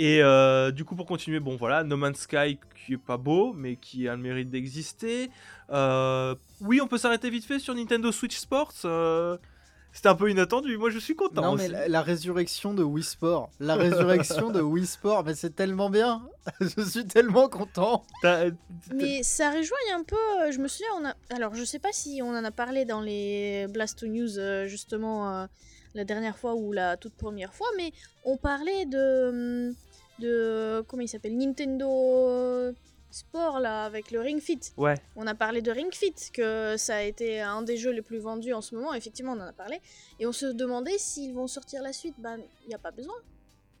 [0.00, 3.52] Et euh, du coup, pour continuer, bon voilà, No Man's Sky qui est pas beau,
[3.52, 5.28] mais qui a le mérite d'exister.
[5.70, 8.72] Euh, oui, on peut s'arrêter vite fait sur Nintendo Switch Sports.
[8.84, 9.36] euh,
[9.92, 10.78] C'était un peu inattendu.
[10.78, 11.42] Moi, je suis content.
[11.42, 11.64] non, aussi.
[11.64, 13.50] mais la, la résurrection de Wii Sport.
[13.58, 16.22] La résurrection de Wii Sport, mais c'est tellement bien.
[16.60, 18.04] je suis tellement content.
[18.94, 21.14] Mais ça rejoigne un peu, je me souviens, on a...
[21.34, 24.28] alors je sais pas si on en a parlé dans les Blast News
[24.68, 25.46] justement euh,
[25.94, 27.92] la dernière fois ou la toute première fois, mais
[28.24, 29.74] on parlait de, hum,
[30.18, 32.72] de comment il s'appelle, Nintendo
[33.10, 34.60] Sport là avec le Ring Fit.
[34.76, 34.94] Ouais.
[35.16, 38.18] On a parlé de Ring Fit, que ça a été un des jeux les plus
[38.18, 39.80] vendus en ce moment, effectivement on en a parlé,
[40.20, 43.14] et on se demandait s'ils vont sortir la suite, ben il n'y a pas besoin.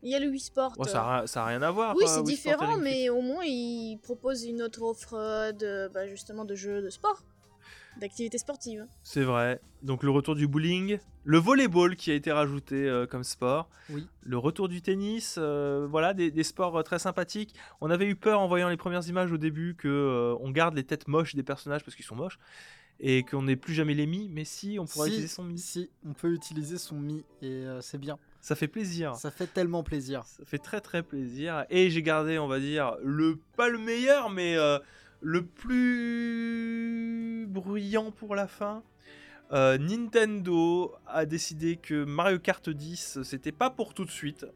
[0.02, 0.74] Il y a le Wii Sport.
[0.78, 1.96] Euh, ça, a, ça a rien à voir.
[1.96, 6.06] oui, euh, c'est différent, mais au moins ils proposent une autre offre euh, de bah,
[6.06, 7.22] justement de jeux de sport.
[7.98, 8.86] D'activité sportive.
[9.02, 9.60] C'est vrai.
[9.82, 14.06] Donc le retour du bowling, le volleyball qui a été rajouté euh, comme sport, Oui.
[14.22, 17.54] le retour du tennis, euh, voilà des, des sports euh, très sympathiques.
[17.80, 20.74] On avait eu peur en voyant les premières images au début que euh, on garde
[20.74, 22.38] les têtes moches des personnages parce qu'ils sont moches
[23.00, 25.58] et qu'on n'ait plus jamais les mi, mais si on pourra Si, utiliser son mi.
[25.58, 28.18] Si, on peut utiliser son mi et euh, c'est bien.
[28.40, 29.14] Ça fait plaisir.
[29.14, 30.24] Ça fait tellement plaisir.
[30.24, 31.64] Ça fait très très plaisir.
[31.70, 34.78] Et j'ai gardé, on va dire, le pas le meilleur, mais euh,
[35.20, 37.08] le plus
[37.48, 38.82] bruyant pour la fin.
[39.52, 44.46] Euh, Nintendo a décidé que Mario Kart 10, c'était pas pour tout de suite.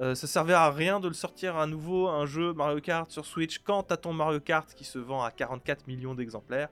[0.00, 3.26] Euh, ça servait à rien de le sortir à nouveau un jeu Mario Kart sur
[3.26, 6.68] Switch quand t'as ton Mario Kart qui se vend à 44 millions d'exemplaires.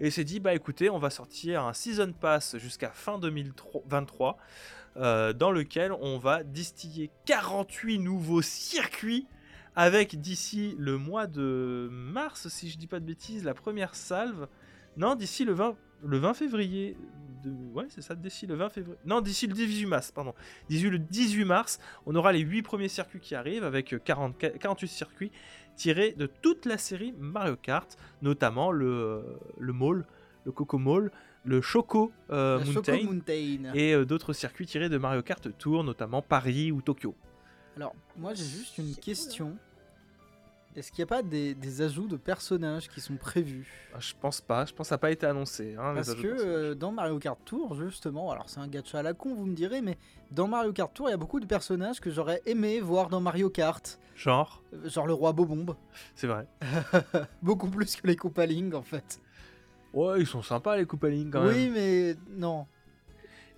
[0.00, 4.36] Et s'est dit bah écoutez, on va sortir un Season Pass jusqu'à fin 2023
[4.96, 9.26] euh, dans lequel on va distiller 48 nouveaux circuits
[9.74, 14.46] avec d'ici le mois de mars, si je dis pas de bêtises, la première salve.
[14.96, 16.96] Non, d'ici le 20, le 20 février.
[17.42, 17.50] De...
[17.72, 18.98] Ouais, c'est ça, d'ici le 20 février.
[19.06, 20.34] Non, d'ici le 18 mars, pardon.
[20.68, 24.88] D'ici le 18 mars, on aura les 8 premiers circuits qui arrivent avec 40, 48
[24.88, 25.32] circuits
[25.74, 29.24] tirés de toute la série Mario Kart, notamment le,
[29.58, 30.04] le Mall,
[30.44, 31.10] le Coco Mall,
[31.44, 33.74] le Choco euh, Mountain Choco Mountain.
[33.74, 37.14] et euh, d'autres circuits tirés de Mario Kart Tour, notamment Paris ou Tokyo.
[37.76, 39.56] Alors, moi j'ai juste une cool, question.
[40.74, 43.70] Est-ce qu'il n'y a pas des, des ajouts de personnages qui sont prévus?
[43.94, 45.74] Ah, Je pense pas, je pense que ça n'a pas été annoncé.
[45.78, 49.12] hein, Parce que euh, dans Mario Kart Tour, justement, alors c'est un gacha à la
[49.12, 49.98] con, vous me direz, mais
[50.30, 53.20] dans Mario Kart Tour, il y a beaucoup de personnages que j'aurais aimé voir dans
[53.20, 53.98] Mario Kart.
[54.16, 55.76] Genre, Euh, Genre le roi Bobombe.
[56.14, 56.46] c'est vrai.
[57.42, 59.20] beaucoup plus que les Koopaling en fait.
[59.92, 61.72] Ouais, ils sont sympas les Koopaling quand oui, même.
[61.74, 62.66] mais non.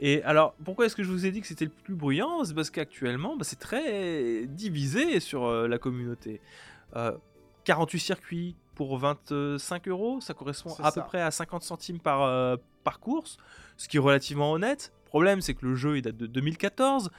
[0.00, 2.44] Et alors, pourquoi est-ce que je vous ai dit que c'était le plus bruyant?
[2.44, 6.40] C'est parce qu'actuellement, bah, c'est très divisé sur euh, la communauté.
[6.96, 7.12] Euh,
[7.64, 11.00] 48 circuits pour 25 euros, ça correspond à ça.
[11.02, 13.36] peu près à 50 centimes par, euh, par course,
[13.76, 14.92] ce qui est relativement honnête.
[15.04, 17.10] Le problème, c'est que le jeu il date de 2014.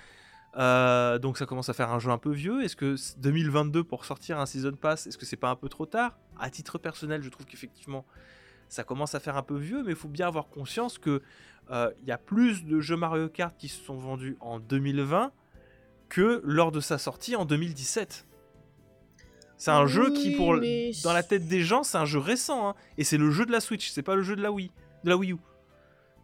[0.58, 2.64] euh, donc ça commence à faire un jeu un peu vieux.
[2.64, 5.70] Est-ce que c- 2022 pour sortir un season pass, est-ce que c'est pas un peu
[5.70, 6.18] trop tard?
[6.40, 8.06] À titre personnel, je trouve qu'effectivement
[8.70, 11.22] ça commence à faire un peu vieux, mais il faut bien avoir conscience que
[11.72, 15.32] euh, il y a plus de jeux Mario Kart qui se sont vendus en 2020
[16.10, 18.28] que lors de sa sortie en 2017.
[19.58, 22.20] C'est un jeu qui, Oui, pour mais dans la tête des gens, c'est un jeu
[22.20, 22.76] récent, hein.
[22.98, 24.70] et c'est le jeu de la Switch, c'est pas le jeu de la Wii,
[25.04, 25.38] de la Wii U.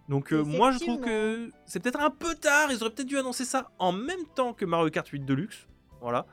[0.10, 3.18] Donc euh, moi je trouve que c'est peut-être un peu tard, ils auraient peut-être dû
[3.18, 5.68] annoncer ça en même temps que Mario Kart 8 Deluxe.
[6.02, 6.26] Voilà.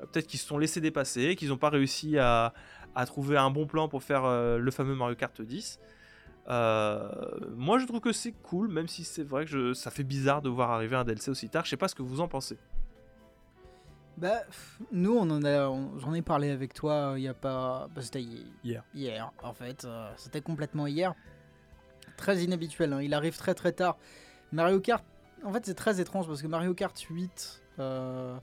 [0.00, 2.52] Euh, peut-être qu'ils se sont laissés dépasser, qu'ils n'ont pas réussi à,
[2.94, 5.78] à trouver un bon plan pour faire euh, le fameux Mario Kart 10.
[6.48, 7.08] Euh,
[7.54, 10.42] moi je trouve que c'est cool, même si c'est vrai que je- ça fait bizarre
[10.42, 11.64] de voir arriver un DLC aussi tard.
[11.64, 12.58] Je sais pas ce que vous en pensez.
[14.16, 17.28] Bah, pff, nous, on en a, on- j'en ai parlé avec toi euh, il y
[17.28, 17.88] a pas.
[17.94, 18.82] Bah, c'était hi- Hier.
[18.94, 19.84] Hier, en fait.
[19.84, 21.14] euh, c'était complètement hier.
[22.16, 23.96] Très inhabituel, hein, il arrive très très tard.
[24.52, 25.04] Mario Kart,
[25.44, 28.36] en fait, c'est très étrange parce que Mario Kart 8 euh,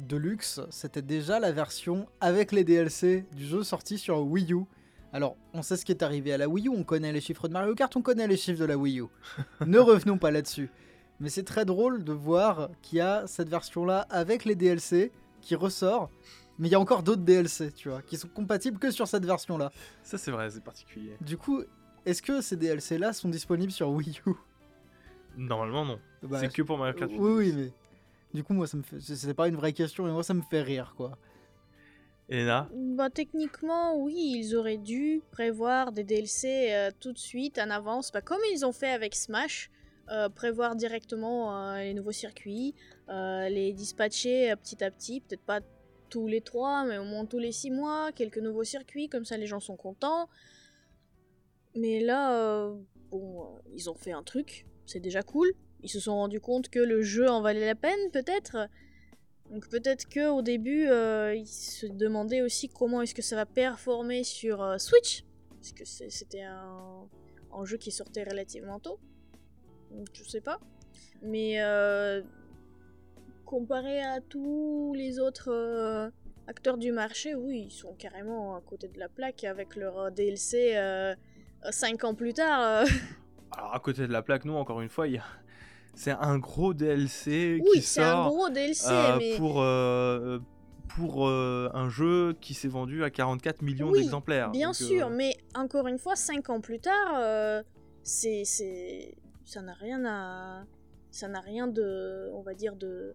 [0.00, 4.64] Deluxe, c'était déjà la version avec les DLC du jeu sorti sur Wii U.
[5.12, 7.48] Alors, on sait ce qui est arrivé à la Wii U, on connaît les chiffres
[7.48, 9.06] de Mario Kart, on connaît les chiffres de la Wii U.
[9.66, 10.70] ne revenons pas là-dessus.
[11.18, 15.54] Mais c'est très drôle de voir qu'il y a cette version-là avec les DLC qui
[15.54, 16.10] ressort.
[16.58, 19.24] Mais il y a encore d'autres DLC, tu vois, qui sont compatibles que sur cette
[19.24, 19.70] version-là.
[20.02, 21.16] Ça c'est vrai, c'est particulier.
[21.20, 21.62] Du coup,
[22.06, 24.32] est-ce que ces DLC-là sont disponibles sur Wii U?
[25.36, 25.98] Normalement non.
[26.22, 27.72] Bah, c'est que pour Mario Kart 8 Oui, oui, mais
[28.34, 29.00] du coup, moi, ça me fait.
[29.00, 31.18] c'est- pas une vraie question, mais moi, ça me fait rire, quoi.
[32.28, 37.70] Elena Bah, techniquement, oui, ils auraient dû prévoir des DLC euh, tout de suite, en
[37.70, 39.70] avance, bah, comme ils ont fait avec Smash,
[40.10, 42.74] euh, prévoir directement euh, les nouveaux circuits,
[43.08, 45.60] euh, les dispatcher euh, petit à petit, peut-être pas
[46.08, 49.36] tous les trois, mais au moins tous les six mois, quelques nouveaux circuits, comme ça
[49.36, 50.28] les gens sont contents.
[51.76, 52.74] Mais là, euh,
[53.10, 55.52] bon, euh, ils ont fait un truc, c'est déjà cool.
[55.82, 58.68] Ils se sont rendus compte que le jeu en valait la peine, peut-être.
[59.50, 63.46] Donc peut-être que au début, euh, ils se demandaient aussi comment est-ce que ça va
[63.46, 65.24] performer sur euh, Switch,
[65.56, 67.08] parce que c'était un,
[67.64, 69.00] jeu qui sortait relativement tôt.
[69.90, 70.60] Donc je sais pas.
[71.22, 72.22] Mais euh,
[73.44, 76.12] comparé à tous les autres
[76.46, 80.78] acteurs du marché, oui, ils sont carrément à côté de la plaque avec leur DLC
[81.68, 82.86] 5 ans plus tard.
[83.50, 85.24] Alors à côté de la plaque, nous encore une fois, il y a...
[85.94, 90.38] c'est un gros DLC Oui, qui c'est un sort gros DLC, euh, mais pour euh,
[90.96, 94.50] pour euh, un jeu qui s'est vendu à 44 millions Oui, d'exemplaires.
[94.50, 97.62] Bien Donc, sûr, mais encore une fois, 5 ans plus tard,
[98.02, 99.14] c'est, c'est,
[99.44, 100.64] ça n'a rien à,
[101.10, 103.14] ça n'a rien de, on va dire de,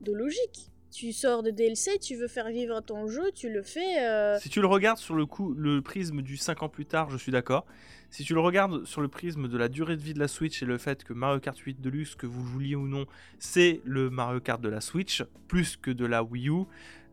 [0.00, 0.70] de logique.
[0.90, 4.38] tu sors de DLC, tu veux faire vivre ton jeu, tu le fais.
[4.40, 7.18] Si tu le regardes sur le coup, le prisme du 5 ans plus tard, je
[7.18, 7.66] suis d'accord.
[8.12, 10.62] Si tu le regardes sur le prisme de la durée de vie de la Switch
[10.62, 13.06] et le fait que Mario Kart 8 Deluxe, que vous jouiez ou non,
[13.38, 16.64] c'est le Mario Kart de la Switch, plus que de la Wii U,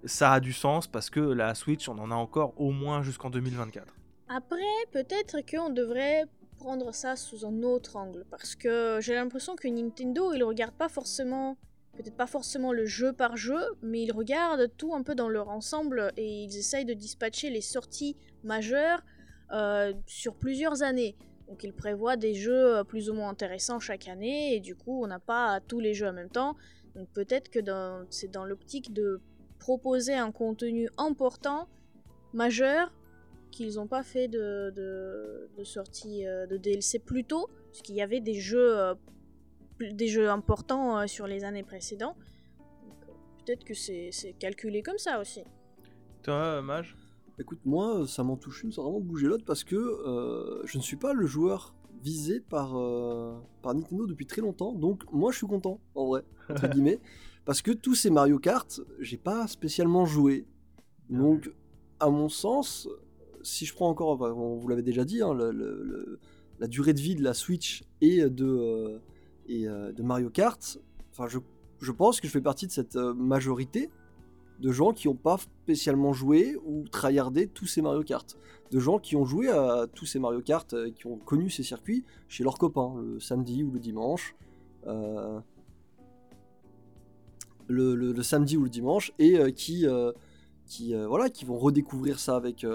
[0.04, 3.30] ça a du sens parce que la Switch, on en a encore au moins jusqu'en
[3.30, 3.96] 2024.
[4.28, 4.60] Après,
[4.92, 6.26] peut-être qu'on devrait
[6.58, 10.90] prendre ça sous un autre angle, parce que j'ai l'impression que Nintendo, il regarde pas
[10.90, 11.56] forcément,
[11.96, 15.48] peut-être pas forcément le jeu par jeu, mais ils regardent tout un peu dans leur
[15.48, 19.02] ensemble et ils essayent de dispatcher les sorties majeures
[20.06, 21.16] sur plusieurs années.
[21.50, 25.04] Donc ils prévoient des jeux euh, plus ou moins intéressants chaque année et du coup
[25.04, 26.56] on n'a pas tous les jeux en même temps.
[26.96, 27.60] Donc peut-être que
[28.12, 29.20] c'est dans l'optique de
[29.58, 31.68] proposer un contenu important,
[32.34, 32.94] majeur,
[33.52, 38.22] qu'ils n'ont pas fait de, sortie euh, de DLC plus tôt, parce qu'il y avait
[38.22, 38.94] des jeux, euh,
[39.80, 42.16] des jeux importants euh, sur les années précédentes.
[42.20, 43.14] Euh,
[43.46, 45.44] Peut-être que c'est calculé comme ça aussi.
[46.24, 46.96] Toi, euh, Mage
[47.40, 50.84] Écoute, moi, ça m'en touche une sans vraiment bouger l'autre parce que euh, je ne
[50.84, 54.74] suis pas le joueur visé par, euh, par Nintendo depuis très longtemps.
[54.74, 56.99] Donc, moi, je suis content, en vrai, entre guillemets.
[57.45, 60.45] Parce que tous ces Mario Kart, j'ai pas spécialement joué.
[61.10, 61.49] Donc,
[61.99, 62.88] à mon sens,
[63.41, 66.20] si je prends encore, on vous l'avait déjà dit, hein, le- le- le-
[66.60, 68.99] la durée de vie de la Switch et de, euh,
[69.48, 70.78] et, euh, de Mario Kart,
[71.11, 71.40] enfin, je,
[71.80, 73.90] je pense que je fais partie de cette euh, majorité
[74.60, 78.38] de gens qui n'ont pas spécialement joué ou tryhardé tous ces Mario Kart.
[78.72, 81.64] De gens qui ont joué à tous ces Mario Kart, euh, qui ont connu ces
[81.64, 84.36] circuits chez leurs copains, le samedi ou le dimanche.
[84.88, 85.40] euh,
[87.68, 89.86] le, samedi ou le dimanche, et euh, qui,
[91.07, 92.65] voilà, qui vont redécouvrir ça avec,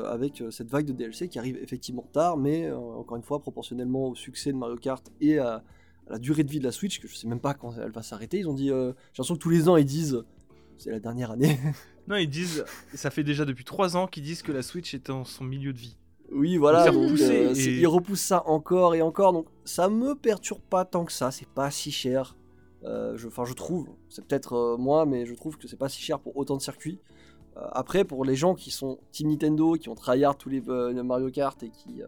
[0.51, 4.53] cette vague de DLC qui arrive effectivement tard, mais encore une fois, proportionnellement au succès
[4.53, 5.65] de Mario Kart et à,
[6.09, 8.03] la durée de vie de la Switch, que je sais même pas quand elle va
[8.03, 8.39] s'arrêter.
[8.39, 10.23] Ils ont dit, j'ai l'impression que tous les ans ils disent,
[10.79, 11.59] c'est la dernière année.
[12.07, 15.09] Non, ils disent, ça fait déjà depuis 3 ans qu'ils disent que la Switch est
[15.09, 15.97] en son milieu de vie.
[16.31, 19.89] Oui, voilà, C'est donc, repoussé euh, et- ils repoussent ça encore et encore, donc ça
[19.89, 22.37] me perturbe pas tant que ça, c'est pas si cher.
[22.85, 25.89] Euh, je- Enfin, je, trouve, c'est peut-être euh, moi, mais je trouve que c'est pas
[25.89, 26.99] si cher pour autant de circuits.
[27.57, 31.03] Euh, après, pour les gens qui sont Team Nintendo, qui ont tryhard tous les euh,
[31.03, 32.07] Mario Kart et qui, euh,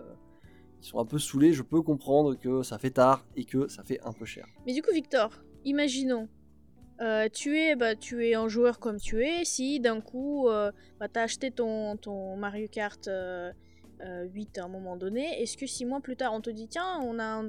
[0.83, 3.83] qui sont un peu saoulés, je peux comprendre que ça fait tard et que ça
[3.83, 4.45] fait un peu cher.
[4.67, 5.31] Mais du coup, Victor,
[5.65, 6.29] imaginons,
[7.01, 10.73] euh, tu, es, bah, tu es un joueur comme tu es, si d'un coup, euh,
[10.99, 13.53] bah, tu as acheté ton, ton Mario Kart euh,
[14.01, 16.69] euh, 8 à un moment donné, est-ce que six mois plus tard, on te dit,
[16.69, 17.43] tiens, on a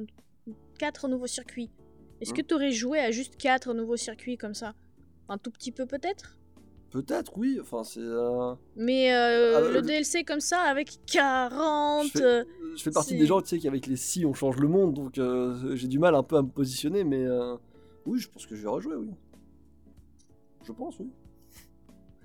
[0.80, 1.70] 4 nouveaux circuits.
[2.20, 4.74] Est-ce que tu aurais joué à juste 4 nouveaux circuits comme ça?
[5.30, 6.38] Un tout petit peu peut-être?
[6.90, 8.00] Peut-être, oui, enfin, c'est.
[8.76, 12.08] mais Ah, le euh, DLC comme ça, avec 40...
[12.08, 12.44] Je fais,
[12.78, 14.94] je fais partie des gens, tu sais, qui avec les si on change le monde,
[14.94, 15.20] donc
[15.76, 17.26] j'ai du mal un peu à me positionner, mais
[18.06, 19.10] oui, je pense que je vais rejouer, oui.
[20.68, 21.10] Je pense, oui.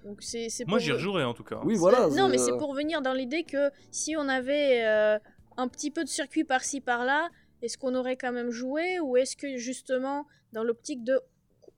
[0.04, 1.60] Donc c'est c'est Moi, pour- j'y rejouerai en tout cas.
[1.64, 2.08] Oui, voilà.
[2.08, 5.18] non, mais euh, c'est pour venir dans l'idée que si on avait euh,
[5.56, 7.28] un petit peu de circuit par-ci par-là,
[7.62, 11.20] est-ce qu'on aurait quand même joué ou est-ce que justement dans l'optique de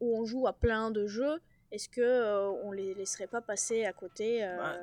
[0.01, 1.39] où on joue à plein de jeux,
[1.71, 4.75] est-ce que euh, on les laisserait pas passer à côté euh, Bah,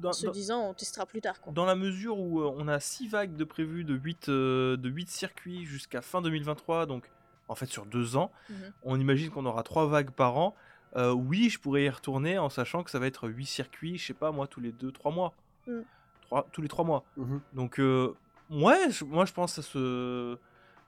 [0.00, 1.52] Dans, en se dans- disant on testera plus tard quoi.
[1.52, 5.08] dans la mesure où euh, on a 6 vagues de prévues de 8, de 8
[5.10, 7.10] circuits jusqu'à fin 2023, donc
[7.48, 8.56] en fait sur 2 ans, Mhm.
[8.84, 10.54] on imagine qu'on aura 3 vagues par an.
[10.96, 14.06] Euh, oui, je pourrais y retourner en sachant que ça va être 8 circuits, je
[14.06, 15.32] sais pas moi, tous les 2-3 mois.
[15.66, 15.80] Mm.
[16.22, 17.04] Trois- tous les 3 mois.
[17.16, 17.40] mhm.
[17.52, 18.12] Donc, euh,
[18.50, 20.38] ouais, je- moi je pense que ça se.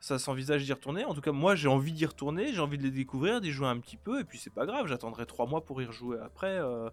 [0.01, 1.05] Ça s'envisage d'y retourner.
[1.05, 3.69] En tout cas, moi j'ai envie d'y retourner, j'ai envie de les découvrir, d'y jouer
[3.69, 6.59] un petit peu, et puis c'est pas grave, j'attendrai 3 mois pour y rejouer après.
[6.59, 6.91] euh,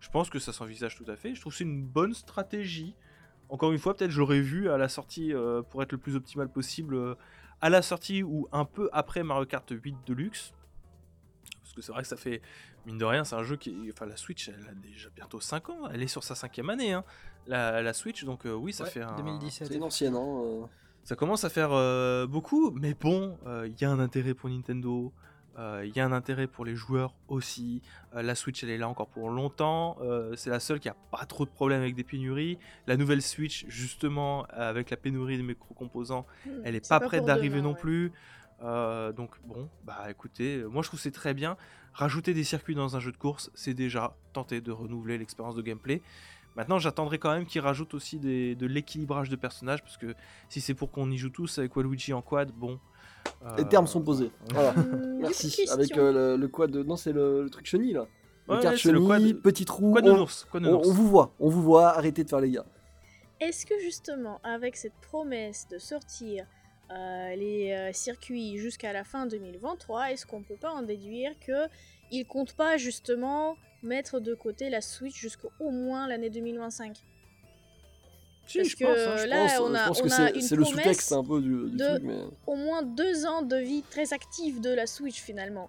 [0.00, 1.34] je pense que ça s'envisage tout à fait.
[1.36, 2.96] Je trouve que c'est une bonne stratégie.
[3.48, 6.48] Encore une fois, peut-être j'aurais vu à la sortie, euh, pour être le plus optimal
[6.50, 7.14] possible, euh,
[7.60, 10.52] à la sortie ou un peu après Mario Kart 8 Deluxe.
[11.78, 12.42] Que c'est vrai que ça fait,
[12.86, 13.88] mine de rien, c'est un jeu qui.
[13.92, 15.88] Enfin, la Switch, elle a déjà bientôt 5 ans.
[15.92, 17.04] Elle est sur sa cinquième année, hein,
[17.46, 18.24] la, la Switch.
[18.24, 19.16] Donc, euh, oui, ça Ouais, fait un.
[19.16, 19.68] 2017.
[19.68, 20.40] C'est une ancienne, hein.
[20.44, 20.66] euh.
[21.04, 24.50] Ça commence à faire euh, beaucoup, mais bon, euh, il y a un intérêt pour
[24.50, 25.10] Nintendo,
[25.58, 27.80] euh, il y a un intérêt pour les joueurs aussi.
[28.14, 29.96] Euh, la Switch, elle est là encore pour longtemps.
[30.02, 32.58] euh, c'est la seule qui a pas trop de problèmes avec des pénuries.
[32.86, 36.26] La nouvelle Switch, justement, avec la pénurie des micro-composants,
[36.64, 37.80] elle est C'est pas prête d'arriver non ouais.
[37.80, 38.12] plus.
[38.62, 41.56] Euh, donc bon, bah écoutez, moi je trouve c'est très bien.
[41.92, 45.62] Rajouter des circuits dans un jeu de course, c'est déjà tenter de renouveler l'expérience de
[45.62, 46.02] gameplay.
[46.56, 50.14] Maintenant, j'attendrai quand même qu'ils rajoutent aussi des- de l'équilibrage de personnages, parce que
[50.48, 52.80] si c'est pour qu'on y joue tous avec Waluigi en quad, bon.
[53.56, 54.32] Les euh, termes sont posés.
[54.52, 54.74] Voilà.
[55.20, 55.68] Merci.
[55.70, 56.82] Avec euh, le, le quad de.
[56.82, 58.06] Non, c'est le, le truc chenille, là.
[58.48, 59.92] Le Ouais, le chenille, quad- petit trou.
[59.92, 60.14] Quad on,
[60.50, 60.88] quad on- nounours.
[60.88, 62.64] on vous voit, on vous voit, arrêtez de faire les gars.
[63.40, 66.44] Est-ce que justement, avec cette promesse de sortir
[66.90, 71.66] euh, les euh, circuits jusqu'à la fin 2023, est-ce qu'on peut pas en déduire que
[72.10, 76.96] ils comptent pas justement mettre de côté la Switch jusqu'au moins l'année 2025
[78.46, 80.08] Si, Parce je que pense, hein, je là, pense, on a- je pense on que
[80.08, 82.82] a c'est une c'est le sous-texte un peu du, du de- truc, mais au moins
[82.82, 85.68] deux ans de vie très active de la Switch finalement,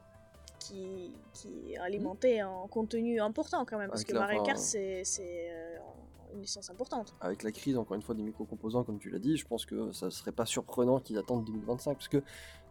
[0.60, 5.04] qui, qui est alimentée en contenu important quand même, parce Avec que Mario Kart c'est
[5.04, 5.78] c'est, euh,
[6.34, 7.14] une licence importante.
[7.22, 9.92] avec la crise encore une fois des micro-composants comme tu l'as dit, je pense que
[9.92, 12.22] ça serait pas surprenant qu'ils attendent 2025 parce que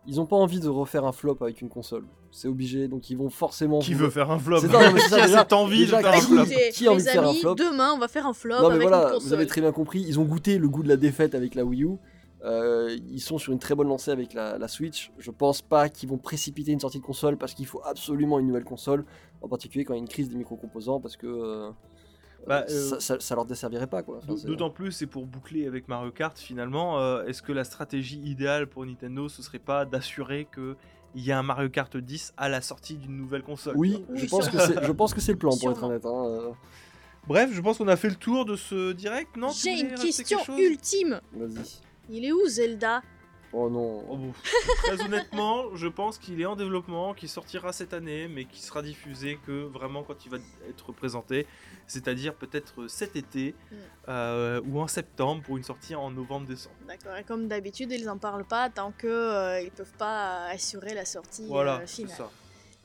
[0.06, 2.06] ils ont pas envie de refaire un flop avec une console.
[2.30, 3.80] C'est obligé, donc ils vont forcément.
[3.80, 4.60] Qui veut faire un flop?
[4.60, 7.28] Qui a déjà- cette envie déjà, de faire un flop Qui a envie de faire
[7.28, 9.22] un flop demain on va faire un flop Non mais avec voilà, une console.
[9.28, 11.64] vous avez très bien compris, ils ont goûté le goût de la défaite avec la
[11.64, 11.90] Wii U.
[12.44, 15.10] Euh, ils sont sur une très bonne lancée avec la, la Switch.
[15.18, 18.46] Je pense pas qu'ils vont précipiter une sortie de console parce qu'il faut absolument une
[18.46, 19.04] nouvelle console,
[19.42, 21.70] en particulier quand il y a une crise des micro-composants parce que euh,
[22.46, 24.18] Bah, euh, euh, ça, ça- ça leur desservirait pas quoi.
[24.18, 26.98] Enfin, D'autant plus, c'est pour boucler avec Mario Kart finalement.
[27.00, 30.76] euh, Est-ce que la stratégie idéale pour Nintendo, ce serait pas d'assurer que
[31.14, 34.18] il y a un Mario Kart 10 à la sortie d'une nouvelle console Oui, Oui,
[34.18, 36.04] je, pense que c'est, je pense que c'est le plan pour être honnête.
[36.06, 36.50] hein, euh,
[37.26, 40.38] Bref, je pense qu'on a fait le tour de ce direct, non J'ai une question
[40.56, 41.20] ultime.
[41.32, 41.80] Vas-y.
[42.10, 43.02] Il est où Zelda?
[43.52, 44.04] Oh non.
[44.10, 44.32] Oh, bon.
[44.82, 48.82] Très honnêtement, je pense qu'il est en développement, qu'il sortira cette année, mais qui sera
[48.82, 50.36] diffusé que vraiment quand il va
[50.68, 51.46] être présenté,
[51.86, 53.76] c'est-à-dire peut-être cet été Mm.
[54.08, 56.76] euh, ou en septembre pour une sortie en novembre-décembre.
[56.86, 60.92] D'accord, et comme d'habitude, ils en parlent pas tant que euh, ils peuvent pas assurer
[60.94, 62.16] la sortie Voilà, euh, c'est finale.
[62.16, 62.30] ça.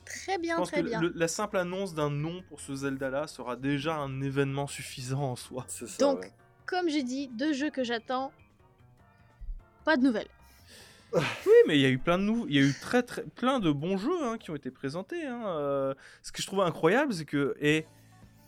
[0.06, 1.00] Très Je bien, pense très que bien.
[1.00, 5.36] le- la simple annonce d'un nom pour ce Zelda-là sera déjà un événement suffisant en
[5.36, 5.64] soi.
[5.68, 5.84] Ça.
[5.98, 6.32] Donc, ouais.
[6.66, 8.30] comme j'ai dit, deux jeux que j'attends.
[9.84, 10.28] Pas de nouvelles.
[11.14, 13.22] Oui, mais il y a eu plein de nouveaux, il y a eu très très
[13.22, 15.24] plein de bons jeux hein, qui ont été présentés.
[15.26, 15.42] hein.
[15.46, 17.86] Euh, ce que je trouvais incroyable, c'est que et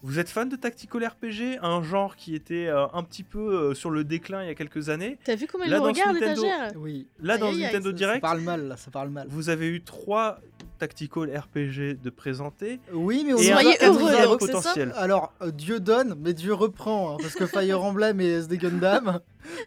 [0.03, 3.39] vous êtes fan de tactical RPG, un genre qui était euh, un petit peu
[3.71, 5.19] euh, sur le déclin il y a quelques années.
[5.25, 7.09] T'as vu comment ce regardent, Nintendo- l'étagère Oui.
[7.21, 9.27] Là, dans Aïe, aïe, aïe, Nintendo Ça, ça Direct, parle mal, là, ça parle mal.
[9.29, 10.39] vous avez eu trois
[10.79, 14.93] tactical RPG de présentés Oui, mais on et en un Soyez heureux, ça potentiel.
[14.97, 19.21] Alors, euh, Dieu donne, mais Dieu reprend, hein, parce que Fire Emblem et SD Gundam,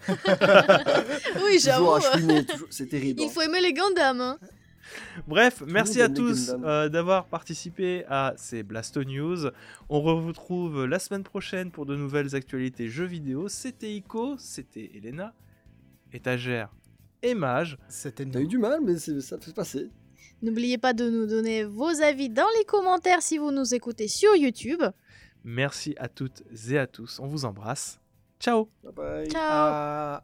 [1.46, 1.92] Oui, j'avoue.
[2.70, 3.22] c'est terrible.
[3.22, 3.30] Il hein.
[3.34, 4.22] faut aimer les Gundam.
[4.22, 4.38] Hein.
[5.28, 9.50] Bref, merci à tous euh, d'avoir participé à ces Blasto News.
[9.90, 13.48] On vous retrouve la semaine prochaine pour de nouvelles actualités jeux vidéo.
[13.50, 15.34] C'était Ico, c'était Elena,
[16.14, 16.70] étagère
[17.22, 17.78] et Mage.
[17.88, 19.90] c'était T'as eu du mal, mais c'est- ça fait passer.
[20.42, 24.36] N'oubliez pas de nous donner vos avis dans les commentaires si vous nous écoutez sur
[24.36, 24.82] YouTube.
[25.44, 27.20] Merci à toutes et à tous.
[27.20, 28.00] On vous embrasse.
[28.40, 29.30] Ciao Bye bye.
[29.30, 30.22] Ciao Ah,